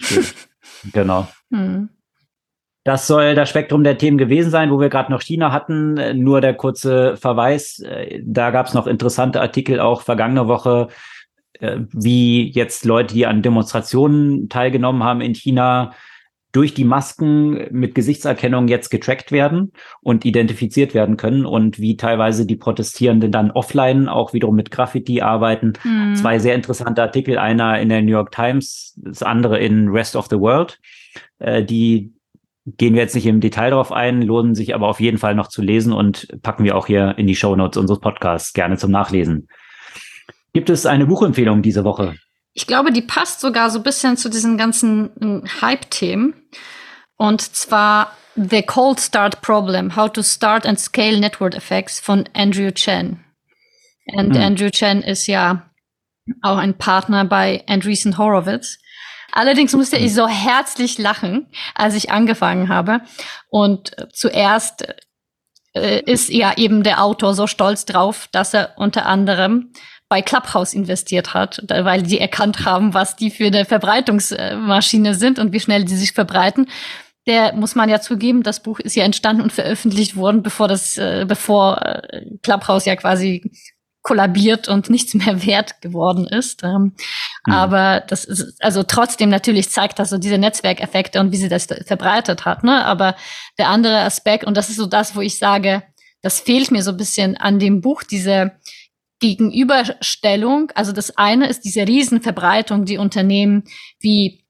[0.92, 1.28] Genau.
[1.50, 1.88] Mhm.
[2.88, 6.22] Das soll das Spektrum der Themen gewesen sein, wo wir gerade noch China hatten.
[6.22, 7.80] Nur der kurze Verweis.
[7.80, 10.88] Äh, da gab es noch interessante Artikel auch vergangene Woche,
[11.60, 15.92] äh, wie jetzt Leute, die an Demonstrationen teilgenommen haben in China,
[16.52, 22.46] durch die Masken mit Gesichtserkennung jetzt getrackt werden und identifiziert werden können und wie teilweise
[22.46, 25.74] die Protestierenden dann offline auch wiederum mit Graffiti arbeiten.
[25.84, 26.16] Mhm.
[26.16, 30.28] Zwei sehr interessante Artikel, einer in der New York Times, das andere in Rest of
[30.30, 30.80] the World,
[31.38, 32.14] äh, die
[32.76, 35.48] Gehen wir jetzt nicht im Detail darauf ein, lohnen sich aber auf jeden Fall noch
[35.48, 38.90] zu lesen und packen wir auch hier in die Show Notes unseres Podcasts gerne zum
[38.90, 39.48] Nachlesen.
[40.52, 42.16] Gibt es eine Buchempfehlung diese Woche?
[42.54, 46.34] Ich glaube, die passt sogar so ein bisschen zu diesen ganzen hm, Hype-Themen.
[47.16, 52.70] Und zwar The Cold Start Problem, How to Start and Scale Network Effects von Andrew
[52.72, 53.24] Chen.
[54.06, 54.42] Und hm.
[54.42, 55.70] Andrew Chen ist ja
[56.42, 58.78] auch ein Partner bei Andreessen Horowitz.
[59.38, 61.46] Allerdings musste ich so herzlich lachen,
[61.76, 63.02] als ich angefangen habe.
[63.50, 64.84] Und zuerst
[65.74, 69.72] äh, ist ja eben der Autor so stolz drauf, dass er unter anderem
[70.08, 75.52] bei Clubhouse investiert hat, weil die erkannt haben, was die für eine Verbreitungsmaschine sind und
[75.52, 76.66] wie schnell die sich verbreiten.
[77.28, 80.98] der muss man ja zugeben, das Buch ist ja entstanden und veröffentlicht worden, bevor das,
[80.98, 83.52] äh, bevor äh, Clubhouse ja quasi
[84.08, 86.64] kollabiert und nichts mehr wert geworden ist.
[86.64, 86.94] Ähm,
[87.46, 87.52] mhm.
[87.52, 91.66] Aber das ist, also trotzdem natürlich zeigt das so diese Netzwerkeffekte und wie sie das
[91.66, 92.64] verbreitet hat.
[92.64, 92.86] Ne?
[92.86, 93.16] Aber
[93.58, 95.82] der andere Aspekt, und das ist so das, wo ich sage,
[96.22, 98.52] das fehlt mir so ein bisschen an dem Buch, diese
[99.20, 100.72] Gegenüberstellung.
[100.74, 103.64] Also das eine ist diese Riesenverbreitung, die Unternehmen
[104.00, 104.42] wie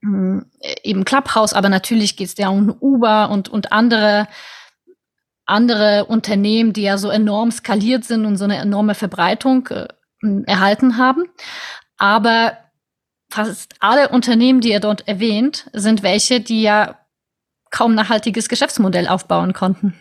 [0.00, 0.46] mh, hm,
[0.84, 4.26] eben Clubhouse, aber natürlich geht es ja um Uber und, und andere
[5.52, 9.86] andere Unternehmen, die ja so enorm skaliert sind und so eine enorme Verbreitung äh,
[10.46, 11.24] erhalten haben.
[11.98, 12.56] Aber
[13.30, 16.98] fast alle Unternehmen, die er dort erwähnt, sind welche, die ja
[17.70, 19.94] kaum nachhaltiges Geschäftsmodell aufbauen konnten.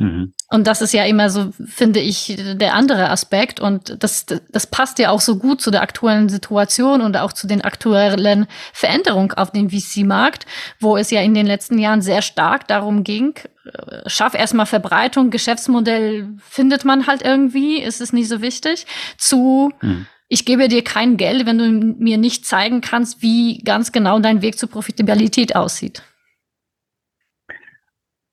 [0.00, 0.32] Mhm.
[0.48, 3.60] Und das ist ja immer so, finde ich, der andere Aspekt.
[3.60, 7.46] Und das, das passt ja auch so gut zu der aktuellen Situation und auch zu
[7.46, 10.46] den aktuellen Veränderungen auf dem VC-Markt,
[10.80, 15.30] wo es ja in den letzten Jahren sehr stark darum ging, äh, schaff erstmal Verbreitung,
[15.30, 18.86] Geschäftsmodell findet man halt irgendwie, ist es nicht so wichtig,
[19.18, 20.06] zu mhm.
[20.28, 24.40] ich gebe dir kein Geld, wenn du mir nicht zeigen kannst, wie ganz genau dein
[24.42, 26.02] Weg zur Profitabilität aussieht.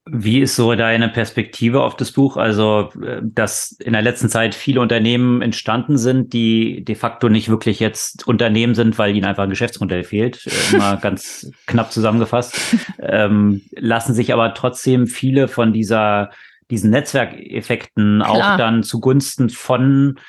[0.09, 2.37] Wie ist so deine Perspektive auf das Buch?
[2.37, 7.49] Also, äh, dass in der letzten Zeit viele Unternehmen entstanden sind, die de facto nicht
[7.49, 12.59] wirklich jetzt Unternehmen sind, weil ihnen einfach ein Geschäftsmodell fehlt, äh, mal ganz knapp zusammengefasst,
[12.99, 16.29] ähm, lassen sich aber trotzdem viele von dieser,
[16.71, 18.31] diesen Netzwerkeffekten Klar.
[18.31, 20.19] auch dann zugunsten von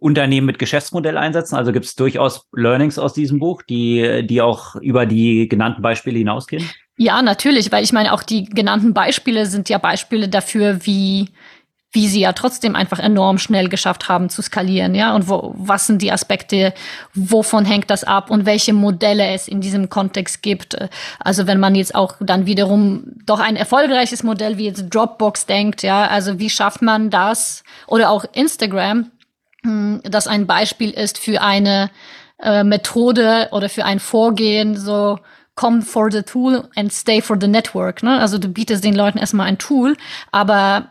[0.00, 1.56] Unternehmen mit Geschäftsmodell einsetzen?
[1.56, 6.18] Also gibt es durchaus Learnings aus diesem Buch, die, die auch über die genannten Beispiele
[6.18, 6.64] hinausgehen?
[6.98, 11.28] Ja, natürlich, weil ich meine, auch die genannten Beispiele sind ja Beispiele dafür, wie
[11.90, 15.86] wie sie ja trotzdem einfach enorm schnell geschafft haben zu skalieren, ja, und wo, was
[15.86, 16.74] sind die Aspekte,
[17.14, 20.76] wovon hängt das ab und welche Modelle es in diesem Kontext gibt.
[21.18, 25.82] Also wenn man jetzt auch dann wiederum doch ein erfolgreiches Modell wie jetzt Dropbox denkt,
[25.82, 29.10] ja, also wie schafft man das oder auch Instagram,
[29.64, 31.90] hm, das ein Beispiel ist für eine
[32.38, 35.18] äh, Methode oder für ein Vorgehen, so
[35.58, 38.02] come for the tool and stay for the network.
[38.02, 38.20] Ne?
[38.20, 39.96] Also du bietest den Leuten erstmal ein Tool,
[40.30, 40.90] aber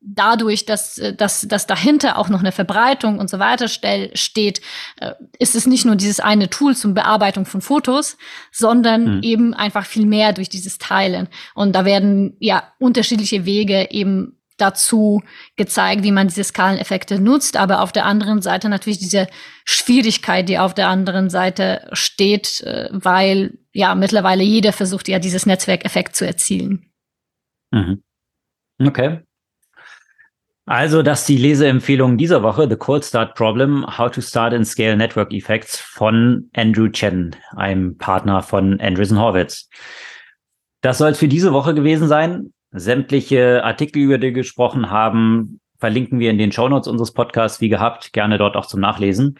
[0.00, 4.60] dadurch, dass, dass, dass dahinter auch noch eine Verbreitung und so weiter steht,
[4.98, 8.16] äh, ist es nicht nur dieses eine Tool zum Bearbeitung von Fotos,
[8.50, 9.22] sondern mhm.
[9.22, 11.28] eben einfach viel mehr durch dieses Teilen.
[11.54, 15.22] Und da werden ja unterschiedliche Wege eben dazu
[15.56, 19.26] gezeigt, wie man diese Skaleneffekte nutzt, aber auf der anderen Seite natürlich diese
[19.64, 25.46] Schwierigkeit, die auf der anderen Seite steht, äh, weil ja mittlerweile jeder versucht ja dieses
[25.46, 26.90] Netzwerkeffekt zu erzielen.
[27.70, 28.02] Mhm.
[28.80, 29.20] Okay.
[30.66, 34.64] Also, das ist die Leseempfehlung dieser Woche, The Cold Start Problem, How to Start and
[34.64, 39.68] Scale Network Effects von Andrew Chen, einem Partner von Andreessen Horwitz.
[40.80, 42.52] Das soll es für diese Woche gewesen sein.
[42.72, 47.68] Sämtliche Artikel, über die wir gesprochen haben, verlinken wir in den Shownotes unseres Podcasts, wie
[47.68, 49.38] gehabt, gerne dort auch zum Nachlesen.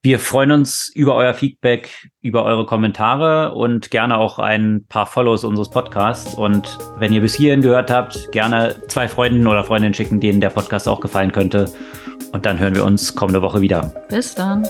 [0.00, 5.42] Wir freuen uns über euer Feedback, über eure Kommentare und gerne auch ein paar Follows
[5.42, 6.34] unseres Podcasts.
[6.34, 10.50] Und wenn ihr bis hierhin gehört habt, gerne zwei Freunden oder Freundinnen schicken, denen der
[10.50, 11.72] Podcast auch gefallen könnte.
[12.32, 13.92] Und dann hören wir uns kommende Woche wieder.
[14.08, 14.64] Bis dann.